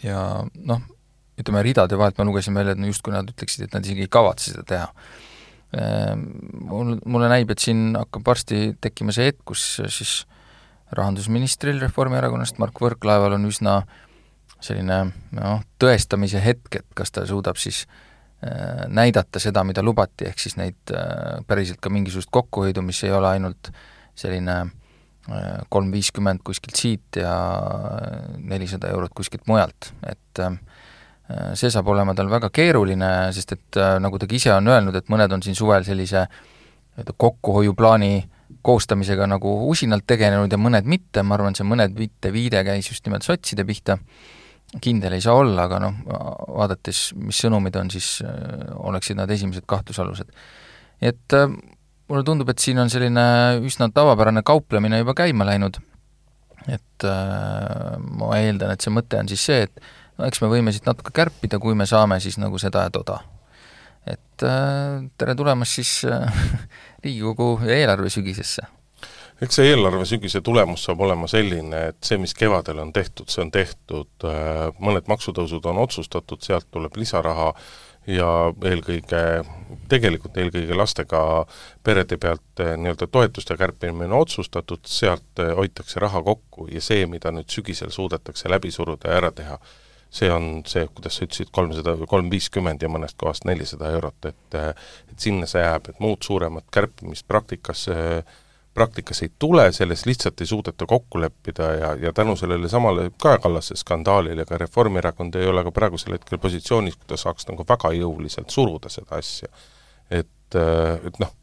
ja 0.04 0.20
noh, 0.56 0.82
ütleme 1.40 1.64
ridade 1.66 1.98
vahelt 2.00 2.18
ma 2.20 2.28
lugesin 2.28 2.56
välja, 2.56 2.76
et 2.76 2.82
no 2.82 2.90
justkui 2.90 3.14
nad 3.14 3.28
ütleksid, 3.30 3.68
et 3.68 3.76
nad 3.76 3.86
isegi 3.86 4.06
ei 4.06 4.12
kavatse 4.12 4.54
seda 4.54 4.64
teha. 4.70 4.90
Mul, 5.74 6.98
mulle 7.10 7.28
näib, 7.32 7.50
et 7.50 7.64
siin 7.64 7.96
hakkab 7.98 8.28
varsti 8.28 8.76
tekkima 8.82 9.14
see 9.16 9.32
hetk, 9.32 9.40
kus 9.50 9.64
siis 9.90 10.12
rahandusministril 10.94 11.80
Reformierakonnast, 11.82 12.60
Mark 12.62 12.78
Võrklaeval 12.82 13.38
on 13.40 13.50
üsna 13.50 13.80
selline 14.64 15.00
noh, 15.36 15.64
tõestamise 15.82 16.42
hetk, 16.44 16.80
et 16.80 16.96
kas 16.96 17.12
ta 17.14 17.26
suudab 17.28 17.60
siis 17.60 17.84
äh, 17.88 18.86
näidata 18.88 19.42
seda, 19.44 19.66
mida 19.68 19.84
lubati, 19.84 20.28
ehk 20.30 20.40
siis 20.40 20.56
neid 20.60 20.94
äh, 20.94 21.42
päriselt 21.48 21.82
ka 21.84 21.92
mingisugust 21.94 22.32
kokkuhoidu, 22.34 22.86
mis 22.86 23.02
ei 23.04 23.12
ole 23.16 23.34
ainult 23.34 23.74
selline 24.20 24.60
äh, 24.62 25.60
kolm 25.74 25.92
viiskümmend 25.94 26.44
kuskilt 26.46 26.80
siit 26.80 27.20
ja 27.20 27.34
nelisada 28.40 28.94
eurot 28.94 29.16
kuskilt 29.18 29.48
mujalt, 29.52 29.92
et 30.08 30.44
äh, 30.44 30.58
see 31.56 31.72
saab 31.72 31.88
olema 31.94 32.14
tal 32.18 32.30
väga 32.32 32.50
keeruline, 32.54 33.10
sest 33.36 33.56
et 33.56 33.80
äh, 33.80 33.96
nagu 34.04 34.20
ta 34.20 34.28
ka 34.28 34.36
ise 34.36 34.52
on 34.54 34.68
öelnud, 34.68 34.96
et 35.00 35.10
mõned 35.12 35.32
on 35.34 35.44
siin 35.46 35.56
suvel 35.58 35.86
sellise 35.88 36.26
nii-öelda 36.28 37.16
kokkuhoiuplaani 37.18 38.14
koostamisega 38.64 39.26
nagu 39.28 39.54
usinalt 39.72 40.06
tegelenud 40.08 40.52
ja 40.52 40.60
mõned 40.62 40.88
mitte, 40.88 41.24
ma 41.26 41.38
arvan, 41.38 41.56
see 41.58 41.66
mõned 41.68 41.96
mitte 41.98 42.32
viide 42.36 42.62
käis 42.68 42.90
just 42.92 43.08
nimelt 43.08 43.26
sotside 43.26 43.66
pihta, 43.68 43.98
kindel 44.84 45.16
ei 45.16 45.24
saa 45.24 45.36
olla, 45.40 45.68
aga 45.68 45.80
noh, 45.84 45.98
vaadates, 46.60 47.02
mis 47.20 47.40
sõnumid 47.44 47.76
on, 47.80 47.90
siis 47.94 48.18
äh, 48.26 48.68
oleksid 48.84 49.20
nad 49.20 49.32
esimesed 49.32 49.68
kahtlusalused. 49.70 50.30
et 51.02 51.38
äh, 51.40 51.48
mulle 52.12 52.24
tundub, 52.28 52.52
et 52.52 52.60
siin 52.60 52.80
on 52.84 52.92
selline 52.92 53.26
üsna 53.64 53.90
tavapärane 53.94 54.44
kauplemine 54.46 55.02
juba 55.02 55.16
käima 55.18 55.48
läinud, 55.50 55.80
et 56.68 57.08
äh, 57.08 57.98
ma 58.00 58.38
eeldan, 58.40 58.76
et 58.76 58.84
see 58.84 58.94
mõte 58.94 59.20
on 59.20 59.32
siis 59.32 59.44
see, 59.50 59.68
et 59.68 59.94
no 60.18 60.28
eks 60.28 60.42
me 60.44 60.50
võime 60.52 60.74
siit 60.74 60.88
natuke 60.90 61.14
kärpida, 61.16 61.60
kui 61.60 61.76
me 61.78 61.88
saame 61.90 62.20
siis 62.24 62.40
nagu 62.42 62.60
seda 62.62 62.88
ja 62.88 62.94
toda. 62.94 63.20
et 64.06 64.44
äh, 64.44 65.04
tere 65.18 65.36
tulemast 65.36 65.80
siis 65.80 66.04
äh, 66.06 66.48
Riigikogu 67.04 67.60
eelarve 67.68 68.10
sügisesse! 68.10 68.68
eks 69.44 69.58
see 69.60 69.72
eelarve 69.74 70.06
sügise 70.08 70.42
tulemus 70.42 70.86
saab 70.88 71.02
olema 71.04 71.28
selline, 71.28 71.88
et 71.92 71.98
see, 72.06 72.20
mis 72.22 72.34
kevadel 72.38 72.80
on 72.80 72.94
tehtud, 72.96 73.28
see 73.32 73.44
on 73.44 73.52
tehtud, 73.52 74.12
äh, 74.28 74.70
mõned 74.80 75.10
maksutõusud 75.12 75.66
on 75.72 75.82
otsustatud, 75.84 76.44
sealt 76.46 76.70
tuleb 76.72 76.96
lisaraha 77.00 77.52
ja 78.08 78.28
eelkõige, 78.66 79.22
tegelikult 79.92 80.38
eelkõige 80.38 80.76
lastega 80.76 81.22
perede 81.84 82.18
pealt 82.20 82.64
eh, 82.64 82.74
nii-öelda 82.80 83.08
toetuste 83.08 83.58
kärpimine 83.60 84.10
on 84.12 84.20
otsustatud, 84.24 84.84
sealt 84.90 85.40
eh, 85.40 85.54
hoitakse 85.56 86.02
raha 86.04 86.24
kokku 86.24 86.68
ja 86.72 86.82
see, 86.84 87.06
mida 87.08 87.32
nüüd 87.32 87.50
sügisel 87.52 87.94
suudetakse 87.96 88.52
läbi 88.52 88.72
suruda 88.72 89.12
ja 89.12 89.22
ära 89.22 89.32
teha, 89.36 89.60
see 90.14 90.30
on 90.30 90.62
see, 90.70 90.86
kuidas 90.94 91.18
sa 91.18 91.26
ütlesid, 91.26 91.50
kolmsada, 91.56 91.96
kolm 92.10 92.30
viiskümmend 92.30 92.84
ja 92.86 92.90
mõnest 92.92 93.18
kohast 93.18 93.48
nelisada 93.50 93.90
eurot, 93.96 94.30
et 94.30 94.58
eh, 94.60 94.72
et 95.10 95.28
sinna 95.28 95.50
see 95.50 95.64
jääb, 95.64 95.90
et 95.90 96.02
muud 96.04 96.22
suuremat 96.26 96.68
kärpimist 96.74 97.26
praktikas 97.30 97.88
äh, 97.90 98.22
praktikas 98.74 99.22
ei 99.22 99.32
tule, 99.40 99.72
selles 99.72 100.06
lihtsalt 100.06 100.42
ei 100.42 100.50
suudeta 100.50 100.86
kokku 100.90 101.22
leppida 101.22 101.64
ja, 101.64 101.96
ja 101.96 102.14
tänu 102.14 102.36
sellele 102.36 102.70
samale 102.70 103.12
Kaja 103.22 103.38
Kallase 103.38 103.76
skandaalile 103.76 104.46
ka 104.46 104.58
Reformierakond 104.58 105.36
ei 105.36 105.48
ole 105.48 105.64
ka 105.64 105.72
praegusel 105.72 106.18
hetkel 106.18 106.42
positsioonis, 106.42 106.98
kui 106.98 107.10
ta 107.10 107.18
saaks 107.20 107.48
nagu 107.52 107.66
väga 107.70 107.94
jõuliselt 107.98 108.50
suruda 108.50 108.90
seda 108.90 109.20
asja. 109.22 109.48
et, 110.12 110.56
äh, 110.56 111.06
et 111.08 111.20
noh, 111.22 111.34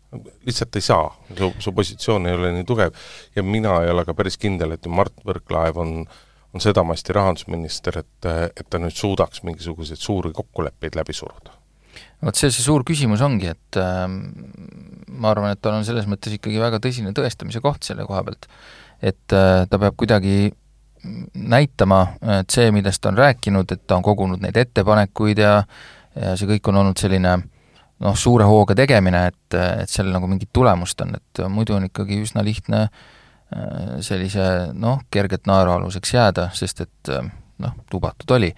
lihtsalt 0.46 0.76
ei 0.76 0.82
saa, 0.82 1.06
su, 1.38 1.52
su 1.58 1.72
positsioon 1.72 2.26
ei 2.26 2.34
ole 2.34 2.52
nii 2.58 2.66
tugev 2.66 2.98
ja 3.36 3.42
mina 3.42 3.78
ei 3.84 3.94
ole 3.94 4.04
ka 4.04 4.14
päris 4.14 4.38
kindel, 4.38 4.74
et 4.74 4.86
Mart 4.86 5.22
Võrklaev 5.26 5.78
on 5.78 5.94
on 6.54 6.62
sedamasti 6.62 7.14
rahandusminister, 7.14 8.00
et, 8.02 8.28
et 8.56 8.66
ta 8.70 8.80
nüüd 8.82 8.94
suudaks 8.96 9.44
mingisuguseid 9.46 10.00
suuri 10.00 10.32
kokkuleppeid 10.34 10.98
läbi 10.98 11.14
suruda 11.16 11.54
vot 12.24 12.36
see, 12.36 12.50
see 12.52 12.64
suur 12.64 12.84
küsimus 12.86 13.22
ongi, 13.24 13.50
et 13.54 13.78
äh, 13.80 14.06
ma 14.10 15.30
arvan, 15.32 15.54
et 15.54 15.60
tal 15.62 15.78
on 15.78 15.86
selles 15.88 16.08
mõttes 16.10 16.34
ikkagi 16.36 16.60
väga 16.60 16.80
tõsine 16.82 17.14
tõestamise 17.16 17.62
koht 17.64 17.86
selle 17.86 18.04
koha 18.08 18.24
pealt. 18.26 18.48
et 19.00 19.36
äh, 19.36 19.64
ta 19.70 19.78
peab 19.80 19.96
kuidagi 20.00 20.50
näitama, 21.32 22.00
et 22.40 22.52
see, 22.52 22.68
millest 22.76 23.00
ta 23.00 23.08
on 23.08 23.16
rääkinud, 23.16 23.72
et 23.72 23.86
ta 23.88 23.96
on 23.96 24.04
kogunud 24.04 24.42
neid 24.42 24.58
ettepanekuid 24.60 25.40
ja 25.40 25.62
ja 26.10 26.34
see 26.36 26.48
kõik 26.50 26.66
on 26.68 26.80
olnud 26.80 26.98
selline 26.98 27.36
noh, 27.38 28.16
suure 28.18 28.44
hooga 28.44 28.74
tegemine, 28.76 29.28
et, 29.30 29.54
et 29.54 29.88
sellel 29.88 30.12
nagu 30.12 30.26
mingit 30.28 30.50
tulemust 30.52 31.00
on, 31.00 31.14
et 31.16 31.42
muidu 31.48 31.76
on 31.76 31.86
ikkagi 31.86 32.18
üsna 32.20 32.42
lihtne 32.44 32.82
äh, 32.82 33.04
sellise 34.00 34.44
noh, 34.78 35.00
kergelt 35.10 35.48
naerualuseks 35.50 36.12
jääda, 36.14 36.48
sest 36.54 36.84
et 36.84 37.10
äh, 37.10 37.24
noh, 37.60 37.74
lubatud 37.92 38.30
oli. 38.36 38.50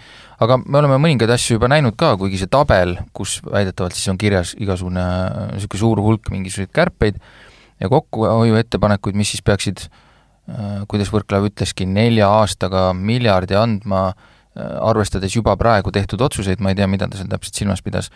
aga 0.43 0.59
me 0.63 0.81
oleme 0.81 0.99
mõningaid 1.03 1.33
asju 1.35 1.57
juba 1.57 1.71
näinud 1.73 1.97
ka, 1.99 2.15
kuigi 2.21 2.41
see 2.41 2.51
tabel, 2.51 2.97
kus 3.17 3.39
väidetavalt 3.47 3.97
siis 3.97 4.11
on 4.13 4.21
kirjas 4.21 4.55
igasugune 4.59 5.05
niisugune 5.55 5.83
suur 5.83 6.03
hulk 6.05 6.31
mingisuguseid 6.35 6.73
kärpeid 6.75 7.21
ja 7.81 7.91
kokkuhoiuettepanekuid, 7.93 9.19
mis 9.19 9.35
siis 9.35 9.45
peaksid 9.47 9.87
äh, 9.87 10.83
kuidas 10.91 11.13
Võrklaev 11.15 11.51
ütleski, 11.51 11.87
nelja 11.89 12.31
aastaga 12.43 12.91
miljardi 12.97 13.59
andma, 13.59 14.11
äh, 14.13 14.77
arvestades 14.91 15.37
juba 15.37 15.57
praegu 15.61 15.95
tehtud 15.95 16.23
otsuseid, 16.29 16.63
ma 16.63 16.73
ei 16.73 16.79
tea, 16.79 16.91
mida 16.91 17.11
ta 17.11 17.21
seal 17.21 17.31
täpselt 17.33 17.63
silmas 17.63 17.85
pidas, 17.85 18.13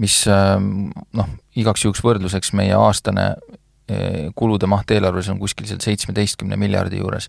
mis 0.00 0.22
äh, 0.30 0.56
noh, 0.58 1.36
igaks 1.56 1.86
juhuks 1.86 2.04
võrdluseks 2.04 2.54
meie 2.58 2.76
aastane 2.76 3.32
kulude 4.34 4.66
maht 4.70 4.90
eelarves 4.94 5.28
on 5.28 5.38
kuskil 5.42 5.66
seal 5.68 5.82
seitsmeteistkümne 5.84 6.56
miljardi 6.56 7.02
juures. 7.02 7.28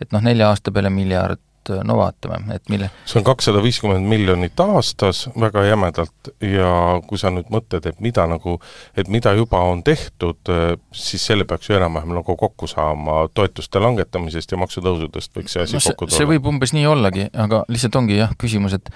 et 0.00 0.12
noh, 0.12 0.22
nelja 0.24 0.48
aasta 0.48 0.72
peale 0.72 0.90
miljard 0.90 1.42
et 1.68 1.84
no 1.86 1.96
vaatame, 1.98 2.54
et 2.54 2.70
mille 2.72 2.88
see 3.08 3.18
on 3.20 3.26
kakssada 3.26 3.60
viiskümmend 3.62 4.06
miljonit 4.08 4.60
aastas 4.64 5.26
väga 5.40 5.64
jämedalt 5.68 6.30
ja 6.44 6.70
kui 7.06 7.20
sa 7.20 7.32
nüüd 7.34 7.50
mõtled, 7.52 7.86
et 7.90 8.00
mida 8.00 8.24
nagu, 8.30 8.56
et 8.96 9.10
mida 9.12 9.32
juba 9.36 9.60
on 9.68 9.82
tehtud, 9.86 10.52
siis 10.96 11.26
selle 11.30 11.44
peaks 11.48 11.70
ju 11.70 11.76
enam-vähem 11.76 12.14
nagu 12.16 12.36
kokku 12.36 12.68
saama 12.70 13.22
toetuste 13.34 13.82
langetamisest 13.82 14.54
ja 14.54 14.60
maksutõusudest 14.62 15.36
võiks 15.36 15.56
see 15.56 15.66
asi 15.66 15.78
no, 15.78 15.84
kokku 15.90 16.08
tulla. 16.08 16.18
see 16.18 16.30
võib 16.32 16.48
umbes 16.52 16.74
nii 16.76 16.86
ollagi, 16.90 17.28
aga 17.46 17.64
lihtsalt 17.68 18.00
ongi 18.00 18.20
jah, 18.20 18.32
küsimus, 18.40 18.76
et 18.80 18.92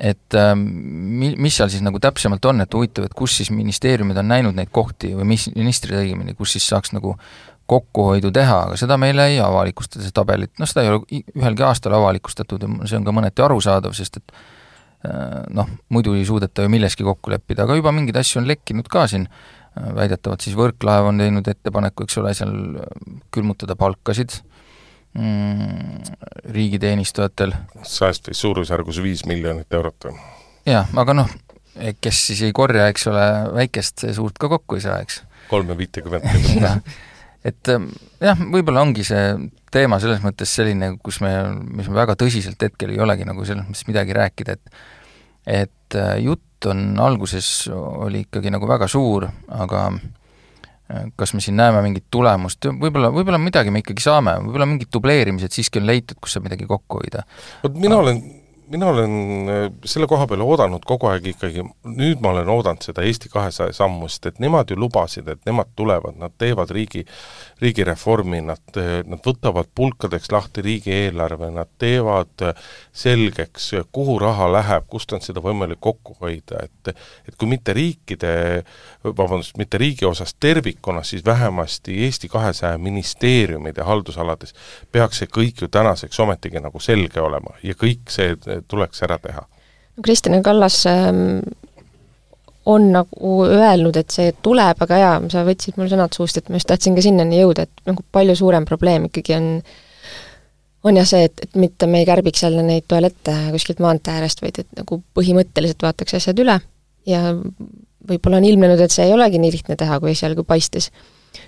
et 0.00 0.34
ähm, 0.34 0.62
mi-, 1.20 1.34
mis 1.36 1.56
seal 1.60 1.68
siis 1.72 1.84
nagu 1.84 2.00
täpsemalt 2.00 2.44
on, 2.48 2.64
et 2.64 2.74
huvitav, 2.74 3.04
et 3.06 3.16
kus 3.16 3.36
siis 3.40 3.50
ministeeriumid 3.52 4.16
on 4.20 4.30
näinud 4.32 4.56
neid 4.56 4.72
kohti 4.72 5.12
või 5.16 5.28
mis, 5.34 5.50
ministrid 5.52 5.98
õigemini, 5.98 6.34
kus 6.38 6.56
siis 6.56 6.68
saaks 6.72 6.94
nagu 6.96 7.16
kokkuhoidu 7.70 8.32
teha, 8.34 8.56
aga 8.68 8.78
seda 8.80 8.96
meile 8.98 9.28
ei 9.30 9.38
avalikustada, 9.44 10.02
seda 10.02 10.22
tabelit, 10.22 10.54
noh 10.58 10.68
seda 10.68 10.82
ei 10.82 10.90
ole 10.90 11.20
ühelgi 11.36 11.66
aastal 11.66 11.94
avalikustatud 12.00 12.64
ja 12.64 12.88
see 12.90 12.98
on 12.98 13.06
ka 13.06 13.14
mõneti 13.14 13.44
arusaadav, 13.44 13.94
sest 13.94 14.18
et 14.18 14.34
äh, 14.34 15.44
noh, 15.54 15.68
muidu 15.92 16.16
ei 16.18 16.24
suudeta 16.26 16.64
ju 16.64 16.72
milleski 16.72 17.06
kokku 17.06 17.34
leppida, 17.34 17.68
aga 17.68 17.76
juba 17.78 17.92
mingeid 17.94 18.18
asju 18.22 18.40
on 18.40 18.48
lekkinud 18.50 18.88
ka 18.90 19.04
siin, 19.12 19.28
äh, 19.28 19.92
väidetavalt 20.00 20.46
siis 20.46 20.56
Võrklaev 20.58 21.12
on 21.12 21.20
teinud 21.22 21.52
ettepaneku, 21.52 22.08
eks 22.08 22.18
ole, 22.22 22.34
seal 22.40 22.56
külmutada 23.36 23.76
palkasid 23.78 24.40
mm, 25.14 26.02
riigiteenistujatel. 26.54 27.54
sääst 27.82 28.30
võis 28.30 28.42
suurusjärgus 28.44 29.02
viis 29.02 29.24
miljonit 29.28 29.72
eurot 29.72 30.08
või? 30.08 30.18
jah, 30.68 30.90
aga 31.02 31.16
noh, 31.22 31.30
kes 32.00 32.26
siis 32.30 32.42
ei 32.46 32.52
korja, 32.56 32.88
eks 32.92 33.06
ole, 33.10 33.26
väikest, 33.56 34.06
suurt 34.16 34.38
ka 34.40 34.50
kokku 34.52 34.78
ei 34.78 34.84
saa, 34.84 35.00
eks. 35.04 35.22
kolme 35.50 35.76
viitekümmet 35.78 36.26
et 37.48 37.72
ähm, 37.72 37.88
jah, 38.20 38.38
võib-olla 38.52 38.84
ongi 38.84 39.04
see 39.06 39.24
teema 39.72 40.00
selles 40.02 40.22
mõttes 40.24 40.52
selline, 40.52 40.94
kus 41.02 41.20
me, 41.24 41.32
mis 41.78 41.88
me 41.88 41.96
väga 41.96 42.16
tõsiselt 42.20 42.60
hetkel 42.62 42.92
ei 42.94 43.02
olegi 43.02 43.26
nagu 43.28 43.44
selles 43.48 43.68
mõttes 43.68 43.86
midagi 43.88 44.16
rääkida, 44.16 44.58
et 44.58 44.80
et 45.50 45.96
äh, 45.96 46.18
jutt 46.20 46.68
on 46.68 46.98
alguses, 47.00 47.70
oli 47.72 48.26
ikkagi 48.26 48.52
nagu 48.52 48.68
väga 48.68 48.88
suur, 48.90 49.24
aga 49.48 49.86
kas 51.16 51.34
me 51.34 51.40
siin 51.44 51.56
näeme 51.60 51.82
mingit 51.84 52.06
tulemust, 52.10 52.66
võib-olla, 52.66 53.12
võib-olla 53.14 53.38
midagi 53.42 53.72
me 53.74 53.82
ikkagi 53.84 54.02
saame, 54.04 54.36
võib-olla 54.46 54.68
mingid 54.70 54.90
dubleerimised 54.92 55.54
siiski 55.54 55.82
on 55.82 55.88
leitud, 55.90 56.18
kus 56.20 56.36
saab 56.36 56.48
midagi 56.48 56.68
kokku 56.70 57.02
hoida. 57.02 57.24
vot 57.62 57.78
mina 57.78 57.98
olen 58.00 58.22
mina 58.70 58.86
olen 58.86 59.12
äh, 59.48 59.72
selle 59.84 60.06
koha 60.06 60.26
peal 60.30 60.42
oodanud 60.44 60.84
kogu 60.86 61.08
aeg 61.10 61.26
ikkagi, 61.32 61.64
nüüd 61.96 62.22
ma 62.22 62.32
olen 62.34 62.48
oodanud 62.52 62.84
seda 62.86 63.02
Eesti 63.06 63.30
kahesaja 63.32 63.74
sammu, 63.76 64.08
sest 64.08 64.30
et 64.30 64.38
nemad 64.42 64.70
ju 64.70 64.78
lubasid, 64.78 65.28
et 65.28 65.42
nemad 65.48 65.72
tulevad, 65.76 66.18
nad 66.20 66.34
teevad 66.38 66.70
riigi, 66.74 67.02
riigireformi, 67.62 68.42
nad, 68.46 68.80
nad 69.10 69.26
võtavad 69.26 69.70
pulkadeks 69.74 70.30
lahti 70.32 70.64
riigieelarve, 70.66 71.50
nad 71.54 71.70
teevad 71.82 72.46
selgeks, 73.02 73.70
kuhu 73.92 74.18
raha 74.22 74.48
läheb, 74.52 74.86
kust 74.90 75.12
on 75.16 75.24
seda 75.24 75.42
võimalik 75.44 75.82
kokku 75.82 76.16
hoida, 76.20 76.64
et 76.66 76.94
et 77.28 77.36
kui 77.38 77.48
mitte 77.50 77.72
riikide, 77.76 78.30
vabandust, 79.04 79.56
mitte 79.60 79.78
riigi 79.80 80.06
osas 80.08 80.34
tervikuna, 80.40 81.02
siis 81.06 81.24
vähemasti 81.24 81.98
Eesti 82.04 82.28
kahesaja 82.28 82.78
ministeeriumide 82.78 83.84
haldusalades 83.84 84.54
peaks 84.92 85.20
see 85.20 85.30
kõik 85.30 85.62
ju 85.64 85.68
tänaseks 85.68 86.20
ometigi 86.20 86.62
nagu 86.62 86.80
selge 86.80 87.20
olema 87.20 87.54
ja 87.62 87.76
kõik 87.78 88.10
see 88.12 88.34
tuleks 88.68 89.02
ära 89.06 89.18
teha. 89.22 89.44
Kristjan 90.04 90.42
Kallas 90.42 90.86
ähm, 90.86 91.40
on 92.66 92.90
nagu 92.92 93.34
öelnud, 93.44 93.96
et 93.96 94.12
see 94.14 94.32
tuleb, 94.44 94.80
aga 94.84 94.98
jaa, 95.00 95.14
sa 95.32 95.44
võtsid 95.46 95.78
mul 95.80 95.90
sõnad 95.90 96.16
suust, 96.16 96.38
et 96.38 96.48
ma 96.48 96.60
just 96.60 96.68
tahtsin 96.70 96.96
ka 96.96 97.04
sinnani 97.04 97.40
jõuda, 97.40 97.66
et 97.66 97.86
nagu 97.88 98.04
palju 98.12 98.36
suurem 98.38 98.66
probleem 98.68 99.08
ikkagi 99.10 99.36
on 99.36 99.48
on 100.88 100.96
jah 100.96 101.04
see, 101.04 101.26
et, 101.28 101.42
et 101.44 101.56
mitte 101.60 101.84
me 101.90 102.00
ei 102.00 102.06
kärbiks 102.08 102.46
jälle 102.46 102.62
neid 102.64 102.86
tualette 102.88 103.34
kuskilt 103.52 103.82
maantee 103.84 104.14
äärest, 104.16 104.40
vaid 104.40 104.62
et 104.62 104.68
nagu 104.78 105.02
põhimõtteliselt 105.16 105.82
vaataks 105.84 106.16
asjad 106.16 106.40
üle 106.40 106.56
ja 107.08 107.34
võib-olla 108.08 108.38
on 108.40 108.46
ilmnenud, 108.48 108.80
et 108.80 108.94
see 108.94 109.04
ei 109.04 109.12
olegi 109.12 109.40
nii 109.42 109.52
lihtne 109.52 109.76
teha, 109.76 109.98
kui 110.00 110.14
esialgu 110.14 110.44
paistis. 110.48 110.88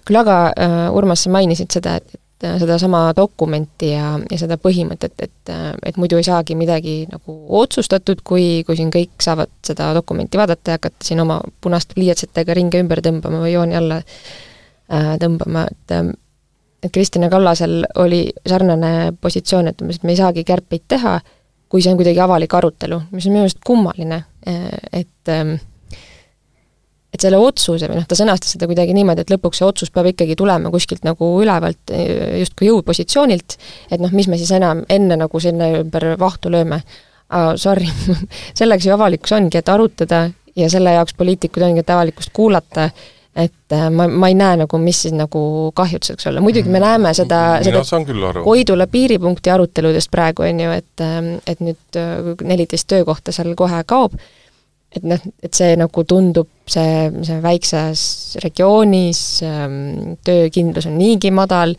küll 0.05 0.21
aga 0.21 0.37
äh, 0.53 0.77
Urmas, 0.93 1.25
sa 1.25 1.33
mainisid 1.33 1.73
seda, 1.73 1.97
et, 2.03 2.13
Äh, 2.13 2.32
sedasama 2.43 3.13
dokumenti 3.17 3.93
ja, 3.93 4.15
ja 4.31 4.39
seda 4.41 4.59
põhimõtet, 4.61 5.15
et, 5.23 5.51
äh, 5.53 5.71
et 5.87 5.99
muidu 6.01 6.19
ei 6.19 6.27
saagi 6.27 6.57
midagi 6.59 6.97
nagu 7.11 7.37
otsustatud, 7.63 8.23
kui, 8.27 8.63
kui 8.67 8.79
siin 8.79 8.91
kõik 8.95 9.23
saavad 9.23 9.53
seda 9.67 9.93
dokumenti 9.97 10.41
vaadata 10.41 10.75
ja 10.75 10.81
hakata 10.81 11.07
siin 11.07 11.23
oma 11.23 11.41
punaste 11.63 11.95
pliiatsetega 11.99 12.57
ringe 12.59 12.83
ümber 12.83 13.03
tõmbama 13.05 13.43
või 13.45 13.55
jooni 13.55 13.79
alla 13.79 14.03
äh, 14.03 15.15
tõmbama, 15.23 15.67
et 15.71 15.97
et 16.83 16.91
Kristjan 16.91 17.31
Kallasel 17.31 17.85
oli 18.03 18.25
sarnane 18.49 19.13
positsioon, 19.21 19.69
et 19.71 19.83
umbes, 19.85 20.01
et 20.01 20.07
me 20.09 20.17
ei 20.17 20.19
saagi 20.19 20.43
kärpeid 20.43 20.89
teha, 20.91 21.21
kui 21.71 21.83
see 21.83 21.93
on 21.93 22.01
kuidagi 22.01 22.19
avalik 22.21 22.55
arutelu, 22.59 22.99
mis 23.13 23.29
on 23.29 23.37
minu 23.37 23.45
meelest 23.45 23.63
kummaline, 23.65 24.25
et 24.91 25.31
äh, 25.31 25.53
et 27.13 27.21
selle 27.21 27.39
otsuse 27.41 27.89
või 27.91 28.01
noh, 28.01 28.09
ta 28.09 28.17
sõnastas 28.19 28.55
seda 28.57 28.69
kuidagi 28.71 28.95
niimoodi, 28.97 29.25
et 29.25 29.33
lõpuks 29.33 29.61
see 29.61 29.69
otsus 29.69 29.93
peab 29.93 30.11
ikkagi 30.13 30.37
tulema 30.39 30.73
kuskilt 30.73 31.05
nagu 31.05 31.29
ülevalt, 31.43 31.93
justkui 32.41 32.71
jõupositsioonilt, 32.71 33.57
et 33.93 34.01
noh, 34.01 34.13
mis 34.17 34.31
me 34.33 34.41
siis 34.41 34.53
enam 34.57 34.85
enne 34.93 35.19
nagu 35.21 35.43
sinna 35.43 35.69
ümber 35.83 36.15
vahtu 36.21 36.53
lööme. 36.53 36.83
Sorry 37.57 37.89
selleks 38.59 38.85
ju 38.89 38.93
avalikkus 38.93 39.33
ongi, 39.37 39.61
et 39.61 39.69
arutada 39.73 40.27
ja 40.57 40.69
selle 40.73 40.93
jaoks 40.97 41.15
poliitikud 41.17 41.65
ongi, 41.65 41.81
et 41.85 41.93
avalikkust 41.93 42.33
kuulata, 42.37 42.89
et 43.37 43.73
äh, 43.73 43.87
ma, 43.91 44.07
ma 44.09 44.29
ei 44.29 44.37
näe 44.37 44.59
nagu, 44.61 44.79
mis 44.81 44.99
siis 45.07 45.15
nagu 45.17 45.41
kahjud 45.77 46.05
saaks 46.05 46.29
olla, 46.29 46.43
muidugi 46.45 46.73
me 46.73 46.83
näeme 46.83 47.15
seda, 47.17 47.63
seda 47.65 47.81
Koidula 48.45 48.87
piiripunkti 48.93 49.53
aruteludest 49.53 50.13
praegu, 50.13 50.45
on 50.45 50.61
ju, 50.61 50.77
et, 50.77 51.05
ähm, 51.05 51.35
et 51.49 51.65
nüüd 51.65 52.01
äh, 52.01 52.33
neliteist 52.45 52.91
töökohta 52.93 53.33
seal 53.33 53.55
kohe 53.59 53.83
kaob. 53.89 54.19
Et 54.93 55.05
noh, 55.09 55.21
et 55.41 55.57
see 55.57 55.73
nagu 55.81 56.05
tundub, 56.05 56.51
see, 56.71 57.11
see 57.27 57.39
väikses 57.43 58.03
regioonis 58.43 59.23
ähm, 59.47 60.17
töökindlus 60.27 60.89
on 60.91 60.99
niigi 61.01 61.33
madal, 61.35 61.75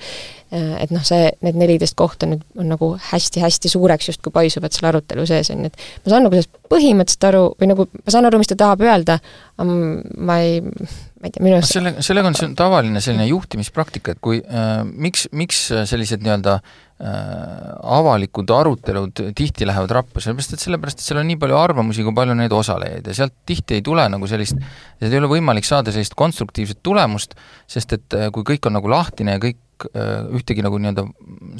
äh, 0.53 0.75
et 0.83 0.93
noh, 0.93 1.03
see, 1.07 1.29
need 1.45 1.59
neliteist 1.59 1.97
kohta 1.99 2.29
nüüd 2.29 2.43
on 2.59 2.69
nagu 2.73 2.93
hästi-hästi 3.11 3.71
suureks 3.73 4.11
justkui 4.11 4.33
paisuvad 4.35 4.75
selle 4.75 4.93
arutelu 4.93 5.25
sees, 5.29 5.51
on 5.53 5.65
ju, 5.65 5.71
et 5.71 6.05
ma 6.05 6.13
saan 6.13 6.27
nagu 6.27 6.37
sellest 6.37 6.61
põhimõtteliselt 6.73 7.29
aru, 7.31 7.47
või 7.61 7.71
nagu 7.73 7.87
ma 7.95 8.15
saan 8.15 8.29
aru, 8.29 8.41
mis 8.41 8.51
ta 8.51 8.59
tahab 8.59 8.85
öelda, 8.85 9.19
aga 9.61 9.81
ma 10.29 10.39
ei, 10.43 10.61
ma 10.63 11.29
ei 11.29 11.35
tea, 11.35 11.43
minu 11.45 11.59
arust 11.59 11.77
selle, 11.77 11.95
sellega 12.05 12.31
on 12.31 12.39
see 12.39 12.55
tavaline 12.57 13.03
selline 13.03 13.29
juhtimispraktika, 13.29 14.17
et 14.17 14.23
kui 14.23 14.41
äh,, 14.43 14.81
miks, 14.83 15.29
miks 15.31 15.67
sellised 15.89 16.25
nii-öelda 16.25 16.59
äh, 16.59 16.81
Äh, 17.03 17.71
avalikud 17.83 18.47
arutelud 18.53 19.17
tihti 19.35 19.65
lähevad 19.67 19.91
rappa, 19.91 20.21
sellepärast 20.23 20.53
et 20.55 20.61
sellepärast, 20.61 21.01
et 21.01 21.03
seal 21.03 21.17
on 21.19 21.25
nii 21.27 21.39
palju 21.41 21.57
arvamusi, 21.59 22.03
kui 22.05 22.13
palju 22.15 22.35
neid 22.37 22.53
osalejaid 22.55 23.09
ja 23.09 23.15
sealt 23.17 23.33
tihti 23.49 23.79
ei 23.79 23.83
tule 23.83 24.05
nagu 24.13 24.29
sellist, 24.29 24.61
ei 25.01 25.19
ole 25.19 25.29
võimalik 25.31 25.67
saada 25.67 25.93
sellist 25.93 26.15
konstruktiivset 26.19 26.81
tulemust, 26.83 27.35
sest 27.69 27.97
et 27.97 28.17
äh, 28.17 28.29
kui 28.33 28.45
kõik 28.47 28.69
on 28.69 28.77
nagu 28.77 28.91
lahtine 28.91 29.37
ja 29.37 29.43
kõik, 29.43 29.87
äh, 29.91 30.23
ühtegi 30.39 30.65
nagu 30.65 30.79
nii-öelda 30.79 31.07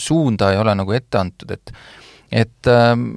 suunda 0.02 0.54
ei 0.54 0.62
ole 0.62 0.76
nagu 0.80 0.96
ette 0.96 1.22
antud, 1.22 1.52
et 1.52 1.76
et 2.34 2.72
ähm, 2.72 3.12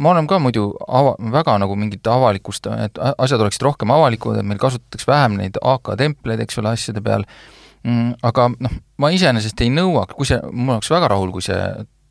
ma 0.00 0.10
olen 0.14 0.26
ka 0.26 0.40
muidu 0.42 0.70
ava-, 0.88 1.14
väga 1.32 1.56
nagu 1.62 1.76
mingit 1.78 2.06
avalikust, 2.10 2.66
et 2.86 2.98
asjad 2.98 3.44
oleksid 3.44 3.64
rohkem 3.66 3.92
avalikud, 3.94 4.38
et 4.40 4.46
meil 4.46 4.60
kasutataks 4.62 5.06
vähem 5.06 5.38
neid 5.38 5.60
AK 5.62 5.94
templeid, 6.00 6.42
eks 6.42 6.58
ole, 6.62 6.74
asjade 6.74 7.04
peal 7.04 7.26
mm,, 7.84 8.16
aga 8.26 8.48
noh, 8.56 8.76
ma 8.98 9.12
iseenesest 9.14 9.62
ei 9.62 9.70
nõua, 9.74 10.06
kui 10.10 10.28
see, 10.28 10.40
mul 10.50 10.78
oleks 10.78 10.90
väga 10.90 11.12
rahul, 11.12 11.30
kui 11.34 11.44
see 11.44 11.60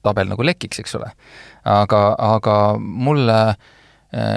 tabel 0.05 0.29
nagu 0.31 0.45
lekiks, 0.45 0.79
eks 0.83 0.95
ole. 0.99 1.09
aga, 1.67 2.03
aga 2.29 2.55
mulle 2.79 3.39
eh, 3.49 3.67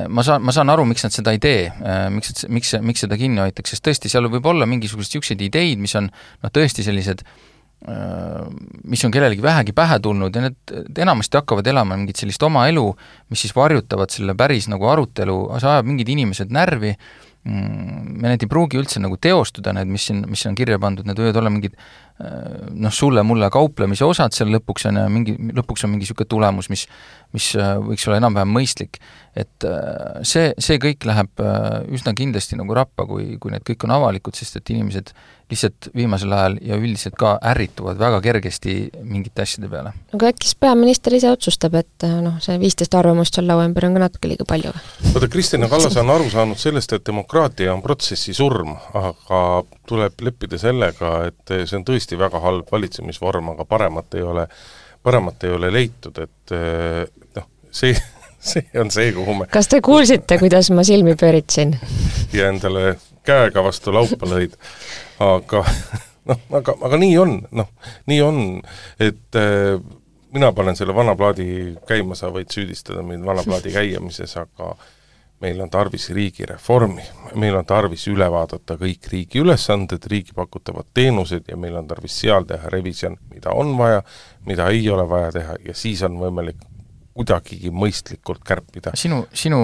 ma 0.09 0.25
saan, 0.27 0.43
ma 0.45 0.53
saan 0.53 0.68
aru, 0.73 0.85
miks 0.89 1.07
nad 1.07 1.14
seda 1.14 1.33
ei 1.33 1.41
tee, 1.41 1.64
eh, 1.70 2.03
miks, 2.12 2.45
miks, 2.53 2.75
miks 2.85 3.07
seda 3.07 3.16
kinni 3.20 3.41
hoitakse, 3.41 3.77
sest 3.77 3.87
tõesti, 3.87 4.11
seal 4.12 4.29
võib 4.33 4.45
olla 4.53 4.68
mingisuguseid 4.68 5.09
niisuguseid 5.16 5.47
ideid, 5.49 5.81
mis 5.81 5.97
on 5.97 6.11
noh, 6.12 6.53
tõesti 6.53 6.85
sellised 6.85 7.25
eh, 7.25 8.45
mis 8.85 9.05
on 9.09 9.14
kellelegi 9.14 9.45
vähegi 9.45 9.73
pähe 9.77 9.99
tulnud 10.05 10.37
ja 10.37 10.45
need 10.45 11.01
enamasti 11.07 11.41
hakkavad 11.41 11.73
elama 11.73 11.97
mingit 11.97 12.20
sellist 12.20 12.45
oma 12.45 12.66
elu, 12.68 12.85
mis 13.33 13.47
siis 13.47 13.57
varjutavad 13.57 14.12
selle 14.12 14.37
päris 14.37 14.68
nagu 14.68 14.93
arutelu, 14.93 15.39
see 15.57 15.73
ajab 15.73 15.89
mingid 15.89 16.12
inimesed 16.16 16.53
närvi 16.53 16.97
Mm, 17.43 18.20
need 18.23 18.45
ei 18.45 18.47
pruugi 18.47 18.79
üldse 18.79 19.01
nagu 19.03 19.16
teostuda, 19.18 19.73
need, 19.75 19.89
mis 19.91 20.05
siin, 20.07 20.20
mis 20.31 20.45
siin 20.45 20.53
on 20.53 20.59
kirja 20.61 20.77
pandud, 20.79 21.09
need 21.09 21.18
võivad 21.18 21.41
olla 21.41 21.51
mingid 21.51 21.73
äh, 21.75 22.12
noh, 22.23 22.93
sulle-mulle 22.93 23.49
kauplemise 23.51 24.05
osad 24.07 24.35
seal 24.37 24.53
lõpuks 24.55 24.87
on 24.91 25.01
ja 25.01 25.09
mingi, 25.11 25.35
lõpuks 25.57 25.87
on 25.87 25.91
mingi 25.95 26.07
niisugune 26.07 26.29
tulemus, 26.31 26.69
mis 26.71 26.87
mis 27.37 27.53
äh, 27.57 27.75
võiks 27.81 28.07
olla 28.09 28.21
enam-vähem 28.21 28.51
mõistlik. 28.53 29.01
et 29.33 29.65
äh, 29.65 30.21
see, 30.29 30.51
see 30.61 30.77
kõik 30.77 31.07
läheb 31.09 31.41
üsna 31.93 32.13
kindlasti 32.17 32.59
nagu 32.59 32.75
rappa, 32.77 33.07
kui, 33.09 33.39
kui 33.41 33.53
need 33.55 33.65
kõik 33.65 33.87
on 33.87 33.95
avalikud, 33.97 34.37
sest 34.37 34.59
et 34.59 34.73
inimesed 34.75 35.15
lihtsalt 35.53 35.89
viimasel 35.97 36.33
ajal 36.33 36.59
ja 36.65 36.77
üldiselt 36.81 37.17
ka 37.21 37.35
ärrituvad 37.53 37.99
väga 38.01 38.21
kergesti 38.25 38.75
mingite 39.05 39.45
asjade 39.45 39.71
peale. 39.73 39.95
aga 40.13 40.33
äkki 40.33 40.49
siis 40.49 40.59
peaminister 40.61 41.17
ise 41.17 41.33
otsustab, 41.33 41.77
et 41.81 42.07
noh, 42.25 42.37
see 42.45 42.59
viisteist 42.61 42.95
arvamust 42.99 43.37
seal 43.37 43.49
laua 43.49 43.65
ümber 43.69 43.89
on 43.89 43.97
ka 43.97 44.05
natuke 44.05 44.33
liiga 44.33 44.49
palju 44.49 44.73
või? 44.75 45.13
vaata, 45.17 45.31
Kristina 45.33 45.69
Kallas 45.73 45.97
on 46.01 46.13
aru 46.13 46.29
saanud 46.33 46.61
sellest, 46.61 46.93
et 46.97 47.07
demokraatia 47.09 47.73
on 47.73 47.85
protsessi 47.85 48.37
surm, 48.37 48.77
aga 49.01 49.43
tuleb 49.93 50.24
leppida 50.24 50.59
sellega, 50.61 51.12
et 51.28 51.55
see 51.62 51.76
on 51.78 51.86
tõesti 51.88 52.18
väga 52.20 52.40
halb 52.43 52.72
valitsemisvorm, 52.72 53.53
aga 53.55 53.68
paremat 53.68 54.18
ei 54.18 54.24
ole, 54.26 54.49
paremat 55.05 55.47
ei 55.47 55.55
ole 55.55 55.70
leitud, 55.74 56.18
et 56.24 56.57
noh, 57.36 57.49
see 57.70 57.95
see 58.53 58.64
on 58.80 58.90
see, 58.90 59.12
kuhu 59.14 59.36
me 59.38 59.47
kas 59.53 59.70
te 59.70 59.78
kuulsite, 59.84 60.40
kuidas 60.40 60.72
ma 60.74 60.82
silmi 60.86 61.14
pööritsin? 61.18 61.76
ja 62.36 62.49
endale 62.51 62.97
käega 63.22 63.62
vastu 63.62 63.95
laupa 63.95 64.26
lõid 64.26 64.57
aga 65.22 65.64
noh, 66.28 66.40
aga, 66.59 66.76
aga 66.88 67.01
nii 67.01 67.18
on, 67.20 67.36
noh, 67.59 67.70
nii 68.11 68.22
on, 68.24 68.40
et 69.03 69.38
äh, 69.38 69.76
mina 70.34 70.53
panen 70.57 70.78
selle 70.78 70.95
vana 70.97 71.14
plaadi 71.18 71.47
käima, 71.88 72.16
sa 72.18 72.32
võid 72.34 72.53
süüdistada 72.53 73.05
mind 73.07 73.26
vana 73.26 73.45
plaadi 73.47 73.74
käiamises, 73.74 74.36
aga 74.40 74.74
meil 75.43 75.61
on 75.61 75.70
tarvis 75.70 76.09
riigireformi, 76.14 77.05
meil 77.43 77.57
on 77.59 77.66
tarvis 77.66 78.07
üle 78.12 78.28
vaadata 78.30 78.76
kõik 78.80 79.09
riigi 79.12 79.43
ülesanded, 79.43 80.07
riigi 80.11 80.34
pakutavad 80.36 80.86
teenused 80.95 81.49
ja 81.51 81.59
meil 81.59 81.76
on 81.80 81.88
tarvis 81.90 82.20
seal 82.22 82.47
teha 82.49 82.70
revisjon, 82.72 83.18
mida 83.34 83.55
on 83.59 83.74
vaja, 83.78 84.05
mida 84.47 84.68
ei 84.70 84.84
ole 84.90 85.09
vaja 85.09 85.32
teha 85.38 85.59
ja 85.66 85.74
siis 85.74 86.05
on 86.07 86.20
võimalik 86.20 86.68
kuidagigi 87.12 87.70
mõistlikult 87.76 88.40
kärpida. 88.47 88.95
sinu, 88.97 89.22
sinu 89.36 89.59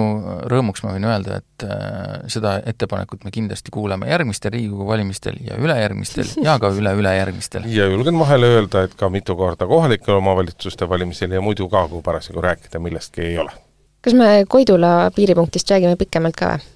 rõõmuks 0.51 0.83
ma 0.85 0.93
võin 0.93 1.07
öelda, 1.09 1.39
et 1.41 1.65
äh, 1.65 2.27
seda 2.29 2.59
ettepanekut 2.69 3.25
me 3.25 3.33
kindlasti 3.33 3.73
kuuleme 3.73 4.09
järgmistel 4.09 4.53
Riigikogu 4.53 4.85
valimistel 4.87 5.39
ja 5.45 5.57
ülejärgmistel 5.57 6.29
ja 6.45 6.59
ka 6.61 6.69
üle-ülejärgmistel. 6.75 7.65
ja 7.73 7.87
julgen 7.89 8.19
vahele 8.21 8.53
öelda, 8.57 8.85
et 8.85 8.93
ka 8.99 9.09
mitu 9.09 9.35
korda 9.39 9.65
kohalike 9.69 10.13
omavalitsuste 10.13 10.89
valimisel 10.89 11.33
ja 11.33 11.41
muidu 11.41 11.69
ka, 11.69 11.87
kui 11.89 12.05
parasjagu 12.05 12.45
rääkida 12.45 12.83
millestki 12.85 13.25
ei 13.31 13.41
ole. 13.41 13.57
Kas 14.01 14.17
me 14.17 14.43
Koidula 14.49 15.11
piiripunktist 15.15 15.71
räägime 15.71 15.99
pikemalt 15.99 16.37
ka 16.39 16.53
või? 16.53 16.67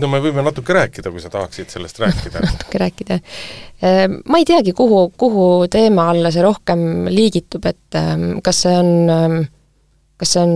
no 0.00 0.08
me 0.10 0.20
võime 0.22 0.44
natuke 0.46 0.74
rääkida, 0.76 1.10
kui 1.10 1.22
sa 1.22 1.30
tahaksid 1.32 1.72
sellest 1.72 1.98
rääkida 1.98 2.42
natuke 2.46 2.78
rääkida. 2.82 3.20
Äh, 3.82 4.04
ma 4.08 4.40
ei 4.40 4.46
teagi, 4.48 4.74
kuhu, 4.76 5.08
kuhu 5.18 5.46
teema 5.70 6.10
alla 6.12 6.30
see 6.34 6.44
rohkem 6.44 7.08
liigitub, 7.10 7.66
et 7.66 7.98
ähm, 7.98 8.36
kas 8.44 8.62
see 8.66 8.76
on 8.76 8.92
ähm, 9.10 9.40
kas 10.20 10.34
see 10.36 10.42
on 10.44 10.54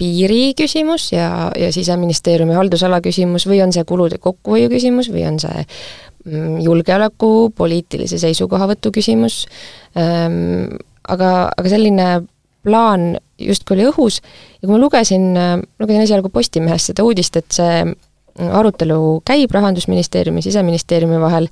piiri 0.00 0.54
küsimus 0.56 1.10
ja, 1.12 1.26
ja 1.58 1.68
Siseministeeriumi 1.72 2.56
haldusala 2.56 3.02
küsimus 3.04 3.44
või 3.48 3.60
on 3.64 3.74
see 3.74 3.84
kulude 3.88 4.16
kokkuhoiu 4.22 4.70
küsimus 4.72 5.10
või 5.12 5.26
on 5.28 5.36
see 5.42 5.66
mm, 6.24 6.62
julgeoleku, 6.64 7.52
poliitilise 7.56 8.18
seisukohavõtu 8.22 8.94
küsimus 8.96 9.42
aga, 9.92 11.28
aga 11.52 11.68
selline 11.68 12.06
plaan 12.62 13.16
justkui 13.42 13.76
oli 13.76 13.88
õhus 13.90 14.20
ja 14.22 14.66
kui 14.66 14.72
ma 14.74 14.80
lugesin, 14.80 15.32
lugesin 15.82 16.04
esialgu 16.04 16.30
Postimehest 16.32 16.92
seda 16.92 17.06
uudist, 17.06 17.36
et 17.36 17.50
see 17.54 17.84
arutelu 18.38 19.20
käib 19.28 19.52
Rahandusministeeriumi 19.52 20.42
Siseministeeriumi 20.42 21.20
vahel 21.20 21.48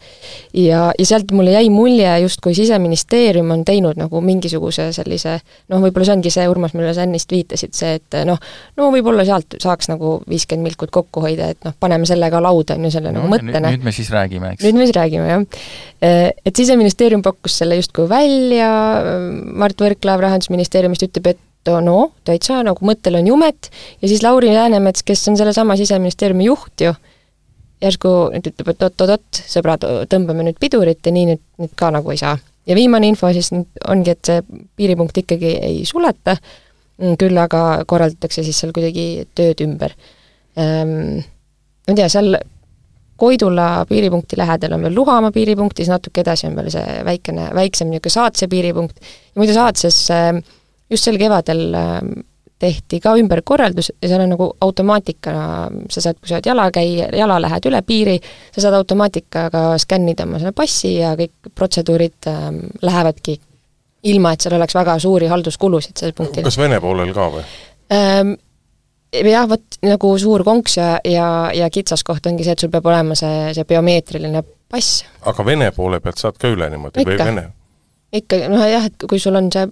ja, 0.56 0.90
ja 0.98 1.06
sealt 1.06 1.32
mulle 1.36 1.52
jäi 1.52 1.68
mulje, 1.72 2.08
justkui 2.24 2.54
Siseministeerium 2.56 3.50
on 3.50 3.64
teinud 3.68 4.00
nagu 4.00 4.22
mingisuguse 4.24 4.90
sellise 4.96 5.38
noh, 5.70 5.82
võib-olla 5.82 6.08
see 6.08 6.16
ongi 6.16 6.32
see, 6.32 6.46
Urmas, 6.50 6.74
millele 6.76 6.94
sa 6.96 7.04
ennist 7.06 7.32
viitasid, 7.32 7.74
see, 7.76 7.98
et 8.00 8.18
noh, 8.28 8.40
no 8.80 8.88
võib-olla 8.94 9.26
sealt 9.28 9.58
saaks 9.62 9.90
nagu 9.92 10.16
viiskümmend 10.30 10.70
milkut 10.70 10.92
kokku 10.94 11.24
hoida, 11.24 11.50
et 11.54 11.68
noh, 11.68 11.76
paneme 11.80 12.08
selle 12.08 12.30
ka 12.32 12.40
lauda, 12.42 12.78
on 12.78 12.88
ju, 12.88 12.94
selle 12.96 13.12
no, 13.12 13.24
nagu 13.24 13.34
mõttena. 13.34 13.74
nüüd 13.74 13.86
me 13.86 13.94
siis 13.96 14.10
räägime, 14.14 14.54
eks? 14.54 14.64
nüüd 14.66 14.80
me 14.80 14.88
siis 14.88 14.96
räägime, 14.96 15.28
jah. 15.28 15.68
Et 16.00 16.56
Siseministeerium 16.56 17.22
pakkus 17.24 17.60
selle 17.60 17.76
justkui 17.80 18.08
välja, 18.10 18.72
Mart 19.60 19.80
Võrklaev 19.84 20.24
Rahandusministeeriumist 20.24 21.08
ütleb, 21.10 21.34
et 21.34 21.46
no 21.68 21.96
täitsa 22.24 22.62
nagu 22.64 22.86
mõttel 22.86 23.18
on 23.20 23.26
jumet 23.28 23.70
ja 24.00 24.08
siis 24.08 24.22
Lauri 24.24 24.52
Läänemets, 24.54 25.04
kes 25.06 25.26
on 25.28 25.36
sellesama 25.36 25.76
Siseministeeriumi 25.76 26.46
juht 26.48 26.84
ju, 26.84 26.92
järsku 27.84 28.12
nüüd 28.34 28.48
ütleb, 28.50 28.72
et 28.72 28.86
oot-oot-oot, 28.86 29.42
sõbrad, 29.48 29.84
tõmbame 30.12 30.46
nüüd 30.46 30.60
pidurit 30.60 31.04
ja 31.06 31.12
nii 31.14 31.32
nüüd, 31.32 31.42
nüüd 31.60 31.74
ka 31.76 31.90
nagu 31.94 32.12
ei 32.12 32.20
saa. 32.20 32.38
ja 32.66 32.76
viimane 32.76 33.08
info 33.08 33.32
siis 33.32 33.52
nüüd 33.52 33.84
ongi, 33.88 34.14
et 34.14 34.24
see 34.24 34.42
piiripunkt 34.76 35.16
ikkagi 35.22 35.56
ei 35.64 35.84
suleta, 35.88 36.36
küll 37.20 37.36
aga 37.40 37.82
korraldatakse 37.88 38.44
siis 38.44 38.58
seal 38.60 38.72
kuidagi 38.76 39.26
tööd 39.34 39.66
ümber 39.66 39.96
ehm,. 40.56 41.20
Ma 41.88 41.94
ei 41.94 41.96
tea, 41.98 42.10
seal 42.12 42.36
Koidula 43.20 43.84
piiripunkti 43.88 44.36
lähedal 44.38 44.72
on 44.76 44.84
veel 44.86 44.94
Luhamaa 44.94 45.32
piiripunkt 45.32 45.78
ja 45.78 45.84
siis 45.84 45.90
natuke 45.92 46.22
edasi 46.22 46.46
on 46.46 46.54
veel 46.56 46.70
see 46.72 47.00
väikene, 47.04 47.48
väiksem 47.56 47.90
niisugune 47.90 48.12
Saatse 48.14 48.48
piiripunkt 48.48 49.00
ja 49.00 49.40
muidu 49.40 49.56
Saatses 49.56 49.98
äh, 50.14 50.38
just 50.90 51.06
sel 51.06 51.18
kevadel 51.18 51.74
ähm, 51.74 52.12
tehti 52.60 53.00
ka 53.00 53.14
ümberkorraldus 53.16 53.92
ja 54.02 54.08
seal 54.08 54.24
on 54.24 54.34
nagu 54.34 54.50
automaatikana, 54.60 55.70
sa 55.90 56.02
saad, 56.04 56.18
kui 56.20 56.28
sa 56.28 56.36
oled 56.36 56.48
jalakäija, 56.50 57.08
jala 57.16 57.38
lähed 57.40 57.68
üle 57.70 57.80
piiri, 57.86 58.18
sa 58.52 58.66
saad 58.66 58.76
automaatikaga 58.76 59.62
skännida 59.80 60.26
oma 60.28 60.40
selle 60.42 60.52
passi 60.56 60.94
ja 60.98 61.14
kõik 61.18 61.54
protseduurid 61.56 62.28
ähm, 62.28 62.60
lähevadki 62.84 63.38
ilma, 64.12 64.34
et 64.34 64.44
seal 64.44 64.56
oleks 64.58 64.76
väga 64.76 64.98
suuri 65.00 65.28
halduskulusid 65.32 65.96
sellel 65.96 66.16
punktil. 66.16 66.44
kas 66.44 66.60
Vene 66.60 66.80
poolel 66.84 67.16
ka 67.16 67.32
või 67.32 67.44
ähm,? 67.96 68.36
Jah, 69.10 69.42
vot 69.50 69.80
nagu 69.82 70.08
suur 70.22 70.44
konks 70.46 70.76
ja, 70.76 70.90
ja, 71.02 71.24
ja 71.50 71.66
kitsaskoht 71.74 72.28
ongi 72.30 72.44
see, 72.46 72.52
et 72.54 72.62
sul 72.62 72.70
peab 72.70 72.84
olema 72.86 73.16
see, 73.18 73.48
see 73.56 73.66
biomeetriline 73.66 74.44
pass. 74.70 75.00
aga 75.26 75.46
Vene 75.46 75.72
poole 75.74 75.98
pealt 76.04 76.22
saad 76.22 76.38
ka 76.38 76.52
üle 76.52 76.68
niimoodi 76.70 77.02
ikka. 77.02 77.16
või 77.16 77.26
Vene? 77.26 77.42
ikka, 78.14 78.38
noh 78.52 78.62
jah, 78.70 78.86
et 78.86 79.08
kui 79.10 79.18
sul 79.18 79.34
on 79.40 79.50
see 79.50 79.66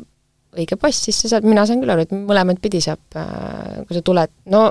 õige 0.57 0.79
pass, 0.81 1.05
siis 1.09 1.21
sa 1.23 1.35
saad, 1.35 1.47
mina 1.49 1.67
saan 1.69 1.83
küll 1.83 1.93
aru, 1.93 2.07
et 2.07 2.13
mõlemat 2.15 2.61
pidi 2.63 2.81
saab, 2.85 3.03
äh, 3.19 3.81
kui 3.89 3.99
sa 3.99 4.05
tuled, 4.05 4.33
no 4.53 4.69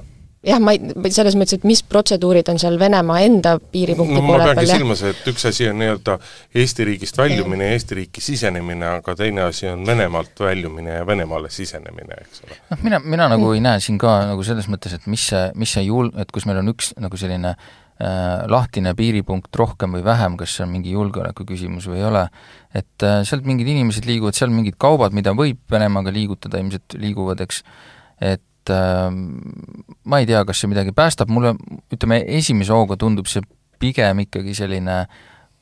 jah, 0.47 0.59
ma 0.63 0.73
ei, 0.75 1.11
selles 1.13 1.35
mõttes, 1.37 1.57
et 1.59 1.65
mis 1.67 1.81
protseduurid 1.85 2.49
on 2.51 2.59
seal 2.61 2.77
Venemaa 2.79 3.21
enda 3.25 3.55
piiripunkti 3.59 4.15
no, 4.15 4.23
poole 4.25 4.43
peal, 4.43 4.53
ma 4.53 4.61
peangi 4.61 4.73
silmas, 4.73 5.03
et 5.09 5.31
üks 5.31 5.47
asi 5.49 5.67
on 5.71 5.79
nii-öelda 5.81 6.17
Eesti 6.61 6.87
riigist 6.87 7.17
väljumine 7.19 7.69
ja 7.69 7.77
Eesti 7.77 7.97
riiki 8.01 8.23
sisenemine, 8.23 8.85
aga 8.99 9.17
teine 9.19 9.47
asi 9.47 9.69
on 9.71 9.85
Venemaalt 9.87 10.39
väljumine 10.45 10.99
ja 10.99 11.07
Venemaale 11.07 11.51
sisenemine, 11.53 12.21
eks 12.21 12.45
ole. 12.45 12.61
noh, 12.71 12.85
mina, 12.85 13.01
mina 13.03 13.31
nagu 13.33 13.51
ei 13.55 13.63
näe 13.65 13.81
siin 13.83 13.99
ka 14.01 14.19
nagu 14.31 14.45
selles 14.47 14.69
mõttes, 14.71 14.95
et 14.97 15.09
mis 15.11 15.27
see, 15.33 15.43
mis 15.57 15.73
see 15.77 15.87
jul-, 15.89 16.13
et 16.21 16.31
kus 16.33 16.47
meil 16.49 16.61
on 16.61 16.73
üks 16.75 16.93
nagu 17.01 17.19
selline 17.19 17.55
äh, 17.55 17.73
lahtine 17.97 18.93
piiripunkt 18.93 19.55
rohkem 19.57 19.95
või 19.97 20.03
vähem, 20.05 20.35
kas 20.37 20.53
see 20.53 20.65
on 20.67 20.73
mingi 20.75 20.91
julgeoleku 20.93 21.45
küsimus 21.49 21.87
või 21.89 22.01
ei 22.01 22.05
ole, 22.05 22.25
et 22.77 23.05
äh, 23.05 23.21
sealt 23.25 23.47
mingid 23.47 23.69
inimesed 23.71 24.05
liiguvad, 24.05 24.37
seal 24.37 24.53
mingid 24.53 24.77
kaubad, 24.77 25.15
mida 25.17 25.33
võib 25.37 25.59
Venemaaga 25.71 26.13
liigutada, 26.13 26.61
ilmselt 26.61 26.97
liiguvad, 27.01 27.41
eks, 27.47 27.63
et 28.21 28.73
äh, 28.73 29.07
ma 29.09 30.21
ei 30.21 30.29
tea, 30.29 30.43
kas 30.45 30.61
see 30.61 30.69
midagi 30.69 30.93
päästab, 30.97 31.31
mulle 31.33 31.55
ütleme, 31.93 32.21
esimese 32.37 32.75
hooga 32.75 32.99
tundub 33.01 33.29
see 33.31 33.41
pigem 33.81 34.21
ikkagi 34.25 34.53
selline 34.57 35.05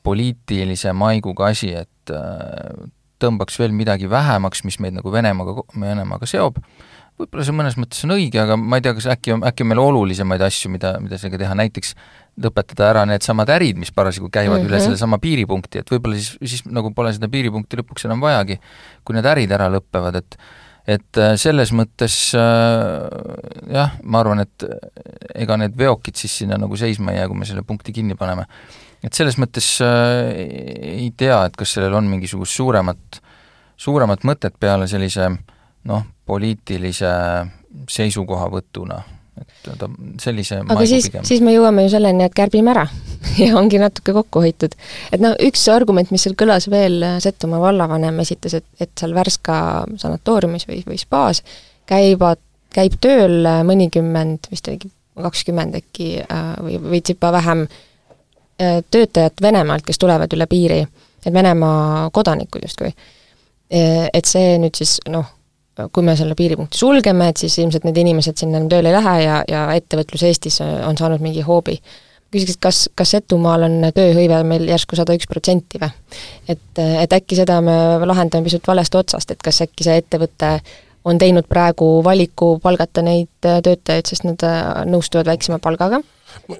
poliitilise 0.06 0.92
maiguga 0.96 1.50
asi, 1.54 1.72
et 1.72 2.12
äh, 2.14 2.84
tõmbaks 3.22 3.56
veel 3.60 3.72
midagi 3.72 4.10
vähemaks, 4.12 4.64
mis 4.68 4.76
meid 4.82 4.96
nagu 4.98 5.12
Venemaaga, 5.12 5.64
Venemaaga 5.72 6.28
seob, 6.28 6.60
võib-olla 7.16 7.46
see 7.48 7.56
mõnes 7.56 7.78
mõttes 7.80 8.04
on 8.06 8.14
õige, 8.16 8.40
aga 8.42 8.58
ma 8.60 8.78
ei 8.78 8.84
tea, 8.84 8.92
kas 8.96 9.08
äkki 9.14 9.34
on, 9.36 9.44
äkki 9.48 9.64
on 9.64 9.70
meil 9.72 9.80
olulisemaid 9.82 10.42
asju, 10.46 10.70
mida, 10.72 10.96
mida 11.02 11.18
sellega 11.20 11.40
teha, 11.44 11.56
näiteks 11.58 11.94
lõpetada 12.44 12.90
ära 12.90 13.06
needsamad 13.08 13.50
ärid, 13.54 13.80
mis 13.80 13.92
parasjagu 13.96 14.28
käivad 14.28 14.58
mm 14.58 14.62
-hmm. 14.62 14.68
üle 14.68 14.76
mhm. 14.76 14.84
sellesama 14.84 15.18
piiripunkti, 15.22 15.80
et 15.80 15.90
võib-olla 15.90 16.20
siis, 16.20 16.36
siis 16.44 16.66
nagu 16.68 16.92
pole 16.94 17.12
seda 17.16 17.28
piiripunkti 17.32 17.80
lõpuks 17.80 18.04
enam 18.08 18.20
vajagi, 18.20 18.60
kui 19.04 19.16
need 19.16 19.28
ärid 19.32 19.52
ära 19.56 19.70
lõpevad, 19.72 20.22
et 20.22 20.38
et 20.86 21.18
äh, 21.18 21.34
selles 21.40 21.72
mõttes 21.74 22.16
äh, 22.38 23.72
jah, 23.74 23.96
ma 24.06 24.22
arvan, 24.22 24.44
et 24.44 24.66
äh, 24.66 24.76
ega 25.42 25.58
need 25.58 25.74
veokid 25.78 26.14
siis 26.14 26.36
sinna 26.42 26.58
nagu 26.62 26.78
seisma 26.78 27.12
ei 27.12 27.18
jää, 27.18 27.30
kui 27.30 27.40
me 27.40 27.48
selle 27.48 27.64
punkti 27.66 27.92
kinni 27.92 28.14
paneme. 28.14 28.46
et 29.02 29.12
selles 29.14 29.36
mõttes 29.38 29.66
ei 29.82 31.10
tea, 31.16 31.44
et 31.46 31.56
kas 31.56 31.74
sellel 31.76 31.94
on 31.94 32.06
mingisugust 32.10 32.54
suuremat, 32.56 33.20
suuremat 33.76 34.24
mõtet 34.26 34.54
peale 34.58 34.86
sellise 34.90 35.28
noh, 35.86 36.06
poliitilise 36.26 37.12
seisukohavõtuna 37.90 39.02
et 39.36 39.68
ta 39.78 39.88
sellise 40.22 40.62
aga 40.64 40.84
siis, 40.88 41.08
siis 41.28 41.42
me 41.44 41.52
jõuame 41.52 41.84
ju 41.84 41.92
selleni, 41.92 42.24
et 42.24 42.34
kärbime 42.36 42.72
ära 42.72 42.86
ja 43.42 43.52
ongi 43.58 43.80
natuke 43.80 44.14
kokku 44.16 44.42
hoitud. 44.44 44.76
et 45.12 45.22
noh, 45.22 45.36
üks 45.44 45.66
argument, 45.72 46.10
mis 46.14 46.24
seal 46.24 46.36
kõlas 46.38 46.70
veel, 46.72 47.04
Setomaa 47.22 47.60
vallavanem 47.60 48.22
esitas, 48.24 48.56
et, 48.56 48.66
et 48.80 48.92
seal 48.98 49.14
Värska 49.16 49.58
sanatooriumis 50.00 50.68
või, 50.70 50.80
või 50.88 51.00
spaas 51.00 51.42
käivad, 51.88 52.40
käib 52.74 52.96
tööl 53.00 53.44
mõnikümmend, 53.68 54.48
vist 54.50 54.68
oligi 54.72 54.90
kakskümmend 55.16 55.76
äkki 55.78 56.10
äh, 56.24 56.48
või 56.64 56.80
veits 56.96 57.12
juba 57.12 57.30
vähem 57.36 57.66
äh, 57.68 58.80
töötajat 58.90 59.44
Venemaalt, 59.44 59.84
kes 59.86 60.00
tulevad 60.00 60.32
üle 60.36 60.48
piiri, 60.48 60.82
et 61.24 61.32
Venemaa 61.32 62.08
kodanikud 62.14 62.64
justkui. 62.64 62.92
Et 63.66 64.28
see 64.30 64.52
nüüd 64.62 64.78
siis 64.78 64.92
noh, 65.10 65.26
kui 65.92 66.04
me 66.06 66.16
selle 66.16 66.34
piiripunkti 66.38 66.78
sulgeme, 66.78 67.30
et 67.30 67.42
siis 67.42 67.58
ilmselt 67.60 67.84
need 67.84 68.00
inimesed 68.00 68.38
sinna 68.40 68.60
enam 68.60 68.70
tööle 68.72 68.92
ei 68.92 68.96
lähe 68.96 69.14
ja, 69.22 69.40
ja 69.48 69.64
ettevõtlus 69.76 70.24
Eestis 70.28 70.60
on 70.64 70.98
saanud 70.98 71.24
mingi 71.24 71.44
hoobi. 71.46 71.78
küsiks, 72.32 72.56
et 72.56 72.60
kas, 72.60 72.80
kas 72.94 73.12
Setumaal 73.16 73.66
on 73.68 73.76
tööhõive 73.94 74.42
meil 74.44 74.66
järsku 74.68 74.96
sada 74.96 75.14
üks 75.16 75.28
protsenti 75.30 75.80
või? 75.82 75.92
et, 76.48 76.80
et 76.80 77.12
äkki 77.12 77.38
seda 77.38 77.60
me 77.60 77.76
lahendame 78.06 78.44
pisut 78.44 78.66
valest 78.66 78.94
otsast, 78.94 79.30
et 79.30 79.42
kas 79.42 79.62
äkki 79.66 79.84
see 79.86 80.00
ettevõte 80.00 80.58
on 81.06 81.18
teinud 81.18 81.46
praegu 81.48 82.00
valiku 82.04 82.56
palgata 82.62 83.02
neid 83.06 83.30
töötajaid, 83.40 84.08
sest 84.08 84.26
nad 84.26 84.42
nõustuvad 84.90 85.28
väiksema 85.28 85.60
palgaga? 85.62 86.02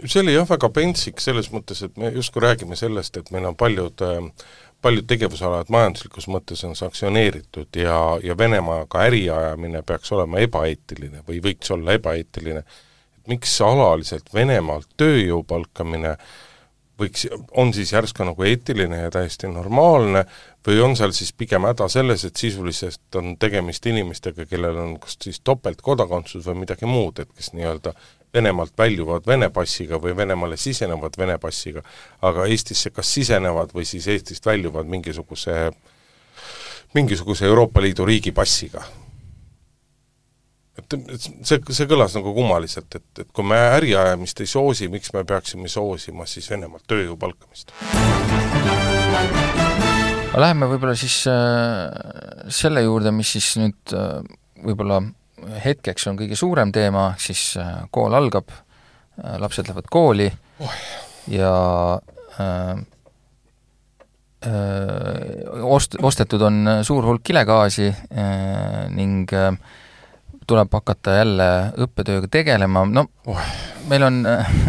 see 0.05 0.23
oli 0.23 0.35
jah, 0.37 0.47
väga 0.49 0.71
pentsik 0.73 1.21
selles 1.21 1.51
mõttes, 1.53 1.83
et 1.85 1.97
me 2.01 2.13
justkui 2.15 2.45
räägime 2.45 2.79
sellest, 2.79 3.17
et 3.17 3.33
meil 3.35 3.49
on 3.49 3.57
paljud 3.59 4.05
äh, 4.07 4.47
paljud 4.83 5.07
tegevusalad 5.09 5.71
majanduslikus 5.73 6.29
mõttes 6.31 6.63
on 6.69 6.77
sanktsioneeritud 6.79 7.79
ja, 7.81 7.99
ja 8.23 8.37
Venemaaga 8.39 9.07
äri 9.09 9.25
ajamine 9.31 9.83
peaks 9.87 10.13
olema 10.13 10.43
ebaeetiline 10.45 11.23
või 11.29 11.41
võiks 11.45 11.71
olla 11.75 11.97
ebaeetiline, 11.99 12.63
et 13.19 13.31
miks 13.33 13.55
alaliselt 13.65 14.33
Venemaalt 14.35 14.89
tööjõu 15.01 15.43
palkamine 15.49 16.17
võiks, 17.01 17.27
on 17.57 17.73
siis 17.77 17.93
järsku 17.93 18.25
nagu 18.25 18.47
eetiline 18.47 19.03
ja 19.05 19.11
täiesti 19.13 19.49
normaalne 19.53 20.25
või 20.67 20.81
on 20.83 20.97
seal 20.99 21.13
siis 21.17 21.33
pigem 21.37 21.67
häda 21.69 21.89
selles, 21.93 22.25
et 22.25 22.37
sisuliselt 22.37 23.19
on 23.21 23.37
tegemist 23.41 23.87
inimestega, 23.87 24.47
kellel 24.51 24.79
on 24.83 24.95
kas 25.03 25.19
siis 25.23 25.41
topeltkodakondsus 25.45 26.47
või 26.49 26.63
midagi 26.65 26.89
muud, 26.89 27.21
et 27.23 27.33
kes 27.37 27.53
nii-öelda 27.57 27.95
Venemaalt 28.37 28.75
väljuvad 28.79 29.25
Vene 29.27 29.49
passiga 29.55 29.97
või 30.03 30.13
Venemaale 30.17 30.59
sisenevad 30.61 31.17
Vene 31.17 31.39
passiga, 31.41 31.81
aga 32.27 32.45
Eestisse 32.51 32.93
kas 32.93 33.09
sisenevad 33.17 33.73
või 33.73 33.87
siis 33.89 34.09
Eestist 34.13 34.47
väljuvad 34.47 34.89
mingisuguse, 34.93 35.71
mingisuguse 36.95 37.49
Euroopa 37.49 37.81
Liidu 37.81 38.05
riigi 38.05 38.33
passiga. 38.37 38.85
et 40.77 40.95
see, 41.19 41.57
see 41.73 41.87
kõlas 41.89 42.13
nagu 42.19 42.35
kummaliselt, 42.37 42.99
et, 42.99 43.07
et 43.25 43.29
kui 43.33 43.45
me 43.45 43.57
äriajamist 43.79 44.43
ei 44.45 44.51
soosi, 44.51 44.91
miks 44.93 45.15
me 45.17 45.25
peaksime 45.25 45.73
soosima 45.73 46.29
siis 46.29 46.51
Venemaalt 46.53 46.85
tööjõu 46.87 47.17
palkamist? 47.17 47.73
Läheme 50.37 50.69
võib-olla 50.69 50.93
siis 51.01 51.23
äh, 51.33 52.51
selle 52.53 52.85
juurde, 52.85 53.15
mis 53.17 53.33
siis 53.39 53.55
nüüd 53.57 53.97
äh, 53.97 54.21
võib-olla 54.67 55.01
hetkeks 55.65 56.11
on 56.11 56.19
kõige 56.19 56.39
suurem 56.39 56.73
teema, 56.75 57.11
siis 57.21 57.55
äh, 57.61 57.87
kool 57.95 58.15
algab, 58.17 58.51
äh, 58.53 59.39
lapsed 59.43 59.69
lähevad 59.69 59.89
kooli 59.93 60.29
oh. 60.61 60.77
ja 61.33 61.55
äh, 62.41 62.77
äh, 64.47 65.63
ost-, 65.63 65.99
ostetud 66.03 66.43
on 66.43 66.79
suur 66.87 67.07
hulk 67.07 67.25
kilegaasi 67.27 67.89
äh, 67.91 68.87
ning 68.95 69.33
äh, 69.33 69.53
tuleb 70.47 70.71
hakata 70.79 71.17
jälle 71.17 71.47
õppetööga 71.87 72.29
tegelema, 72.31 72.85
no 72.87 73.09
oh. 73.27 73.49
meil 73.91 74.05
on 74.07 74.21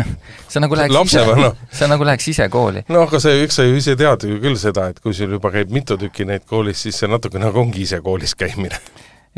sa 0.52 0.62
nagu 0.64 0.78
läheks 0.78 0.96
Lapseva, 0.96 1.36
ise 1.36 1.44
no., 1.44 1.52
sa 1.82 1.92
nagu 1.92 2.08
läheks 2.08 2.32
ise 2.34 2.48
kooli. 2.54 2.88
no 2.90 3.04
aga 3.06 3.22
sa 3.22 3.34
eks 3.44 3.60
sa 3.62 3.68
ju 3.68 3.78
ise 3.78 3.98
tead 4.00 4.26
ju 4.26 4.40
küll 4.42 4.58
seda, 4.58 4.88
et 4.90 5.04
kui 5.04 5.14
sul 5.18 5.38
juba 5.38 5.54
käib 5.54 5.74
mitu 5.74 6.00
tükki 6.00 6.26
neid 6.26 6.48
koolis, 6.50 6.82
siis 6.88 6.98
see 6.98 7.12
natuke 7.12 7.42
nagu 7.42 7.62
ongi 7.62 7.86
ise 7.86 8.02
koolis 8.02 8.34
käimine 8.38 8.82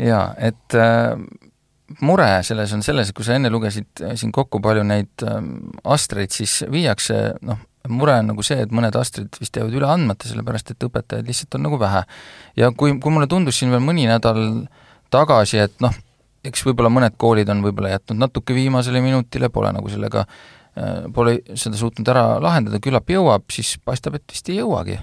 jaa, 0.00 0.26
et 0.40 0.76
äh, 0.78 1.16
mure 2.04 2.28
selles 2.46 2.72
on 2.76 2.84
selles, 2.84 3.10
et 3.10 3.16
kui 3.16 3.26
sa 3.26 3.36
enne 3.36 3.50
lugesid 3.52 4.04
äh, 4.04 4.14
siin 4.18 4.32
kokku, 4.34 4.60
palju 4.64 4.84
neid 4.86 5.24
äh, 5.26 5.40
astreid 5.92 6.34
siis 6.34 6.60
viiakse, 6.70 7.18
noh, 7.46 7.60
mure 7.90 8.18
on 8.20 8.30
nagu 8.32 8.44
see, 8.46 8.60
et 8.64 8.74
mõned 8.74 8.94
astrid 9.00 9.40
vist 9.40 9.56
jäävad 9.56 9.74
üle 9.76 9.88
andmata, 9.88 10.28
sellepärast 10.28 10.74
et 10.74 10.86
õpetajaid 10.86 11.30
lihtsalt 11.30 11.56
on 11.58 11.66
nagu 11.68 11.80
vähe. 11.80 12.04
ja 12.60 12.70
kui, 12.76 12.94
kui 13.00 13.14
mulle 13.14 13.28
tundus 13.30 13.58
siin 13.60 13.72
veel 13.72 13.82
mõni 13.84 14.06
nädal 14.10 14.44
tagasi, 15.10 15.62
et 15.64 15.76
noh, 15.82 15.94
eks 16.46 16.62
võib-olla 16.64 16.92
mõned 16.92 17.16
koolid 17.20 17.50
on 17.52 17.64
võib-olla 17.64 17.94
jätnud 17.96 18.20
natuke 18.20 18.56
viimasele 18.56 19.02
minutile, 19.04 19.50
pole 19.52 19.72
nagu 19.76 19.90
sellega, 19.92 20.26
äh, 20.78 21.08
pole 21.14 21.40
seda 21.54 21.80
suutnud 21.80 22.08
ära 22.12 22.36
lahendada, 22.42 22.82
küllap 22.82 23.10
jõuab, 23.10 23.48
siis 23.52 23.74
paistab, 23.84 24.20
et 24.20 24.28
vist 24.30 24.48
ei 24.52 24.60
jõuagi. 24.62 25.00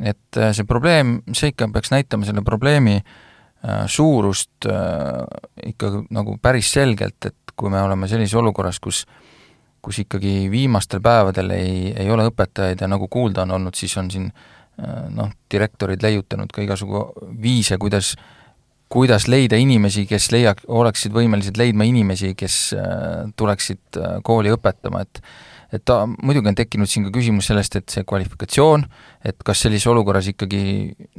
et 0.00 0.38
see 0.56 0.64
probleem, 0.64 1.18
see 1.36 1.50
ikka 1.50 1.66
peaks 1.74 1.90
näitama 1.92 2.24
selle 2.24 2.40
probleemi 2.40 2.94
äh, 3.02 3.02
Äh, 3.02 3.28
suurust 3.86 4.66
äh, 4.66 5.24
ikka 5.66 5.92
nagu 6.10 6.38
päris 6.42 6.72
selgelt, 6.72 7.18
et 7.26 7.54
kui 7.56 7.70
me 7.72 7.82
oleme 7.82 8.08
sellises 8.08 8.38
olukorras, 8.40 8.80
kus 8.80 9.04
kus 9.80 9.96
ikkagi 10.02 10.50
viimastel 10.52 11.00
päevadel 11.00 11.54
ei, 11.54 11.92
ei 11.96 12.10
ole 12.12 12.26
õpetajaid 12.28 12.82
ja 12.84 12.88
nagu 12.88 13.06
kuulda 13.08 13.46
on 13.46 13.54
olnud, 13.56 13.76
siis 13.76 13.94
on 13.96 14.10
siin 14.12 14.26
äh, 14.28 15.06
noh, 15.16 15.30
direktorid 15.52 16.02
leiutanud 16.04 16.52
ka 16.52 16.64
igasugu 16.64 17.06
viise, 17.40 17.78
kuidas 17.80 18.14
kuidas 18.90 19.28
leida 19.30 19.56
inimesi, 19.60 20.02
kes 20.10 20.32
leia-, 20.34 20.56
oleksid 20.66 21.14
võimelised 21.14 21.56
leidma 21.56 21.86
inimesi, 21.86 22.32
kes 22.34 22.56
tuleksid 23.38 24.00
kooli 24.26 24.50
õpetama, 24.50 25.04
et 25.06 25.20
et 25.72 25.84
ta, 25.86 26.02
muidugi 26.10 26.50
on 26.50 26.58
tekkinud 26.58 26.90
siin 26.90 27.06
ka 27.06 27.14
küsimus 27.14 27.50
sellest, 27.50 27.76
et 27.78 27.94
see 27.94 28.06
kvalifikatsioon, 28.08 28.84
et 29.26 29.38
kas 29.46 29.64
sellises 29.64 29.88
olukorras 29.90 30.30
ikkagi 30.32 30.62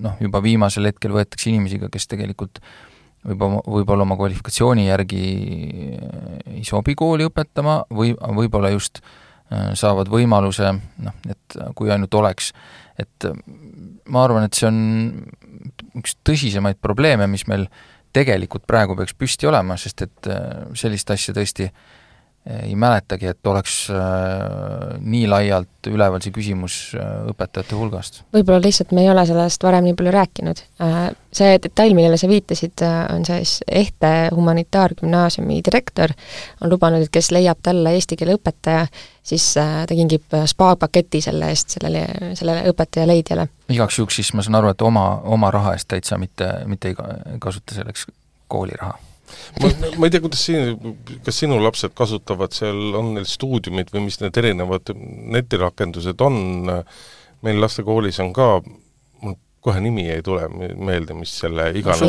noh, 0.04 0.18
juba 0.24 0.42
viimasel 0.44 0.90
hetkel 0.90 1.16
võetakse 1.16 1.52
inimesi 1.52 1.80
ka, 1.82 1.92
kes 1.94 2.10
tegelikult 2.12 2.62
võib-olla, 3.28 3.62
võib-olla 3.66 4.08
oma 4.08 4.18
kvalifikatsiooni 4.20 4.88
järgi 4.90 5.24
ei 6.58 6.64
sobi 6.68 6.96
kooli 7.00 7.28
õpetama 7.30 7.82
või 7.94 8.14
võib-olla 8.16 8.74
just 8.74 9.02
äh, 9.04 9.72
saavad 9.78 10.12
võimaluse 10.12 10.74
noh, 10.76 11.22
et 11.30 11.60
kui 11.78 11.94
ainult 11.94 12.20
oleks, 12.20 12.52
et 13.00 13.32
ma 14.12 14.26
arvan, 14.26 14.46
et 14.48 14.58
see 14.58 14.68
on 14.68 14.82
üks 16.02 16.18
tõsisemaid 16.28 16.80
probleeme, 16.82 17.28
mis 17.32 17.46
meil 17.50 17.68
tegelikult 18.16 18.66
praegu 18.68 18.96
peaks 19.00 19.16
püsti 19.16 19.48
olema, 19.48 19.78
sest 19.80 20.06
et 20.08 20.32
äh, 20.32 20.68
sellist 20.78 21.12
asja 21.14 21.36
tõesti 21.36 21.70
ei 22.50 22.76
mäletagi, 22.76 23.28
et 23.28 23.48
oleks 23.48 23.90
äh, 23.90 23.98
nii 25.00 25.28
laialt 25.30 25.90
üleval 25.90 26.24
see 26.24 26.34
küsimus 26.34 26.78
äh, 26.98 27.10
õpetajate 27.30 27.78
hulgast. 27.78 28.24
võib-olla 28.34 28.64
lihtsalt 28.64 28.96
me 28.98 29.04
ei 29.06 29.12
ole 29.12 29.26
sellest 29.30 29.62
varem 29.64 29.86
nii 29.86 29.94
palju 29.98 30.14
rääkinud. 30.16 30.64
Äh, 30.82 30.98
see 31.32 31.60
detail, 31.62 31.94
millele 31.94 32.18
sa 32.18 32.30
viitasid, 32.32 32.82
on 33.14 33.26
siis 33.30 33.60
Ehte 33.70 34.32
Humanitaargümnaasiumi 34.34 35.60
direktor, 35.66 36.16
on 36.62 36.74
lubanud, 36.74 37.06
et 37.06 37.14
kes 37.14 37.30
leiab 37.32 37.62
talle 37.62 37.94
eesti 37.94 38.18
keele 38.18 38.40
õpetaja, 38.40 38.88
siis 39.24 39.46
ta 39.54 39.86
kingib 39.94 40.34
spaapaketi 40.50 41.22
selle 41.22 41.54
eest 41.54 41.78
sellele, 41.78 42.08
sellele 42.34 42.66
õpetaja 42.74 43.06
leidjale. 43.06 43.48
igaks 43.70 44.02
juhuks 44.02 44.18
siis 44.18 44.34
ma 44.34 44.42
saan 44.42 44.58
aru, 44.64 44.74
et 44.74 44.82
oma, 44.82 45.06
oma 45.30 45.54
raha 45.54 45.78
eest 45.78 45.92
täitsa, 45.94 46.18
mitte, 46.18 46.50
mitte 46.66 46.90
ei 46.90 47.00
kasuta 47.40 47.78
selleks 47.78 48.10
kooliraha 48.50 48.98
ma, 49.62 49.72
ma 49.98 50.08
ei 50.08 50.14
tea, 50.14 50.24
kuidas 50.24 50.46
siin, 50.48 50.96
kas 51.26 51.42
sinu 51.44 51.60
lapsed 51.62 51.96
kasutavad 51.98 52.56
seal, 52.56 52.80
on 52.98 53.14
neil 53.16 53.28
stuudiumid 53.30 53.92
või 53.94 54.06
mis 54.08 54.20
need 54.22 54.38
erinevad 54.42 54.94
netirakendused 55.38 56.24
on, 56.26 56.40
meil 57.46 57.62
lastekoolis 57.64 58.22
on 58.24 58.34
ka 58.36 58.54
kohe 59.62 59.82
nimi 59.84 60.08
ei 60.10 60.22
tule 60.26 60.48
meelde, 60.50 61.14
mis 61.18 61.32
selle 61.44 61.68
iganes 61.78 62.02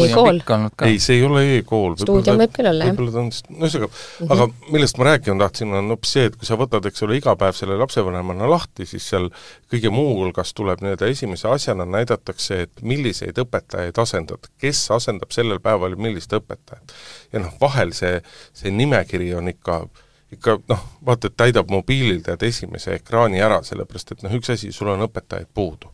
ei, 0.89 0.99
see 1.03 1.19
ei 1.19 1.25
ole 1.27 1.43
e-kool. 1.59 1.97
stuudium 2.01 2.41
võib 2.41 2.55
küll 2.57 2.69
olla, 2.71 2.87
jah. 2.89 2.95
võib-olla 2.95 3.13
ta 3.13 3.21
on, 3.23 3.31
no 3.51 3.67
ühesõnaga 3.67 3.89
mm, 3.89 3.97
-hmm. 4.21 4.33
aga 4.35 4.73
millest 4.77 5.01
ma 5.01 5.09
rääkima 5.11 5.37
tahtsin, 5.43 5.75
on 5.77 5.93
hoopis 5.93 6.15
see, 6.17 6.29
et 6.31 6.39
kui 6.41 6.49
sa 6.49 6.57
võtad, 6.61 6.89
eks 6.89 7.05
ole, 7.07 7.19
iga 7.21 7.35
päev 7.41 7.57
selle 7.59 7.77
lapsevanemana 7.81 8.49
lahti, 8.51 8.87
siis 8.89 9.09
seal 9.13 9.29
kõige 9.73 9.93
muu 9.93 10.15
hulgas 10.23 10.55
tuleb 10.57 10.81
nii-öelda 10.85 11.11
esimese 11.13 11.51
asjana 11.53 11.85
näidatakse, 11.89 12.63
et 12.67 12.85
milliseid 12.95 13.41
õpetajaid 13.45 14.01
asendad, 14.01 14.49
kes 14.63 14.87
asendab 14.97 15.37
sellel 15.37 15.61
päeval 15.61 15.99
millist 16.01 16.33
õpetajat. 16.33 16.97
ja 17.33 17.45
noh, 17.45 17.53
vahel 17.61 17.93
see, 17.97 18.23
see 18.57 18.73
nimekiri 18.73 19.35
on 19.37 19.53
ikka 19.53 19.83
ikka 20.33 20.57
noh, 20.69 20.85
vaata, 21.05 21.29
et 21.29 21.37
täidab 21.37 21.69
mobiilil 21.69 22.23
tead 22.25 22.43
esimese 22.49 22.97
ekraani 22.97 23.43
ära, 23.45 23.61
sellepärast 23.67 24.15
et 24.15 24.23
noh, 24.25 24.33
üks 24.39 24.49
asi, 24.55 24.73
sul 24.73 24.89
on 24.89 25.05
õpetajaid 25.05 25.53
puudu 25.53 25.93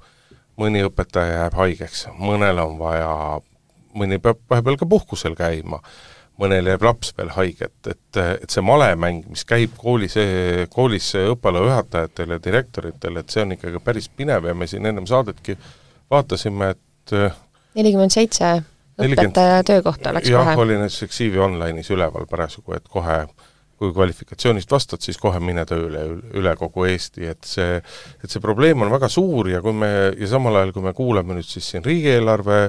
mõni 0.59 0.85
õpetaja 0.87 1.43
jääb 1.43 1.59
haigeks, 1.59 2.07
mõnel 2.19 2.61
on 2.63 2.79
vaja, 2.81 3.11
mõni 3.99 4.21
peab 4.23 4.41
vahepeal 4.51 4.79
ka 4.81 4.89
puhkusel 4.91 5.37
käima, 5.39 5.81
mõnel 6.39 6.71
jääb 6.73 6.87
laps 6.87 7.13
veel 7.19 7.33
haiget, 7.35 7.77
et, 7.91 8.21
et 8.21 8.51
see 8.51 8.65
malemäng, 8.65 9.25
mis 9.31 9.45
käib 9.49 9.75
koolis, 9.79 10.17
koolis 10.75 11.11
õppealajuhatajatel 11.21 12.37
ja 12.37 12.41
direktoritel, 12.45 13.21
et 13.21 13.35
see 13.35 13.45
on 13.47 13.55
ikkagi 13.59 13.83
päris 13.85 14.09
pinev 14.09 14.51
ja 14.51 14.55
me 14.55 14.67
siin 14.71 14.87
ennem 14.87 15.07
saadetki 15.11 15.59
vaatasime, 16.11 16.75
et 16.75 17.17
nelikümmend 17.79 18.15
seitse 18.15 18.59
õpetaja 18.99 19.63
töökohta 19.67 20.13
läks 20.15 20.31
jah, 20.31 20.43
kohe. 20.43 20.55
jah, 20.55 20.65
oli 20.65 20.79
näiteks 20.81 21.03
Exivi 21.07 21.39
Online'is 21.43 21.91
üleval 21.95 22.27
parasjagu, 22.31 22.75
et 22.79 22.89
kohe 22.91 23.21
kui 23.79 23.93
kvalifikatsioonist 23.95 24.71
vastad, 24.71 25.03
siis 25.05 25.19
kohe 25.21 25.41
mine 25.43 25.65
tööle 25.69 26.05
üle 26.37 26.55
kogu 26.59 26.89
Eesti, 26.91 27.29
et 27.31 27.47
see, 27.47 27.79
et 28.23 28.31
see 28.31 28.43
probleem 28.43 28.83
on 28.83 28.91
väga 28.93 29.11
suur 29.13 29.51
ja 29.53 29.63
kui 29.65 29.77
me, 29.77 29.91
ja 30.19 30.31
samal 30.31 30.59
ajal, 30.59 30.75
kui 30.77 30.87
me 30.87 30.95
kuulame 30.97 31.39
nüüd 31.39 31.47
siis 31.47 31.69
siin 31.73 31.87
riigieelarve 31.87 32.65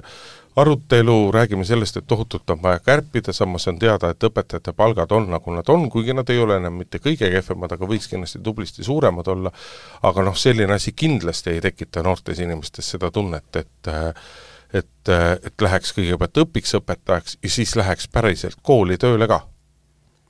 arutelu, 0.59 1.31
räägime 1.31 1.65
sellest, 1.65 1.97
et 1.97 2.07
tohutult 2.07 2.49
on 2.49 2.61
vaja 2.61 2.79
kärpida, 2.83 3.33
samas 3.33 3.67
on 3.71 3.79
teada, 3.79 4.09
et 4.11 4.23
õpetajate 4.27 4.73
palgad 4.75 5.11
on, 5.15 5.29
nagu 5.31 5.53
nad 5.55 5.69
on, 5.71 5.87
kuigi 5.93 6.13
nad 6.13 6.29
ei 6.29 6.41
ole 6.41 6.57
enam 6.59 6.79
mitte 6.81 6.99
kõige 7.03 7.29
kehvemad, 7.31 7.75
aga 7.75 7.89
võiks 7.89 8.09
kindlasti 8.11 8.41
tublisti 8.43 8.83
suuremad 8.83 9.29
olla, 9.31 9.53
aga 10.09 10.25
noh, 10.25 10.37
selline 10.37 10.75
asi 10.75 10.93
kindlasti 10.97 11.55
ei 11.55 11.63
tekita 11.63 12.03
noortes 12.05 12.41
inimestes 12.43 12.95
seda 12.95 13.11
tunnet, 13.11 13.49
et 13.55 13.93
et, 14.73 15.09
et 15.09 15.61
läheks 15.65 15.95
kõigepealt 15.97 16.43
õpiks 16.43 16.75
õpetajaks 16.77 17.39
ja 17.41 17.49
siis 17.49 17.71
läheks 17.79 18.05
päriselt 18.13 18.59
kooli 18.61 18.99
tööle 19.01 19.25
ka 19.27 19.39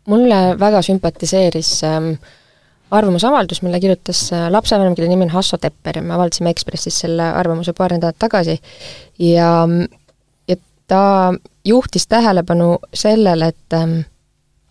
mulle 0.09 0.41
väga 0.59 0.81
sümpatiseeris 0.85 1.71
ähm, 1.87 2.11
arvamusavaldus, 2.91 3.61
mille 3.61 3.79
kirjutas 3.79 4.25
äh, 4.33 4.47
lapsevanem, 4.51 4.95
kelle 4.97 5.09
nimi 5.11 5.27
on 5.27 5.33
Hasso 5.33 5.57
Tepper 5.61 5.99
ja 5.99 6.05
me 6.05 6.15
avaldasime 6.17 6.53
Ekspressis 6.53 6.99
selle 7.05 7.31
arvamuse 7.41 7.73
paar 7.77 7.93
nädalat 7.93 8.17
tagasi. 8.19 8.59
Ja, 9.19 9.51
ja 10.47 10.55
ta 10.87 11.01
juhtis 11.65 12.07
tähelepanu 12.07 12.77
sellele, 12.93 13.53
et 13.53 13.77
ähm, 13.77 13.99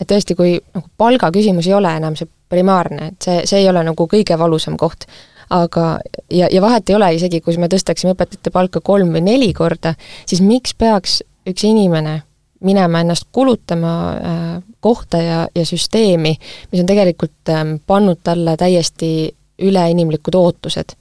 et 0.00 0.06
tõesti, 0.10 0.36
kui 0.38 0.58
nagu 0.74 0.86
palgaküsimus 0.98 1.66
ei 1.66 1.74
ole 1.74 1.90
enam 1.98 2.16
see 2.18 2.28
primaarne, 2.48 3.12
et 3.12 3.24
see, 3.24 3.42
see 3.50 3.62
ei 3.62 3.68
ole 3.70 3.82
nagu 3.86 4.06
kõige 4.10 4.38
valusam 4.38 4.76
koht, 4.78 5.08
aga 5.54 5.98
ja, 6.30 6.48
ja 6.52 6.62
vahet 6.62 6.90
ei 6.90 6.96
ole 6.98 7.10
isegi, 7.16 7.40
kui 7.44 7.56
me 7.60 7.70
tõstaksime 7.70 8.14
õpetajate 8.14 8.52
palka 8.54 8.82
kolm 8.84 9.12
või 9.16 9.24
neli 9.26 9.50
korda, 9.56 9.94
siis 10.26 10.42
miks 10.44 10.74
peaks 10.78 11.20
üks 11.48 11.64
inimene 11.66 12.20
minema 12.60 13.00
ennast 13.00 13.28
kulutama 13.32 14.12
äh, 14.12 14.62
kohta 14.80 15.16
ja, 15.16 15.48
ja 15.54 15.66
süsteemi, 15.66 16.36
mis 16.72 16.80
on 16.80 16.86
tegelikult 16.86 17.48
ähm, 17.48 17.76
pannud 17.86 18.18
talle 18.24 18.56
täiesti 18.56 19.34
üleinimlikud 19.62 20.34
ootused. 20.34 20.96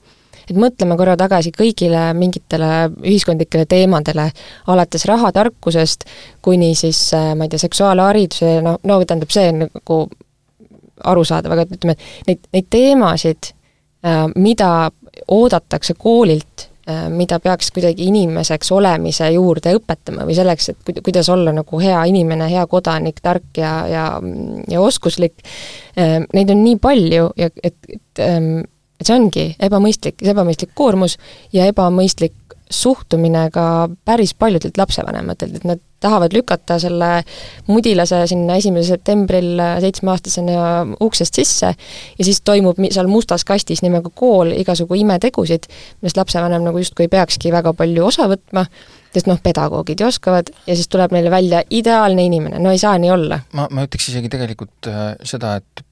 et 0.48 0.56
mõtleme 0.56 0.96
korra 0.96 1.12
tagasi 1.20 1.50
kõigile 1.52 2.14
mingitele 2.16 2.88
ühiskondlikele 3.04 3.66
teemadele, 3.68 4.30
alates 4.66 5.04
rahatarkusest 5.04 6.06
kuni 6.42 6.74
siis 6.74 7.02
äh, 7.14 7.34
ma 7.36 7.44
ei 7.44 7.52
tea, 7.52 7.58
seksuaalhariduse, 7.66 8.60
no, 8.62 8.78
no 8.82 9.02
tähendab, 9.04 9.34
see 9.34 9.50
on 9.52 9.66
nagu 9.66 10.00
arusaadav, 11.04 11.52
aga 11.54 11.68
ütleme, 11.68 11.94
neid, 12.26 12.48
neid 12.54 12.66
teemasid, 12.70 13.52
äh, 14.06 14.24
mida 14.34 14.90
oodatakse 15.28 15.94
koolilt 15.98 16.67
Äh, 16.67 16.67
mida 17.12 17.36
peaks 17.42 17.68
kuidagi 17.74 18.06
inimeseks 18.08 18.72
olemise 18.72 19.28
juurde 19.34 19.74
õpetama 19.76 20.24
või 20.28 20.36
selleks, 20.38 20.70
et 20.72 21.02
kuidas 21.04 21.28
olla 21.28 21.52
nagu 21.52 21.80
hea 21.82 22.00
inimene, 22.08 22.48
hea 22.48 22.64
kodanik, 22.70 23.20
tark 23.24 23.60
ja, 23.60 23.72
ja, 23.90 24.06
ja 24.70 24.80
oskuslik, 24.80 25.36
äh, 25.98 26.18
neid 26.34 26.52
on 26.54 26.62
nii 26.64 26.78
palju 26.80 27.30
ja 27.36 27.50
et, 27.62 27.78
et, 27.88 28.22
ähm, 28.24 28.62
et 28.98 29.06
see 29.06 29.16
ongi 29.18 29.46
ebamõistlik, 29.68 30.24
ebamõistlik 30.32 30.72
koormus 30.78 31.18
ja 31.52 31.68
ebamõistlik 31.68 32.47
suhtumine 32.70 33.48
ka 33.50 33.88
päris 34.04 34.34
paljudelt 34.34 34.76
lapsevanematelt, 34.78 35.56
et 35.56 35.64
nad 35.68 35.80
tahavad 36.00 36.32
lükata 36.32 36.78
selle 36.78 37.24
mudilase 37.66 38.20
sinna 38.30 38.58
esimesel 38.60 38.96
septembril 38.96 39.58
seitsmeaastasena 39.82 40.68
uksest 41.00 41.40
sisse 41.40 41.72
ja 42.18 42.24
siis 42.24 42.40
toimub 42.46 42.78
seal 42.90 43.10
mustas 43.10 43.44
kastis 43.44 43.82
nimega 43.82 44.10
kool 44.14 44.52
igasugu 44.54 44.98
imetegusid, 45.00 45.66
millest 46.00 46.20
lapsevanem 46.20 46.68
nagu 46.68 46.78
justkui 46.78 47.08
ei 47.08 47.12
peakski 47.16 47.52
väga 47.54 47.74
palju 47.78 48.06
osa 48.06 48.28
võtma, 48.30 48.66
sest 49.14 49.30
noh, 49.30 49.40
pedagoogid 49.42 50.00
ju 50.00 50.08
oskavad 50.12 50.52
ja 50.66 50.78
siis 50.78 50.88
tuleb 50.92 51.14
neile 51.16 51.34
välja 51.34 51.64
ideaalne 51.70 52.24
inimene, 52.30 52.62
no 52.62 52.70
ei 52.74 52.78
saa 52.78 52.94
nii 52.98 53.10
olla. 53.10 53.42
ma, 53.52 53.66
ma 53.70 53.88
ütleks 53.88 54.12
isegi 54.12 54.30
tegelikult 54.30 54.90
äh, 54.92 55.14
seda, 55.26 55.56
et 55.58 55.86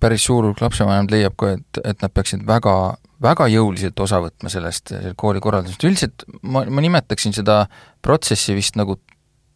päris 0.00 0.24
suur 0.24 0.46
hulk 0.46 0.60
lapsevanemaid 0.62 1.12
leiab 1.12 1.36
ka, 1.36 1.56
et, 1.58 1.82
et 1.84 2.04
nad 2.04 2.12
peaksid 2.14 2.46
väga 2.48 2.76
väga 3.22 3.48
jõuliselt 3.52 3.98
osa 4.02 4.20
võtma 4.22 4.50
sellest 4.52 4.94
kooli 5.20 5.42
korraldusest, 5.42 5.86
üldiselt 5.88 6.26
ma, 6.42 6.64
ma 6.66 6.84
nimetaksin 6.84 7.34
seda 7.36 7.64
protsessi 8.02 8.56
vist 8.56 8.78
nagu 8.80 8.98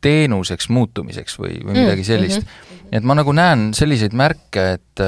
teenuseks 0.04 0.68
muutumiseks 0.70 1.38
või, 1.40 1.56
või 1.64 1.80
midagi 1.80 2.02
mm, 2.02 2.06
sellist 2.06 2.42
mm. 2.42 2.52
-hmm. 2.52 2.92
et 2.98 3.08
ma 3.08 3.16
nagu 3.18 3.32
näen 3.34 3.70
selliseid 3.76 4.14
märke, 4.16 4.66
et, 4.76 5.02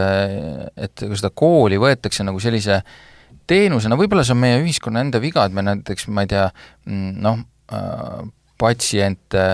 et 0.77 1.05
seda 1.13 1.31
kooli 1.35 1.79
võetakse 1.81 2.27
nagu 2.27 2.41
sellise 2.43 2.81
teenusena, 3.49 3.97
võib-olla 3.97 4.25
see 4.27 4.35
on 4.37 4.43
meie 4.43 4.59
ühiskonna 4.63 5.05
enda 5.05 5.21
viga, 5.23 5.47
et 5.47 5.55
me 5.57 5.65
näiteks, 5.65 6.09
ma 6.13 6.25
ei 6.25 6.33
tea, 6.33 6.49
noh, 7.25 7.41
äh, 7.73 8.27
patsiente 8.59 9.45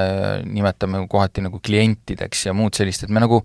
nimetame 0.49 1.05
kohati 1.11 1.45
nagu 1.45 1.61
klientideks 1.63 2.47
ja 2.49 2.55
muud 2.57 2.75
sellist, 2.75 3.05
et 3.05 3.13
me 3.13 3.23
nagu 3.23 3.43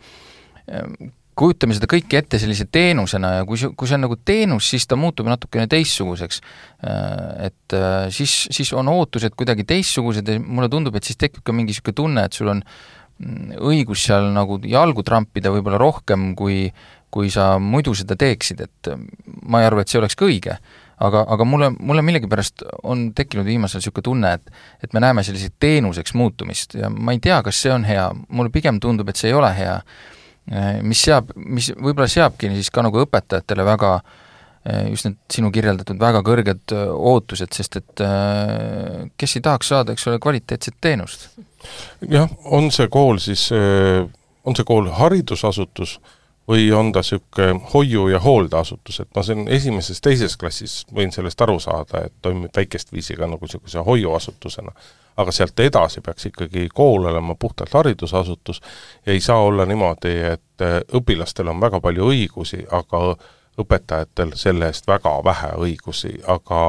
kujutame 1.40 1.76
seda 1.78 1.88
kõike 1.90 2.20
ette 2.20 2.40
sellise 2.42 2.68
teenusena 2.72 3.38
ja 3.38 3.48
kui 3.48 3.60
see, 3.60 3.72
kui 3.78 3.90
see 3.90 3.98
on 3.98 4.06
nagu 4.08 4.18
teenus, 4.28 4.70
siis 4.74 4.88
ta 4.90 4.98
muutub 5.00 5.30
natukene 5.32 5.70
teistsuguseks. 5.72 6.42
Äh, 6.84 7.50
et 7.50 7.78
äh, 7.78 8.08
siis, 8.14 8.42
siis 8.56 8.74
on 8.78 8.92
ootused 8.92 9.38
kuidagi 9.40 9.66
teistsugused 9.70 10.28
ja 10.28 10.40
mulle 10.44 10.70
tundub, 10.72 10.98
et 11.00 11.08
siis 11.08 11.20
tekib 11.20 11.46
ka 11.46 11.56
mingi 11.56 11.74
niisugune 11.74 12.00
tunne, 12.02 12.28
et 12.28 12.36
sul 12.36 12.52
on 12.52 12.62
mm, 12.64 13.60
õigus 13.72 14.04
seal 14.10 14.32
nagu 14.36 14.60
jalgu 14.68 15.06
trampida 15.08 15.54
võib-olla 15.54 15.82
rohkem, 15.82 16.34
kui 16.40 16.68
kui 17.10 17.32
sa 17.34 17.56
muidu 17.58 17.96
seda 17.98 18.14
teeksid, 18.20 18.60
et 18.68 18.92
äh, 18.92 19.00
ma 19.50 19.64
ei 19.64 19.70
arva, 19.70 19.82
et 19.82 19.90
see 19.90 20.02
oleks 20.02 20.18
ka 20.18 20.28
õige. 20.30 20.60
aga, 21.00 21.22
aga 21.32 21.46
mulle, 21.48 21.70
mulle 21.80 22.02
millegipärast 22.04 22.66
on 22.84 23.14
tekkinud 23.16 23.46
viimasel 23.48 23.80
niisugune 23.80 24.04
tunne, 24.04 24.34
et 24.36 24.50
et 24.84 24.94
me 24.94 25.00
näeme 25.00 25.24
selliseks 25.24 25.56
teenuseks 25.60 26.14
muutumist 26.14 26.76
ja 26.76 26.90
ma 26.92 27.16
ei 27.16 27.22
tea, 27.24 27.40
kas 27.44 27.62
see 27.64 27.72
on 27.72 27.86
hea, 27.88 28.10
mulle 28.28 28.52
pigem 28.52 28.82
tundub, 28.84 29.08
et 29.08 29.16
see 29.16 29.32
ei 29.32 29.38
ole 29.38 29.54
hea 29.56 29.78
mis 30.82 31.04
seab, 31.06 31.34
mis 31.36 31.70
võib-olla 31.76 32.10
seabki 32.10 32.50
siis 32.56 32.72
ka 32.74 32.82
nagu 32.86 33.04
õpetajatele 33.04 33.66
väga 33.68 33.92
äh, 34.00 34.88
just 34.90 35.06
need 35.06 35.20
sinu 35.32 35.52
kirjeldatud 35.54 36.00
väga 36.02 36.24
kõrged 36.26 36.76
äh, 36.76 36.86
ootused, 36.90 37.54
sest 37.54 37.80
et 37.82 38.06
kes 39.18 39.36
ei 39.38 39.46
tahaks 39.46 39.74
saada, 39.74 39.94
eks 39.94 40.08
ole, 40.10 40.22
kvaliteetset 40.24 40.80
teenust? 40.82 41.30
jah, 42.10 42.30
on 42.46 42.72
see 42.74 42.88
kool 42.92 43.20
siis, 43.22 43.50
on 43.52 44.56
see 44.56 44.66
kool 44.66 44.88
haridusasutus 44.96 46.00
või 46.50 46.72
on 46.74 46.92
ta 46.92 47.04
niisugune 47.04 47.62
hoiu- 47.74 48.08
ja 48.10 48.20
hooldeasutus, 48.20 49.00
et 49.00 49.10
ma 49.16 49.24
siin 49.24 49.48
esimeses-teises 49.48 50.38
klassis 50.38 50.80
võin 50.96 51.14
sellest 51.14 51.42
aru 51.46 51.60
saada, 51.62 52.06
et 52.08 52.14
toimib 52.22 52.56
väikest 52.56 52.92
viisi 52.94 53.18
ka 53.20 53.28
nagu 53.30 53.46
niisuguse 53.46 53.84
hoiuasutusena. 53.86 54.74
Aga 55.20 55.32
sealt 55.36 55.60
edasi 55.60 56.02
peaks 56.02 56.30
ikkagi 56.30 56.68
kool 56.74 57.10
olema 57.12 57.36
puhtalt 57.40 57.74
haridusasutus. 57.74 58.62
Ja 59.06 59.14
ei 59.14 59.20
saa 59.20 59.42
olla 59.44 59.66
niimoodi, 59.66 60.16
et 60.34 60.64
äh, 60.64 60.80
õpilastel 60.96 61.52
on 61.52 61.62
väga 61.62 61.82
palju 61.84 62.08
õigusi, 62.14 62.64
aga 62.72 63.16
õpetajatel 63.60 64.32
selle 64.40 64.70
eest 64.72 64.88
väga 64.88 65.18
vähe 65.24 65.52
õigusi, 65.66 66.14
aga 66.28 66.62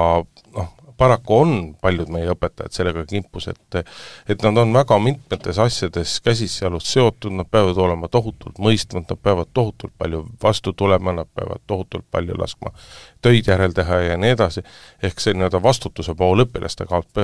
paraku 1.00 1.36
on 1.40 1.52
paljud 1.80 2.10
meie 2.12 2.28
õpetajad 2.34 2.76
sellega 2.76 3.04
kimpus, 3.08 3.48
et 3.48 3.80
et 4.28 4.42
nad 4.44 4.58
on 4.60 4.74
väga 4.76 4.98
mitmetes 5.00 5.58
asjades 5.58 6.18
käsisjalust 6.24 6.90
seotud, 6.92 7.32
nad 7.32 7.48
peavad 7.50 7.78
olema 7.80 8.08
tohutult 8.12 8.60
mõistvad, 8.60 9.08
nad 9.08 9.22
peavad 9.22 9.48
tohutult 9.56 9.94
palju 9.98 10.26
vastu 10.42 10.74
tulema, 10.76 11.14
nad 11.16 11.30
peavad 11.34 11.64
tohutult 11.66 12.04
palju 12.10 12.36
laskma 12.38 12.74
töid 13.22 13.48
järel 13.48 13.74
teha 13.76 14.00
ja 14.04 14.16
nii 14.20 14.32
edasi, 14.34 14.62
ehk 15.04 15.20
see 15.20 15.34
nii-öelda 15.36 15.60
vastutuse 15.62 16.14
pool 16.16 16.44
õpilaste 16.44 16.86
kaob, 16.88 17.20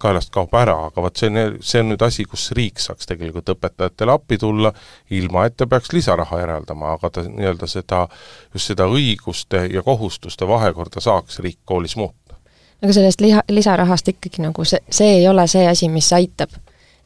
kaelast 0.00 0.32
kaob 0.34 0.54
ära, 0.58 0.76
aga 0.88 1.04
vot 1.04 1.20
see 1.20 1.30
on, 1.30 1.58
see 1.60 1.82
on 1.84 1.92
nüüd 1.92 2.04
asi, 2.06 2.24
kus 2.28 2.50
riik 2.56 2.80
saaks 2.82 3.08
tegelikult 3.10 3.52
õpetajatele 3.54 4.16
appi 4.16 4.40
tulla, 4.40 4.72
ilma 5.16 5.46
et 5.48 5.58
ta 5.60 5.68
peaks 5.70 5.92
lisaraha 5.96 6.40
eraldama, 6.46 6.94
aga 6.96 7.12
ta 7.18 7.26
nii-öelda 7.28 7.68
seda, 7.70 8.06
just 8.54 8.72
seda 8.72 8.88
õiguste 8.90 9.66
ja 9.72 9.84
kohustuste 9.84 10.48
vahekorda 10.48 11.04
saaks 11.04 11.40
riik 11.44 11.60
koolis 11.68 11.98
muuta 12.00 12.23
aga 12.82 12.96
sellest 12.96 13.24
liha, 13.24 13.42
lisarahast 13.52 14.08
ikkagi 14.14 14.44
nagu 14.44 14.64
see, 14.68 14.80
see 14.90 15.18
ei 15.20 15.28
ole 15.28 15.46
see 15.50 15.66
asi, 15.68 15.88
mis 15.92 16.10
aitab. 16.16 16.50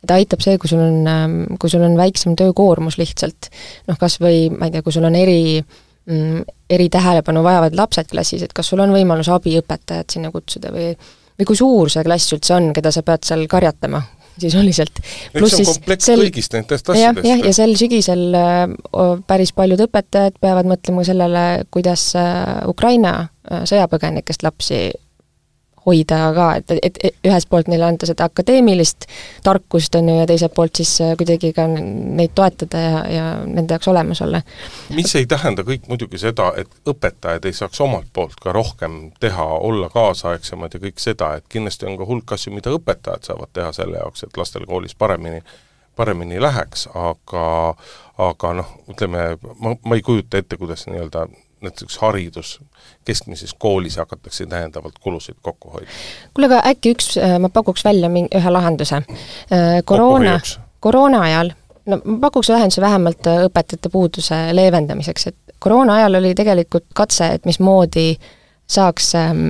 et 0.05 0.15
aitab 0.15 0.43
see, 0.45 0.59
kui 0.59 0.71
sul 0.71 0.83
on, 0.83 0.99
ähm, 1.11 1.37
kui 1.59 1.71
sul 1.71 1.83
on 1.83 1.97
väiksem 1.99 2.37
töökoormus 2.39 2.99
lihtsalt, 3.01 3.51
noh 3.91 3.99
kas 3.99 4.21
või 4.23 4.47
ma 4.55 4.69
ei 4.69 4.77
tea, 4.77 4.83
kui 4.87 4.95
sul 4.95 5.07
on 5.09 5.17
eri 5.19 5.59
mm, 5.59 6.43
eritähelepanu 6.71 7.43
vajavad 7.43 7.75
lapsed 7.79 8.11
klassis, 8.11 8.45
et 8.47 8.55
kas 8.55 8.71
sul 8.71 8.85
on 8.85 8.95
võimalus 8.95 9.31
abiõpetajat 9.35 10.17
sinna 10.17 10.31
kutsuda 10.35 10.75
või 10.75 10.93
või 11.39 11.47
kui 11.47 11.59
suur 11.59 11.91
see 11.93 12.05
klass 12.07 12.35
üldse 12.35 12.55
on, 12.57 12.73
keda 12.77 12.93
sa 12.95 13.05
pead 13.07 13.27
seal 13.27 13.45
karjatama 13.51 14.01
sisuliselt. 14.43 15.01
on 15.35 15.49
komplekt 15.51 16.07
sel... 16.07 16.23
kõigist 16.27 16.55
nendest 16.55 16.91
asjadest. 16.93 17.27
jah, 17.27 17.43
ja 17.47 17.55
sel 17.57 17.75
sügisel 17.79 18.25
äh, 18.39 18.65
päris 19.27 19.55
paljud 19.57 19.83
õpetajad 19.89 20.39
peavad 20.43 20.71
mõtlema 20.71 21.05
sellele, 21.07 21.45
kuidas 21.75 22.11
äh, 22.19 22.63
Ukraina 22.71 23.15
äh, 23.23 23.65
sõjapõgenikest 23.71 24.47
lapsi 24.47 24.89
hoida 25.89 26.21
ka, 26.37 26.49
et, 26.61 26.75
et, 26.83 26.99
et 27.09 27.29
ühest 27.29 27.49
poolt 27.51 27.71
neile 27.73 27.89
anda 27.89 28.09
seda 28.09 28.29
akadeemilist 28.29 29.09
tarkust, 29.45 29.95
on 29.99 30.11
ju, 30.13 30.17
ja 30.21 30.27
teiselt 30.29 30.55
poolt 30.57 30.81
siis 30.81 30.95
äh, 31.05 31.15
kuidagi 31.19 31.53
ka 31.57 31.67
neid 31.73 32.35
toetada 32.39 32.83
ja, 32.83 33.05
ja 33.13 33.29
nende 33.47 33.77
jaoks 33.77 33.89
olemas 33.93 34.23
olla. 34.25 34.43
mis 34.95 35.15
ei 35.19 35.27
tähenda 35.27 35.65
kõik 35.67 35.89
muidugi 35.89 36.21
seda, 36.21 36.53
et 36.61 36.71
õpetajad 36.89 37.49
ei 37.49 37.57
saaks 37.57 37.81
omalt 37.85 38.11
poolt 38.13 38.37
ka 38.43 38.53
rohkem 38.57 39.01
teha, 39.21 39.47
olla 39.69 39.89
kaasaegsemad 39.93 40.75
ja 40.75 40.83
kõik 40.89 41.03
seda, 41.03 41.35
et 41.39 41.49
kindlasti 41.49 41.89
on 41.89 41.99
ka 41.99 42.09
hulk 42.09 42.37
asju, 42.37 42.53
mida 42.55 42.75
õpetajad 42.75 43.33
saavad 43.33 43.53
teha 43.53 43.73
selle 43.77 43.99
jaoks, 44.03 44.27
et 44.27 44.37
lastel 44.37 44.69
koolis 44.69 44.95
paremini 44.99 45.43
paremini 45.99 46.39
läheks, 46.41 46.87
aga 46.95 47.75
aga 48.19 48.53
noh, 48.61 48.71
ütleme, 48.91 49.25
ma, 49.59 49.75
ma 49.85 49.99
ei 49.99 50.03
kujuta 50.07 50.39
ette, 50.39 50.59
kuidas 50.59 50.87
nii-öelda 50.87 51.27
näiteks 51.63 51.99
haridus, 51.99 52.61
keskmises 53.05 53.55
koolis 53.59 53.97
hakatakse 53.97 54.47
täiendavalt 54.47 54.99
kulusid 55.01 55.37
kokku 55.43 55.71
hoidma. 55.71 55.93
kuule, 56.35 56.47
aga 56.47 56.63
äkki 56.71 56.93
üks, 56.97 57.17
äh, 57.19 57.39
ma 57.39 57.49
pakuks 57.49 57.85
välja 57.85 58.09
mingi, 58.09 58.37
ühe 58.39 58.51
lahenduse. 58.51 58.97
Äh, 58.97 59.83
koroona, 59.85 60.39
koroona 60.81 61.21
ajal, 61.27 61.53
no 61.87 62.01
ma 62.05 62.19
pakuks 62.29 62.51
lahenduse 62.53 62.81
vähemalt 62.85 63.27
äh, 63.27 63.45
õpetajate 63.49 63.93
puuduse 63.93 64.41
leevendamiseks, 64.53 65.27
et 65.27 65.59
koroona 65.59 65.99
ajal 66.01 66.21
oli 66.21 66.35
tegelikult 66.35 66.87
katse, 66.95 67.33
et 67.39 67.47
mismoodi 67.49 68.13
saaks 68.69 69.15
ähm, 69.17 69.45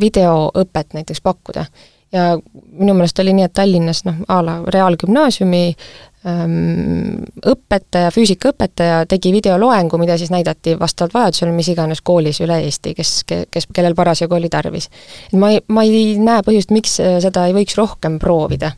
videoõpet 0.00 0.96
näiteks 0.96 1.20
pakkuda 1.22 1.64
ja 2.14 2.38
minu 2.72 2.94
meelest 2.94 3.18
oli 3.18 3.32
nii, 3.34 3.46
et 3.48 3.52
Tallinnas 3.54 4.04
noh, 4.06 4.20
a 4.28 4.40
la 4.44 4.56
reaalgümnaasiumi 4.74 5.62
õpetaja, 6.24 8.08
füüsikaõpetaja 8.14 9.02
tegi 9.08 9.32
videoloengu, 9.34 9.98
mida 10.00 10.16
siis 10.16 10.30
näidati 10.32 10.72
vastavalt 10.80 11.14
vajadusele 11.14 11.52
mis 11.52 11.68
iganes 11.68 12.00
koolis 12.00 12.40
üle 12.40 12.56
Eesti, 12.64 12.94
kes, 12.96 13.10
kes, 13.28 13.66
kellel 13.74 13.96
parasjagu 13.98 14.38
oli 14.38 14.48
tarvis. 14.48 14.88
ma 15.36 15.50
ei, 15.52 15.60
ma 15.68 15.84
ei 15.84 16.16
näe 16.16 16.40
põhjust, 16.46 16.72
miks 16.72 16.96
seda 16.96 17.44
ei 17.46 17.52
võiks 17.56 17.76
rohkem 17.76 18.18
proovida. 18.18 18.72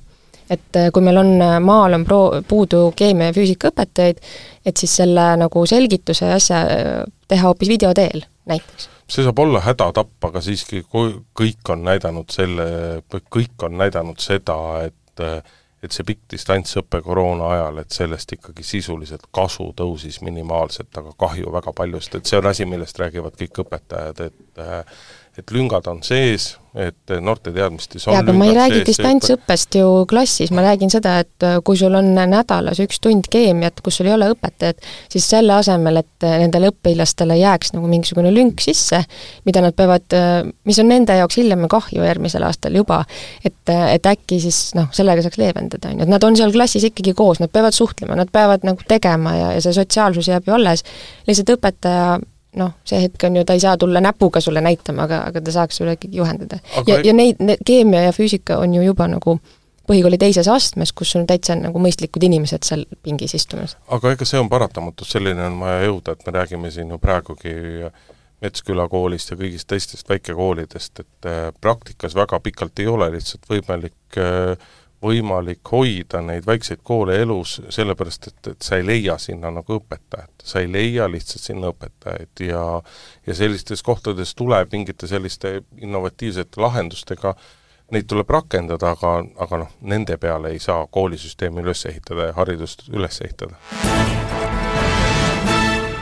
et 0.50 0.76
äh, 0.78 0.90
kui 0.94 1.02
meil 1.02 1.16
on, 1.22 1.30
äh, 1.42 1.60
maal 1.62 1.94
on 1.94 2.04
pro-, 2.04 2.42
puudu 2.48 2.92
keemia- 2.96 3.30
ja 3.30 3.34
füüsikaõpetajaid, 3.34 4.18
et 4.66 4.76
siis 4.76 4.96
selle 4.96 5.36
nagu 5.36 5.66
selgituse 5.66 6.26
ja 6.26 6.34
asja 6.34 6.60
äh, 6.66 6.92
teha 7.28 7.46
hoopis 7.46 7.68
video 7.68 7.94
teel, 7.94 8.26
näiteks 8.46 8.90
see 9.06 9.22
saab 9.22 9.38
olla 9.38 9.60
hädatapp, 9.62 10.24
aga 10.26 10.40
siiski 10.42 10.82
kõik 10.90 11.70
on 11.70 11.84
näidanud 11.86 12.26
selle, 12.34 12.64
kõik 13.30 13.62
on 13.62 13.78
näidanud 13.78 14.18
seda, 14.18 14.56
et 14.82 15.22
et 15.84 15.92
see 15.92 16.06
pikk 16.08 16.24
distantsõpe 16.32 17.02
koroona 17.04 17.50
ajal, 17.52 17.82
et 17.82 17.92
sellest 17.92 18.32
ikkagi 18.38 18.64
sisuliselt 18.64 19.28
kasu 19.34 19.68
tõusis 19.76 20.22
minimaalselt, 20.24 20.90
aga 20.96 21.12
kahju 21.18 21.52
väga 21.52 21.74
palju, 21.76 22.00
sest 22.00 22.20
et 22.20 22.30
see 22.32 22.40
on 22.40 22.48
asi, 22.50 22.66
millest 22.68 22.98
räägivad 23.02 23.36
kõik 23.38 23.62
õpetajad, 23.66 24.24
et 24.30 24.64
et 25.36 25.52
lüngad 25.52 25.84
on 25.90 25.98
sees, 26.04 26.54
et 26.76 27.12
noorte 27.24 27.50
teadmistes 27.52 28.04
on 28.06 28.14
jaa, 28.14 28.22
aga 28.24 28.32
ma 28.36 28.46
ei 28.48 28.54
räägi 28.56 28.82
distantsõppest 28.88 29.76
ju 29.78 29.88
klassis, 30.08 30.50
ma 30.52 30.64
räägin 30.64 30.92
seda, 30.92 31.14
et 31.24 31.44
äh, 31.44 31.56
kui 31.64 31.76
sul 31.80 31.94
on 31.96 32.08
nädalas 32.16 32.80
üks 32.84 33.00
tund 33.04 33.28
keemiat, 33.32 33.80
kus 33.84 33.98
sul 34.00 34.08
ei 34.08 34.14
ole 34.14 34.30
õpetajat, 34.32 34.84
siis 35.12 35.28
selle 35.28 35.54
asemel, 35.56 36.00
et 36.00 36.26
äh, 36.26 36.36
nendele 36.42 36.70
õpilastele 36.72 37.38
jääks 37.40 37.74
nagu 37.76 37.88
mingisugune 37.90 38.32
lünk 38.32 38.64
sisse, 38.64 39.02
mida 39.48 39.64
nad 39.64 39.76
peavad, 39.76 40.06
äh, 40.16 40.38
mis 40.68 40.80
on 40.80 40.88
nende 40.92 41.16
jaoks 41.20 41.40
hiljem 41.40 41.66
kahju 41.72 42.04
järgmisel 42.04 42.44
aastal 42.48 42.76
juba, 42.76 43.02
et, 43.44 43.60
et 43.72 44.12
äkki 44.12 44.40
siis 44.44 44.70
noh, 44.76 44.88
sellega 44.96 45.24
saaks 45.24 45.40
leevendada, 45.40 45.92
on 45.92 46.00
ju, 46.00 46.06
et 46.08 46.12
nad 46.12 46.28
on 46.28 46.36
seal 46.38 46.54
klassis 46.54 46.88
ikkagi 46.88 47.16
koos, 47.16 47.40
nad 47.44 47.52
peavad 47.52 47.76
suhtlema, 47.76 48.16
nad 48.16 48.32
peavad 48.32 48.64
nagu 48.68 48.88
tegema 48.88 49.36
ja, 49.36 49.52
ja 49.56 49.64
see 49.64 49.76
sotsiaalsus 49.76 50.32
jääb 50.32 50.48
ju 50.48 50.56
alles, 50.56 50.84
lihtsalt 51.28 51.56
õpetaja 51.56 52.16
noh, 52.56 52.72
see 52.88 53.02
hetk 53.04 53.28
on 53.28 53.36
ju, 53.36 53.44
ta 53.44 53.56
ei 53.56 53.62
saa 53.62 53.76
tulla 53.80 54.00
näpuga 54.04 54.40
sulle 54.40 54.62
näitama, 54.64 55.06
aga, 55.06 55.22
aga 55.30 55.42
ta 55.44 55.54
saaks 55.54 55.80
sulle 55.80 55.96
ikkagi 55.98 56.20
juhendada. 56.22 56.58
ja, 56.86 56.98
ja 57.04 57.14
neid 57.16 57.42
ne,, 57.44 57.58
keemia 57.66 58.06
ja 58.08 58.16
füüsika 58.16 58.58
on 58.62 58.74
ju 58.74 58.82
juba 58.86 59.08
nagu 59.12 59.38
põhikooli 59.86 60.18
teises 60.18 60.48
astmes, 60.50 60.92
kus 60.96 61.14
on 61.18 61.26
täitsa 61.30 61.54
nagu 61.58 61.80
mõistlikud 61.82 62.24
inimesed 62.26 62.66
seal 62.66 62.84
pingis 63.06 63.36
istumas. 63.38 63.76
aga 63.92 64.16
ega 64.16 64.28
see 64.28 64.40
on 64.40 64.50
paratamatus, 64.52 65.12
selleni 65.14 65.44
on 65.46 65.60
vaja 65.62 65.86
jõuda, 65.86 66.16
et 66.16 66.26
me 66.26 66.36
räägime 66.40 66.72
siin 66.74 66.92
ju 66.94 67.00
praegugi 67.02 67.56
Metsküla 68.44 68.84
koolist 68.92 69.30
ja 69.30 69.36
kõigist 69.40 69.64
teistest 69.64 70.10
väikekoolidest, 70.10 71.00
et 71.00 71.28
äh, 71.28 71.46
praktikas 71.60 72.12
väga 72.14 72.36
pikalt 72.44 72.82
ei 72.82 72.90
ole 72.92 73.08
lihtsalt 73.14 73.48
võimalik 73.48 74.18
äh, 74.20 74.58
võimalik 75.02 75.60
hoida 75.72 76.20
neid 76.24 76.46
väikseid 76.46 76.80
koole 76.82 77.18
elus, 77.20 77.58
sellepärast 77.70 78.30
et, 78.30 78.50
et 78.52 78.62
sa 78.62 78.78
ei 78.78 78.86
leia 78.86 79.18
sinna 79.20 79.50
nagu 79.52 79.78
õpetajat. 79.78 80.32
sa 80.42 80.60
ei 80.60 80.72
leia 80.72 81.08
lihtsalt 81.10 81.42
sinna 81.42 81.72
õpetajaid 81.72 82.44
ja 82.48 82.64
ja 83.26 83.34
sellistes 83.34 83.82
kohtades 83.82 84.34
tuleb 84.34 84.72
mingite 84.72 85.06
selliste 85.06 85.62
innovatiivsete 85.76 86.60
lahendustega, 86.60 87.34
neid 87.90 88.06
tuleb 88.08 88.30
rakendada, 88.30 88.94
aga, 88.96 89.18
aga 89.38 89.58
noh, 89.64 89.74
nende 89.80 90.16
peale 90.16 90.54
ei 90.54 90.58
saa 90.58 90.86
koolisüsteemi 90.86 91.62
üles 91.62 91.86
ehitada 91.86 92.30
ja 92.30 92.38
haridust 92.40 92.88
üles 92.88 93.20
ehitada 93.20 94.25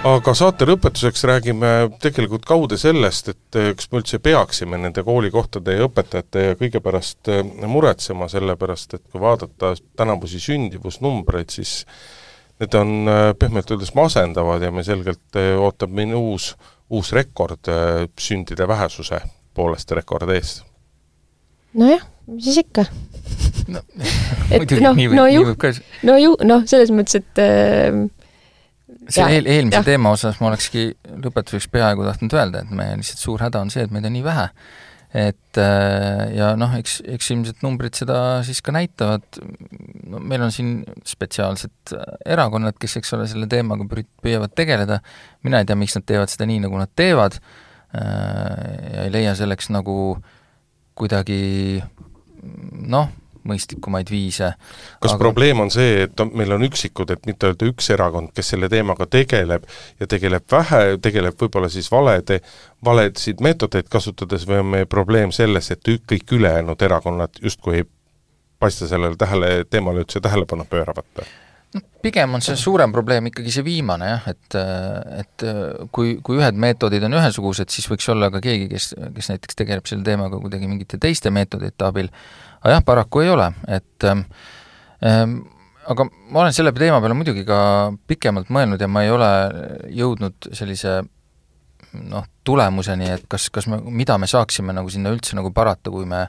aga 0.05 0.34
saate 0.36 0.66
lõpetuseks 0.68 1.24
räägime 1.28 1.70
tegelikult 2.02 2.44
kaude 2.48 2.76
sellest, 2.80 3.30
et 3.32 3.59
eh, 3.59 3.70
kas 3.76 3.88
me 3.90 4.00
üldse 4.02 4.20
peaksime 4.22 4.78
nende 4.80 5.05
koolikohtade 5.07 5.78
ja 5.78 5.86
õpetajate 5.88 6.44
ja 6.48 6.59
kõige 6.61 6.82
pärast 6.84 7.30
eh, 7.32 7.40
muretsema, 7.70 8.28
sellepärast 8.32 8.98
et 8.98 9.05
kui 9.09 9.22
vaadata 9.22 9.72
tänavusi 9.96 10.42
sündivusnumbreid, 10.44 11.55
siis 11.55 11.76
need 12.61 12.76
on 12.78 12.94
eh, 13.09 13.30
pehmelt 13.38 13.72
öeldes 13.72 13.94
masendavad 13.96 14.62
ja 14.64 14.72
me 14.74 14.84
selgelt 14.84 15.40
ootab 15.40 15.94
meid 15.96 16.12
uus, 16.18 16.52
uus 16.92 17.12
rekord 17.16 17.72
sündide 18.20 18.68
vähesuse 18.68 19.22
poolest 19.57 19.90
rekord 19.96 20.30
ees. 20.34 20.59
nojah, 21.74 22.05
mis 22.28 22.44
siis 22.50 22.61
ikka 22.61 22.84
no, 23.72 23.80
et 24.52 24.76
noh, 24.84 25.00
no 25.16 25.24
ju, 25.30 25.46
no 26.05 26.18
ju, 26.20 26.36
noh, 26.44 26.68
selles 26.68 26.92
mõttes, 26.92 27.22
et 27.22 27.40
äh, 27.40 28.05
see 29.12 29.26
eel, 29.36 29.46
eelmise 29.50 29.80
ja. 29.80 29.84
teema 29.86 30.14
osas 30.14 30.40
ma 30.40 30.50
olekski 30.50 30.88
lõpetuseks 31.24 31.68
peaaegu 31.72 32.07
tahtnud 32.07 32.34
öelda, 32.36 32.64
et 32.64 32.74
meie 32.74 32.96
lihtsalt 33.00 33.22
suur 33.22 33.44
häda 33.44 33.62
on 33.64 33.72
see, 33.72 33.84
et 33.86 33.94
meid 33.94 34.07
on 34.09 34.14
nii 34.16 34.24
vähe. 34.24 34.48
et 35.14 35.59
äh, 35.62 36.22
ja 36.34 36.55
noh, 36.59 36.72
eks, 36.74 36.96
eks 37.16 37.30
ilmselt 37.30 37.61
numbrid 37.62 37.94
seda 37.94 38.16
siis 38.46 38.59
ka 38.66 38.72
näitavad, 38.74 39.38
no 40.11 40.18
meil 40.18 40.42
on 40.42 40.55
siin 40.55 40.80
spetsiaalsed 41.07 41.94
erakonnad, 42.26 42.74
kes, 42.82 42.96
eks 42.98 43.14
ole, 43.14 43.28
selle 43.30 43.46
teemaga 43.50 43.86
püüavad 43.86 44.57
tegeleda, 44.59 44.98
mina 45.46 45.62
ei 45.62 45.68
tea, 45.68 45.78
miks 45.78 45.94
nad 45.94 46.07
teevad 46.09 46.32
seda 46.32 46.48
nii, 46.50 46.64
nagu 46.66 46.80
nad 46.80 46.90
teevad, 46.98 47.38
äh, 47.94 48.64
ja 48.90 49.07
ei 49.07 49.14
leia 49.14 49.36
selleks 49.38 49.70
nagu 49.74 50.16
kuidagi 50.98 51.82
noh, 52.90 53.11
mõistlikumaid 53.49 54.11
viise. 54.11 54.53
kas 55.01 55.14
aga... 55.14 55.20
probleem 55.20 55.61
on 55.64 55.72
see, 55.74 56.05
et 56.07 56.20
on, 56.20 56.32
meil 56.34 56.53
on 56.57 56.64
üksikud, 56.66 57.11
et 57.14 57.26
mitte 57.28 57.51
öelda 57.51 57.68
üks 57.70 57.90
erakond, 57.95 58.32
kes 58.34 58.55
selle 58.55 58.68
teemaga 58.72 59.07
tegeleb 59.11 59.66
ja 60.01 60.09
tegeleb 60.11 60.47
vähe, 60.51 60.82
tegeleb 61.03 61.38
võib-olla 61.40 61.70
siis 61.72 61.90
valede, 61.92 62.40
valesid 62.84 63.42
meetodeid 63.45 63.88
kasutades 63.92 64.49
või 64.49 64.62
on 64.62 64.72
meie 64.76 64.90
probleem 64.90 65.32
selles, 65.32 65.70
et 65.70 65.95
kõik 66.09 66.36
ülejäänud 66.38 66.82
erakonnad 66.82 67.40
justkui 67.42 67.82
ei 67.82 67.88
paista 68.59 68.88
sellele 68.88 69.16
tähele, 69.20 69.64
teemale 69.70 70.05
üldse 70.05 70.22
tähelepanu 70.24 70.66
pööravat? 70.70 71.26
noh, 71.74 71.82
pigem 72.03 72.36
on 72.36 72.45
see 72.45 72.57
suurem 72.59 72.92
probleem 72.95 73.28
ikkagi 73.30 73.53
see 73.57 73.66
viimane 73.66 74.11
jah, 74.12 74.28
et 74.30 74.57
et 75.20 75.47
kui, 75.95 76.16
kui 76.24 76.38
ühed 76.38 76.59
meetodid 76.66 77.05
on 77.09 77.18
ühesugused, 77.18 77.72
siis 77.74 77.88
võiks 77.90 78.09
olla 78.14 78.30
ka 78.34 78.42
keegi, 78.45 78.68
kes, 78.70 78.92
kes 79.16 79.32
näiteks 79.32 79.59
tegeleb 79.59 79.90
selle 79.90 80.07
teemaga 80.07 80.40
kuidagi 80.42 80.70
mingite 80.70 81.01
teiste 81.03 81.32
meetodite 81.34 81.88
abil, 81.88 82.11
aga 82.65 82.79
jah, 82.79 82.85
paraku 82.85 83.25
ei 83.25 83.31
ole, 83.31 83.51
et 83.69 84.07
ähm, 84.09 84.25
aga 85.85 86.07
ma 86.09 86.45
olen 86.45 86.55
selle 86.57 86.73
teema 86.77 87.01
peale 87.05 87.17
muidugi 87.17 87.45
ka 87.47 87.59
pikemalt 88.09 88.49
mõelnud 88.55 88.81
ja 88.81 88.89
ma 88.89 89.05
ei 89.05 89.12
ole 89.12 89.31
jõudnud 89.93 90.49
sellise 90.57 91.03
noh, 92.09 92.25
tulemuseni, 92.45 93.11
et 93.19 93.27
kas, 93.31 93.51
kas 93.55 93.69
me, 93.71 93.79
mida 93.85 94.17
me 94.19 94.29
saaksime 94.31 94.75
nagu 94.77 94.91
sinna 94.91 95.12
üldse 95.15 95.37
nagu 95.39 95.53
parata, 95.55 95.93
kui 95.93 96.09
me, 96.09 96.25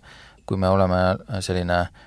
kui 0.46 0.60
me 0.62 0.70
oleme 0.70 1.00
selline 1.46 1.80
äh, 1.82 2.04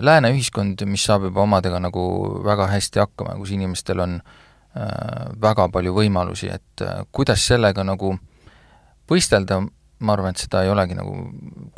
lääne 0.00 0.32
ühiskond, 0.34 0.82
mis 0.90 1.06
saab 1.06 1.28
juba 1.28 1.44
omadega 1.46 1.80
nagu 1.82 2.02
väga 2.44 2.68
hästi 2.74 3.02
hakkama, 3.04 3.36
kus 3.40 3.54
inimestel 3.54 4.02
on 4.04 4.18
äh, 4.18 5.30
väga 5.40 5.68
palju 5.72 5.94
võimalusi, 5.96 6.50
et 6.52 6.84
äh, 6.84 7.02
kuidas 7.12 7.46
sellega 7.46 7.86
nagu 7.86 8.16
võistelda, 9.08 9.62
ma 10.00 10.14
arvan, 10.14 10.34
et 10.34 10.42
seda 10.44 10.62
ei 10.64 10.72
olegi 10.72 10.96
nagu 10.98 11.14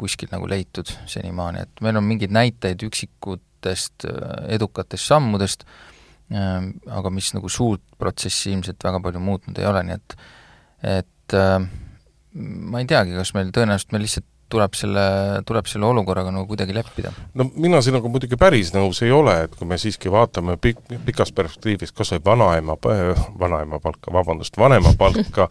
kuskil 0.00 0.30
nagu 0.32 0.48
leitud 0.50 0.90
senimaani, 1.10 1.64
et 1.66 1.84
meil 1.84 2.00
on 2.00 2.06
mingeid 2.06 2.34
näiteid 2.34 2.82
üksikutest 2.88 4.08
äh, 4.08 4.34
edukatest 4.56 5.12
sammudest, 5.12 5.64
aga 6.30 7.10
mis 7.10 7.32
nagu 7.34 7.48
suurt 7.50 7.82
protsessi 7.98 8.52
ilmselt 8.52 8.84
väga 8.86 9.00
palju 9.02 9.18
muutnud 9.18 9.56
ei 9.58 9.64
ole, 9.66 9.80
nii 9.88 9.96
et 9.96 10.12
et 11.00 11.34
ma 12.70 12.78
ei 12.78 12.86
teagi, 12.86 13.16
kas 13.18 13.32
meil 13.34 13.50
tõenäoliselt 13.50 13.90
meil 13.90 14.04
lihtsalt 14.06 14.28
tuleb 14.50 14.74
selle, 14.78 15.04
tuleb 15.46 15.68
selle 15.70 15.86
olukorraga 15.86 16.32
nagu 16.34 16.48
kuidagi 16.50 16.74
leppida? 16.74 17.12
no 17.38 17.46
mina 17.54 17.80
sinuga 17.84 18.10
muidugi 18.12 18.38
päris 18.40 18.72
nõus 18.74 19.02
ei 19.06 19.12
ole, 19.14 19.36
et 19.46 19.54
kui 19.56 19.68
me 19.70 19.78
siiski 19.80 20.12
vaatame 20.12 20.56
pik-, 20.62 20.82
pikas 21.06 21.32
perspektiivis 21.36 21.94
kas 21.96 22.14
või 22.16 22.24
vanaema, 22.32 22.76
vanaema 23.40 23.80
palka, 23.82 24.12
vabandust, 24.14 24.58
vanema 24.60 24.94
palka, 24.98 25.48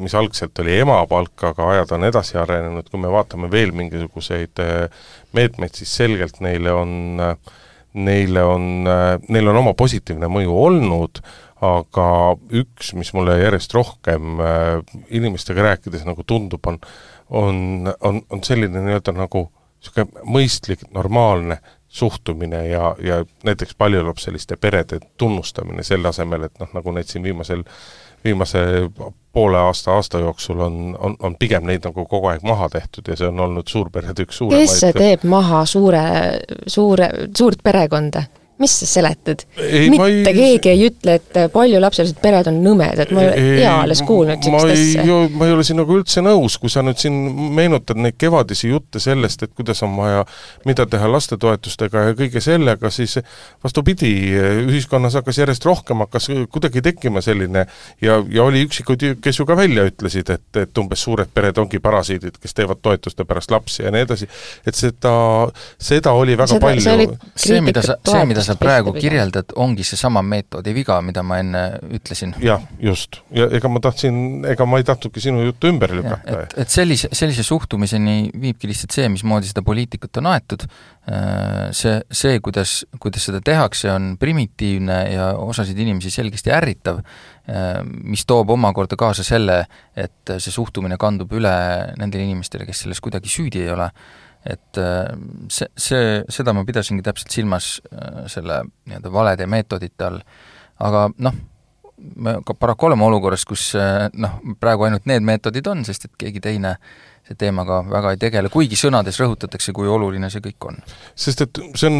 mis 0.00 0.14
algselt 0.16 0.56
oli 0.62 0.78
ema 0.80 1.02
palk, 1.04 1.34
aga 1.50 1.68
ajad 1.74 1.90
on 1.98 2.06
edasi 2.08 2.38
arenenud, 2.40 2.86
kui 2.88 3.00
me 3.02 3.10
vaatame 3.12 3.50
veel 3.52 3.74
mingisuguseid 3.76 4.62
meetmeid, 5.36 5.74
siis 5.76 5.92
selgelt 6.00 6.40
neile 6.40 6.72
on, 6.72 7.20
neile 7.92 8.44
on, 8.48 8.68
neil 9.28 9.52
on 9.52 9.60
oma 9.60 9.74
positiivne 9.76 10.30
mõju 10.32 10.56
olnud, 10.56 11.20
aga 11.62 12.06
üks, 12.62 12.94
mis 12.96 13.12
mulle 13.12 13.36
järjest 13.42 13.76
rohkem 13.76 14.40
inimestega 15.12 15.68
rääkides 15.68 16.08
nagu 16.08 16.24
tundub, 16.24 16.64
on 16.72 16.80
on, 17.32 17.94
on, 18.00 18.22
on 18.30 18.44
selline 18.44 18.82
nii-öelda 18.84 19.14
nagu 19.16 19.46
niisugune 19.82 20.26
mõistlik, 20.28 20.84
normaalne 20.94 21.58
suhtumine 21.92 22.68
ja, 22.68 22.94
ja 23.04 23.24
näiteks 23.44 23.74
paljulapseliste 23.78 24.56
perede 24.56 24.98
tunnustamine 25.16 25.82
selle 25.84 26.08
asemel, 26.08 26.48
et 26.48 26.54
noh, 26.60 26.70
nagu 26.72 26.94
neid 26.96 27.10
siin 27.10 27.22
viimasel, 27.22 27.64
viimase 28.24 28.62
poole 29.32 29.58
aasta, 29.58 29.92
aasta 29.92 30.18
jooksul 30.18 30.60
on, 30.60 30.96
on, 30.98 31.16
on 31.20 31.36
pigem 31.38 31.66
neid 31.68 31.84
nagu 31.84 32.06
kogu 32.08 32.30
aeg 32.32 32.44
maha 32.48 32.68
tehtud 32.72 33.08
ja 33.12 33.16
see 33.16 33.28
on 33.28 33.40
olnud 33.44 33.68
suurperede 33.68 34.24
üks 34.24 34.40
suuremaid 34.40 34.72
kes 34.72 34.96
teeb 34.96 35.26
maha 35.28 35.64
suure, 35.68 36.04
suure, 36.66 37.10
suurt 37.36 37.60
perekonda? 37.64 38.24
Mis 38.58 38.74
sa 38.80 38.86
seletad? 38.86 39.44
mitte 39.90 40.30
ei... 40.30 40.58
keegi 40.58 40.72
ei 40.72 40.86
ütle, 40.88 41.16
et 41.18 41.38
paljulapselised 41.52 42.18
pered 42.22 42.48
on 42.50 42.60
nõmedad, 42.64 43.12
ma 43.14 43.24
ei 43.30 43.62
ea 43.62 43.74
alles 43.82 44.02
kuulnud 44.06 44.38
niisugust 44.42 44.72
asja. 44.74 45.18
ma 45.36 45.48
ei 45.48 45.54
ole 45.56 45.64
sinuga 45.66 45.96
üldse 45.96 46.24
nõus, 46.24 46.58
kui 46.60 46.72
sa 46.72 46.84
nüüd 46.84 47.00
siin 47.00 47.16
meenutad 47.56 48.00
neid 48.00 48.18
kevadisi 48.20 48.70
jutte 48.70 49.02
sellest, 49.02 49.42
et 49.46 49.54
kuidas 49.56 49.82
on 49.86 49.96
vaja, 49.98 50.24
mida 50.68 50.86
teha 50.90 51.10
lastetoetustega 51.10 52.06
ja 52.08 52.16
kõige 52.18 52.42
sellega, 52.44 52.90
siis 52.94 53.18
vastupidi, 53.64 54.12
ühiskonnas 54.66 55.16
hakkas 55.18 55.42
järjest 55.42 55.66
rohkem, 55.68 56.04
hakkas 56.06 56.30
kuidagi 56.52 56.84
tekkima 56.84 57.22
selline 57.24 57.66
ja, 58.02 58.18
ja 58.20 58.44
oli 58.44 58.64
üksikuid, 58.66 59.06
kes 59.22 59.40
ju 59.40 59.48
ka 59.48 59.56
välja 59.58 59.86
ütlesid, 59.88 60.30
et, 60.34 60.46
et 60.60 60.82
umbes 60.82 61.02
suured 61.06 61.30
pered 61.34 61.58
ongi 61.62 61.80
parasiidid, 61.82 62.38
kes 62.42 62.56
teevad 62.58 62.82
toetuste 62.82 63.26
pärast 63.28 63.52
lapsi 63.54 63.86
ja 63.86 63.92
nii 63.94 64.06
edasi, 64.06 64.28
et 64.66 64.78
seda, 64.78 65.14
seda 65.80 66.14
oli 66.18 66.36
väga 66.38 66.54
seda, 66.54 66.66
palju 66.66 66.84
see, 66.84 67.08
see, 67.46 67.60
mida 67.64 67.84
sa, 67.84 67.98
see, 68.06 68.24
mida 68.28 68.41
sa 68.42 68.52
sa 68.52 68.58
praegu 68.60 68.92
kirjeldad, 68.96 69.52
ongi 69.60 69.84
seesama 69.86 70.22
meetodi 70.26 70.74
viga, 70.76 70.98
mida 71.04 71.24
ma 71.26 71.38
enne 71.42 71.62
ütlesin. 71.96 72.34
jah, 72.42 72.62
just. 72.82 73.20
ja 73.34 73.48
ega 73.56 73.70
ma 73.72 73.82
tahtsin, 73.82 74.44
ega 74.52 74.66
ma 74.68 74.80
ei 74.80 74.86
tahtnudki 74.88 75.22
sinu 75.22 75.44
juttu 75.46 75.70
ümber 75.72 75.94
lükata. 75.96 76.42
et, 76.44 76.56
et 76.64 76.72
sellise, 76.72 77.10
sellise 77.16 77.44
suhtumiseni 77.46 78.32
viibki 78.42 78.70
lihtsalt 78.70 78.96
see, 78.96 79.08
mismoodi 79.12 79.50
seda 79.50 79.64
poliitikat 79.66 80.22
on 80.22 80.30
aetud, 80.32 80.66
äh, 81.10 81.68
see, 81.76 81.98
see, 82.22 82.40
kuidas, 82.44 82.80
kuidas 83.02 83.28
seda 83.30 83.42
tehakse, 83.44 83.90
on 83.92 84.14
primitiivne 84.20 84.98
ja 85.12 85.32
osasid 85.42 85.78
inimesi 85.78 86.12
selgesti 86.14 86.54
ärritav, 86.54 87.02
äh, 87.02 87.70
mis 87.84 88.26
toob 88.28 88.52
omakorda 88.56 88.98
kaasa 89.00 89.26
selle, 89.26 89.62
et 89.96 90.36
see 90.38 90.54
suhtumine 90.54 90.98
kandub 91.00 91.32
üle 91.38 91.54
nendele 92.00 92.28
inimestele, 92.28 92.68
kes 92.68 92.84
selles 92.86 93.00
kuidagi 93.04 93.32
süüdi 93.32 93.64
ei 93.64 93.72
ole 93.72 93.90
et 94.44 94.78
äh, 94.80 95.12
see, 95.52 95.68
see, 95.78 96.18
seda 96.32 96.54
ma 96.56 96.64
pidasingi 96.66 97.04
täpselt 97.06 97.30
silmas 97.34 97.76
äh, 97.92 98.24
selle 98.32 98.62
nii-öelda 98.88 99.12
valede 99.14 99.46
meetodite 99.46 100.08
all, 100.08 100.20
aga 100.82 101.06
noh, 101.22 101.38
me 102.16 102.34
ka 102.46 102.56
paraku 102.58 102.90
oleme 102.90 103.06
olukorras, 103.06 103.46
kus 103.46 103.70
äh, 103.78 104.08
noh, 104.18 104.40
praegu 104.60 104.88
ainult 104.88 105.06
need 105.10 105.24
meetodid 105.26 105.70
on, 105.70 105.84
sest 105.86 106.08
et 106.08 106.20
keegi 106.24 106.42
teine 106.42 106.76
see 107.22 107.38
teemaga 107.38 107.78
väga 107.86 108.12
ei 108.14 108.18
tegele, 108.18 108.50
kuigi 108.50 108.74
sõnades 108.78 109.18
rõhutatakse, 109.22 109.70
kui 109.76 109.86
oluline 109.86 110.26
see 110.30 110.42
kõik 110.42 110.66
on. 110.72 110.80
sest 111.14 111.44
et 111.44 111.60
see 111.78 111.86
on, 111.86 111.98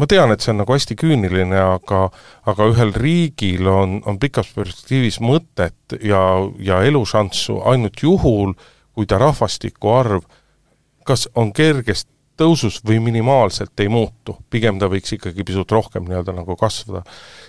ma 0.00 0.08
tean, 0.08 0.32
et 0.32 0.40
see 0.40 0.54
on 0.54 0.62
nagu 0.62 0.72
hästi 0.72 0.96
küüniline, 0.96 1.58
aga 1.60 2.06
aga 2.48 2.68
ühel 2.72 2.94
riigil 2.96 3.68
on, 3.68 3.98
on 4.08 4.20
pikas 4.22 4.48
perspektiivis 4.56 5.20
mõtet 5.20 5.98
ja, 6.00 6.22
ja 6.56 6.80
elušanssu 6.88 7.60
ainult 7.68 8.00
juhul, 8.00 8.56
kui 8.96 9.08
ta 9.08 9.20
rahvastiku 9.20 9.92
arv 9.92 10.24
kas 11.06 11.28
on 11.34 11.52
kergest 11.52 12.08
tõusus 12.38 12.80
või 12.86 12.98
minimaalselt 13.04 13.80
ei 13.80 13.90
muutu, 13.92 14.36
pigem 14.50 14.78
ta 14.80 14.88
võiks 14.90 15.16
ikkagi 15.18 15.44
pisut 15.46 15.72
rohkem 15.72 16.06
nii-öelda 16.08 16.34
nagu 16.36 16.56
kasvada. 16.56 17.02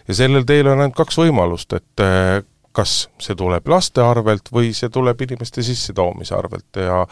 ja 0.07 0.13
sellel 0.13 0.45
teel 0.45 0.67
on 0.67 0.81
ainult 0.81 0.97
kaks 0.97 1.17
võimalust, 1.17 1.73
et 1.73 2.03
eh, 2.03 2.41
kas 2.73 3.07
see 3.21 3.37
tuleb 3.37 3.67
laste 3.69 4.01
arvelt 4.01 4.49
või 4.53 4.73
see 4.73 4.89
tuleb 4.89 5.21
inimeste 5.21 5.63
sissetoomise 5.63 6.35
arvelt. 6.35 6.81
Ja 6.81 7.05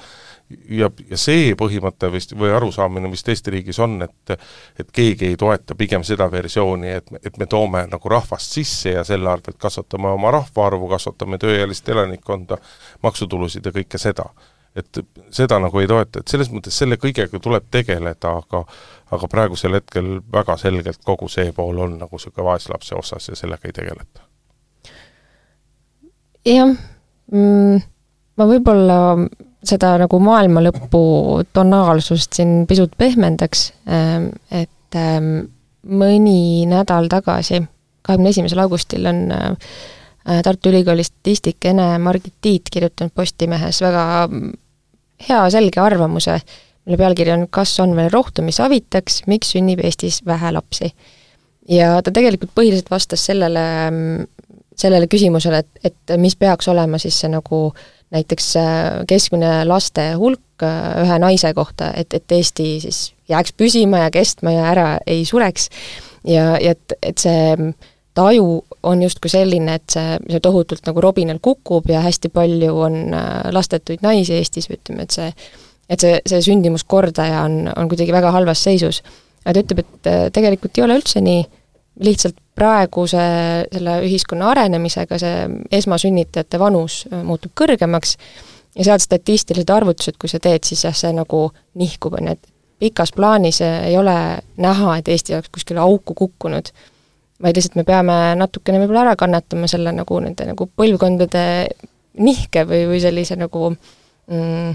ja, 0.69 0.89
ja 1.09 1.17
see 1.19 1.53
põhimõte 1.55 2.09
vist 2.11 2.33
või 2.35 2.51
arusaamine 2.55 3.11
vist 3.11 3.29
Eesti 3.29 3.53
riigis 3.55 3.79
on, 3.79 4.01
et 4.03 4.33
et 4.79 4.89
keegi 4.91 5.29
ei 5.29 5.37
toeta 5.39 5.77
pigem 5.77 6.03
seda 6.03 6.27
versiooni, 6.31 6.95
et, 6.99 7.13
et 7.23 7.37
me 7.37 7.47
toome 7.47 7.85
nagu 7.91 8.09
rahvast 8.09 8.57
sisse 8.57 8.97
ja 8.97 9.03
selle 9.07 9.29
arvelt 9.31 9.59
kasvatame 9.61 10.11
oma 10.11 10.33
rahvaarvu, 10.35 10.89
kasvatame 10.91 11.39
tööealist 11.41 11.89
elanikkonda, 11.89 12.57
maksutulusid 13.05 13.65
ja 13.65 13.75
kõike 13.75 14.01
seda 14.01 14.27
et 14.75 15.01
seda 15.35 15.59
nagu 15.59 15.79
ei 15.79 15.87
toeta, 15.87 16.21
et 16.21 16.31
selles 16.31 16.51
mõttes 16.51 16.77
selle 16.77 16.97
kõigega 17.01 17.39
tuleb 17.43 17.67
tegeleda, 17.71 18.37
aga 18.39 18.63
aga 19.11 19.27
praegusel 19.27 19.75
hetkel 19.75 20.19
väga 20.31 20.55
selgelt 20.57 21.01
kogu 21.03 21.27
see 21.31 21.51
pool 21.55 21.79
on 21.83 21.97
nagu 21.99 22.15
niisugune 22.15 22.47
vaeslapse 22.47 22.95
osas 22.95 23.27
ja 23.27 23.35
sellega 23.35 23.67
ei 23.67 23.75
tegeleta. 23.75 24.27
jah 26.47 26.71
mm,, 27.31 27.81
ma 28.37 28.47
võib-olla 28.47 28.99
seda 29.67 29.93
nagu 30.01 30.19
maailma 30.23 30.63
lõpu 30.63 31.03
tonaalsust 31.53 32.39
siin 32.39 32.65
pisut 32.69 32.95
pehmendaks, 32.97 33.67
ähm, 33.91 34.31
et 34.49 34.97
ähm, 34.97 35.51
mõni 35.85 36.65
nädal 36.69 37.09
tagasi, 37.11 37.61
kahekümne 38.01 38.31
esimesel 38.33 38.63
augustil 38.63 39.05
on 39.09 39.27
äh, 39.35 39.75
Tartu 40.45 40.69
Ülikooli 40.69 41.03
statistik 41.03 41.65
Ene-Margit 41.65 42.33
Tiit 42.41 42.69
kirjutanud 42.73 43.13
Postimehes 43.15 43.81
väga 43.81 44.03
hea 45.27 45.41
selge 45.53 45.81
arvamuse, 45.81 46.39
mille 46.85 46.97
pealkiri 46.97 47.33
on 47.33 47.47
Kas 47.49 47.73
on 47.83 47.95
veel 47.97 48.11
rohtu, 48.13 48.43
mis 48.45 48.59
avitaks, 48.63 49.23
miks 49.31 49.53
sünnib 49.55 49.83
Eestis 49.85 50.21
vähe 50.25 50.53
lapsi? 50.55 50.93
ja 51.69 51.99
ta 52.03 52.11
tegelikult 52.11 52.51
põhiliselt 52.57 52.89
vastas 52.91 53.23
sellele, 53.29 53.63
sellele 54.75 55.07
küsimusele, 55.07 55.61
et, 55.61 55.91
et 55.91 56.13
mis 56.19 56.35
peaks 56.35 56.67
olema 56.71 56.99
siis 57.01 57.19
see 57.21 57.29
nagu 57.31 57.67
näiteks 58.11 58.47
äh, 58.59 58.89
keskmine 59.07 59.61
laste 59.69 60.09
hulk 60.19 60.65
äh, 60.65 61.03
ühe 61.05 61.19
naise 61.21 61.53
kohta, 61.55 61.91
et, 61.95 62.13
et 62.17 62.37
Eesti 62.37 62.73
siis 62.83 63.11
jääks 63.31 63.53
püsima 63.57 64.05
ja 64.05 64.11
kestma 64.11 64.55
ja 64.55 64.67
ära 64.73 64.87
ei 65.07 65.23
sureks. 65.25 65.69
ja, 66.27 66.57
ja 66.59 66.75
et, 66.75 66.97
et 67.01 67.17
see 67.21 67.71
taju 68.17 68.63
on 68.83 69.01
justkui 69.03 69.29
selline, 69.29 69.75
et 69.77 69.93
see, 69.93 70.17
see 70.29 70.39
tohutult 70.43 70.85
nagu 70.87 71.01
robinal 71.03 71.39
kukub 71.41 71.89
ja 71.89 72.01
hästi 72.01 72.31
palju 72.33 72.77
on 72.87 73.01
äh, 73.13 73.27
lastetuid 73.53 74.03
naisi 74.05 74.37
Eestis 74.37 74.69
või 74.69 74.79
ütleme, 74.79 75.05
et 75.05 75.17
see 75.17 75.33
et 75.91 75.99
see, 75.99 76.19
see 76.27 76.43
sündimuskordaja 76.45 77.43
on, 77.45 77.65
on 77.75 77.89
kuidagi 77.91 78.13
väga 78.15 78.31
halvas 78.31 78.63
seisus. 78.63 79.01
ta 79.43 79.57
ütleb, 79.57 79.83
et 79.83 80.07
äh, 80.09 80.29
tegelikult 80.33 80.77
ei 80.77 80.85
ole 80.85 80.99
üldse 81.01 81.21
nii, 81.21 81.43
lihtsalt 82.05 82.37
praeguse 82.55 83.23
selle 83.71 83.97
ühiskonna 84.05 84.51
arenemisega 84.53 85.19
see 85.19 85.49
esmasünnitajate 85.81 86.59
vanus 86.61 87.03
äh, 87.11 87.23
muutub 87.25 87.53
kõrgemaks. 87.57 88.17
Ja 88.71 88.85
sealt 88.87 89.03
statistilised 89.03 89.67
arvutused, 89.67 90.15
kui 90.15 90.29
sa 90.31 90.39
teed, 90.39 90.63
siis 90.63 90.85
jah, 90.85 90.95
see 90.95 91.09
nagu 91.11 91.49
nihkub, 91.75 92.13
on 92.15 92.29
ju, 92.29 92.35
et 92.37 92.51
pikas 92.79 93.11
plaanis 93.11 93.59
ei 93.65 93.97
ole 93.99 94.15
näha, 94.63 94.93
et 94.97 95.09
Eesti 95.11 95.35
oleks 95.35 95.51
kuskile 95.51 95.83
auku 95.83 96.15
kukkunud, 96.15 96.71
vaid 97.41 97.57
lihtsalt 97.57 97.77
me 97.79 97.85
peame 97.87 98.17
natukene 98.39 98.81
võib-olla 98.81 99.07
ära 99.09 99.17
kannatama 99.19 99.69
selle 99.71 99.93
nagu 99.95 100.19
nende 100.23 100.47
nagu 100.51 100.67
põlvkondade 100.77 101.43
nihke 102.21 102.65
või, 102.67 102.85
või 102.91 103.01
sellise 103.03 103.37
nagu 103.39 103.69
mm, 103.71 104.73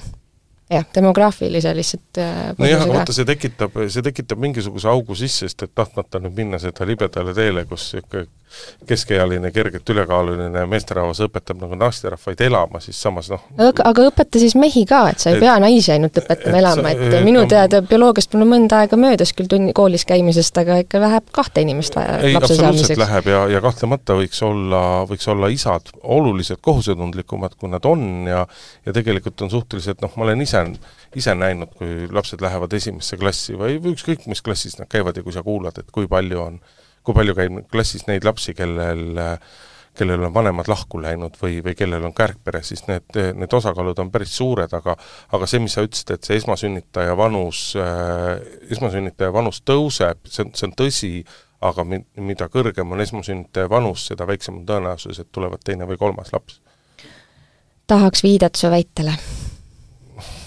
jah, 0.72 0.86
demograafilise 0.94 1.74
lihtsalt 1.76 2.20
äh, 2.22 2.40
nojah, 2.58 2.86
vaata 2.90 3.14
see 3.14 3.28
tekitab, 3.28 3.76
see 3.92 4.04
tekitab 4.06 4.40
mingisuguse 4.42 4.90
augu 4.90 5.16
sisse, 5.18 5.46
sest 5.46 5.66
et 5.66 5.74
tahtmata 5.76 6.20
nüüd 6.22 6.36
minna 6.38 6.60
seda 6.62 6.88
libedale 6.88 7.34
teele, 7.36 7.66
kus 7.70 7.92
niisugune 7.94 8.26
keskealine, 8.86 9.50
kergelt 9.54 9.90
ülekaaluline 9.94 10.64
meesterahvas 10.70 11.20
õpetab 11.26 11.60
nagu 11.60 11.78
naisterahvaid 11.78 12.40
elama, 12.46 12.80
siis 12.84 13.00
samas 13.02 13.30
noh. 13.32 13.42
Aga, 13.58 13.86
aga 13.90 14.06
õpeta 14.10 14.40
siis 14.42 14.56
mehi 14.58 14.84
ka, 14.88 15.02
et 15.12 15.22
sa 15.22 15.32
ei 15.32 15.38
et, 15.38 15.44
pea 15.44 15.56
naisi 15.62 15.92
ainult 15.94 16.20
õpetama 16.22 16.60
elama, 16.62 16.92
et, 16.94 17.02
et 17.10 17.26
minu 17.26 17.44
teada 17.50 17.82
bioloogiast 17.86 18.36
on 18.38 18.46
mõnda 18.48 18.82
aega 18.84 18.98
möödas 19.00 19.34
küll 19.36 19.50
tunni, 19.50 19.74
koolis 19.76 20.06
käimisest, 20.08 20.62
aga 20.62 20.80
ikka 20.84 21.02
läheb 21.02 21.30
kahte 21.34 21.64
inimest 21.66 21.98
vaja 21.98 22.20
ei, 22.22 22.36
absoluutselt 22.38 23.00
läheb 23.00 23.30
ja, 23.32 23.44
ja 23.56 23.62
kahtlemata 23.64 24.18
võiks 24.18 24.42
olla, 24.46 24.82
võiks 25.08 25.28
olla 25.32 25.50
isad 25.52 25.92
oluliselt 26.02 26.62
kohusetundlikumad, 26.64 27.58
kui 27.58 27.72
nad 27.72 27.84
on 27.88 28.06
ja 28.30 28.46
ja 28.86 28.92
tegelikult 28.94 29.42
on 29.42 29.50
suhteliselt 29.50 30.02
noh, 30.04 30.12
ma 30.16 30.26
olen 30.28 30.42
ise, 30.44 30.62
ise 31.18 31.34
näinud, 31.34 31.72
kui 31.78 32.08
lapsed 32.12 32.42
lähevad 32.42 32.72
esimesse 32.78 33.18
klassi 33.20 33.56
või, 33.58 33.80
või 33.82 33.96
ükskõik, 33.96 34.26
mis 34.30 34.42
klassis 34.44 34.78
nad 34.80 34.90
käivad 34.90 35.16
ja 35.16 35.24
kui 35.26 35.34
sa 35.34 35.44
kuulad, 35.46 35.78
et 35.80 35.90
kui 35.94 36.08
palju 36.10 36.42
on 36.42 36.60
kui 37.06 37.14
palju 37.14 37.36
käib 37.38 37.62
klassis 37.70 38.08
neid 38.10 38.26
lapsi, 38.26 38.54
kellel 38.58 39.14
kellel 39.96 40.26
on 40.26 40.34
vanemad 40.34 40.68
lahku 40.68 41.00
läinud 41.00 41.38
või, 41.40 41.62
või 41.64 41.74
kellel 41.76 42.04
on 42.04 42.12
kärgpere, 42.16 42.62
siis 42.66 42.82
need, 42.88 43.16
need 43.38 43.52
osakaalud 43.56 43.98
on 44.02 44.10
päris 44.12 44.34
suured, 44.36 44.72
aga 44.76 44.96
aga 45.32 45.48
see, 45.48 45.62
mis 45.64 45.76
sa 45.76 45.84
ütlesid, 45.86 46.12
et 46.12 46.28
see 46.28 46.36
esmasünnitaja 46.40 47.16
vanus 47.16 47.60
äh,, 47.80 48.36
esmasünnitaja 48.76 49.32
vanus 49.32 49.62
tõuseb, 49.64 50.20
see 50.28 50.44
on, 50.44 50.52
see 50.58 50.68
on 50.68 50.76
tõsi, 50.76 51.12
aga 51.64 51.86
mi-, 51.88 52.04
mida 52.28 52.50
kõrgem 52.52 52.92
on 52.92 53.00
esmasünnitaja 53.04 53.70
vanus, 53.72 54.06
seda 54.10 54.28
väiksem 54.28 54.60
on 54.60 54.68
tõenäosus, 54.68 55.22
et 55.22 55.32
tulevad 55.32 55.64
teine 55.64 55.88
või 55.88 55.98
kolmas 56.00 56.32
laps. 56.36 56.60
tahaks 57.86 58.22
viidet 58.26 58.54
su 58.60 58.70
väitele 58.70 59.16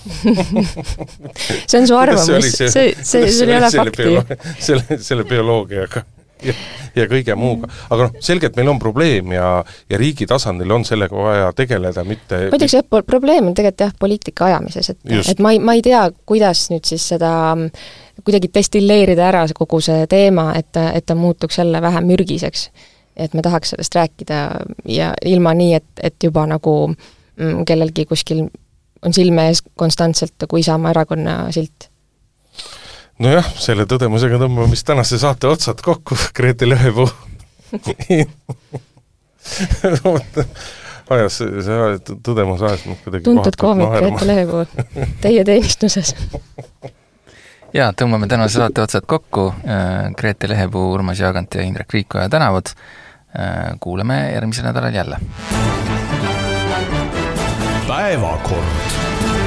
see 1.70 1.80
on 1.80 1.88
su 1.88 1.98
arvamus, 1.98 2.54
see, 2.54 2.70
see, 2.70 2.94
see, 3.02 3.32
sul 3.34 3.50
ei 3.50 3.58
ole 3.60 3.70
fakti. 3.74 4.04
selle, 4.70 5.02
selle 5.04 5.26
bioloogiaga 5.28 6.06
ja, 6.44 6.54
ja 6.96 7.06
kõige 7.10 7.36
muuga. 7.40 7.70
aga 7.90 8.08
noh, 8.08 8.20
selgelt 8.24 8.58
meil 8.60 8.72
on 8.72 8.80
probleem 8.82 9.34
ja, 9.36 9.50
ja 9.90 10.00
riigi 10.02 10.28
tasandil 10.30 10.72
on 10.72 10.86
sellega 10.88 11.16
vaja 11.16 11.50
tegeleda, 11.58 12.04
mitte 12.08 12.46
ma 12.48 12.60
ütleks 12.60 12.78
jah, 12.78 12.86
probleem 13.08 13.50
on 13.50 13.58
tegelikult 13.58 13.86
jah, 13.88 13.96
poliitika 14.00 14.50
ajamises, 14.50 14.94
et, 14.94 15.02
et 15.34 15.44
ma 15.44 15.54
ei, 15.56 15.64
ma 15.64 15.76
ei 15.78 15.84
tea, 15.86 16.04
kuidas 16.30 16.68
nüüd 16.74 16.88
siis 16.90 17.08
seda 17.14 17.32
kuidagi 18.24 18.52
destilleerida 18.54 19.28
ära 19.30 19.44
kogu 19.56 19.82
see 19.84 20.08
teema, 20.12 20.52
et, 20.60 20.76
et 20.94 21.06
ta 21.08 21.16
muutuks 21.16 21.60
jälle 21.62 21.82
vähem 21.82 22.10
mürgiseks. 22.10 22.70
et 23.20 23.34
me 23.34 23.42
tahaks 23.44 23.74
sellest 23.74 23.96
rääkida 23.96 24.36
ja 24.88 25.14
ilma 25.26 25.54
nii, 25.54 25.74
et, 25.76 25.88
et 26.04 26.24
juba 26.24 26.46
nagu 26.48 26.74
mm, 26.88 27.66
kellelgi 27.68 28.06
kuskil 28.06 28.46
on 29.06 29.16
silme 29.16 29.48
ees 29.48 29.62
konstantselt 29.76 30.36
nagu 30.40 30.58
Isamaa 30.58 30.92
erakonna 30.92 31.36
silt 31.52 31.90
nojah, 33.24 33.48
selle 33.60 33.86
tõdemusega 33.90 34.40
tõmbame 34.42 34.72
vist 34.72 34.88
tänase 34.88 35.20
saate 35.22 35.50
otsad 35.50 35.82
kokku, 35.86 36.18
Grete 36.38 36.70
Lõhepuu. 36.70 37.10
Ajas, 41.10 41.40
see 41.42 42.16
tõdemus 42.22 42.62
ajas 42.62 42.86
mind 42.86 43.04
kuidagi 43.04 43.26
tuntud 43.26 43.60
koomik 43.60 43.92
Grete 43.98 44.30
Lõhepuu, 44.30 44.64
teie 45.24 45.44
teenistuses. 45.48 46.16
Jaa, 47.78 47.92
tõmbame 47.94 48.26
tänase 48.30 48.58
saate 48.58 48.82
otsad 48.82 49.06
kokku, 49.06 49.52
Grete 50.18 50.50
Lehepuu, 50.50 50.88
Urmas 50.96 51.20
Jaagant 51.22 51.54
ja 51.54 51.62
Indrek 51.62 51.94
Riikoja 51.94 52.30
tänavad, 52.30 52.72
kuuleme 53.80 54.24
järgmisel 54.34 54.66
nädalal 54.66 54.96
jälle. 54.96 55.20
päevakord 57.90 59.39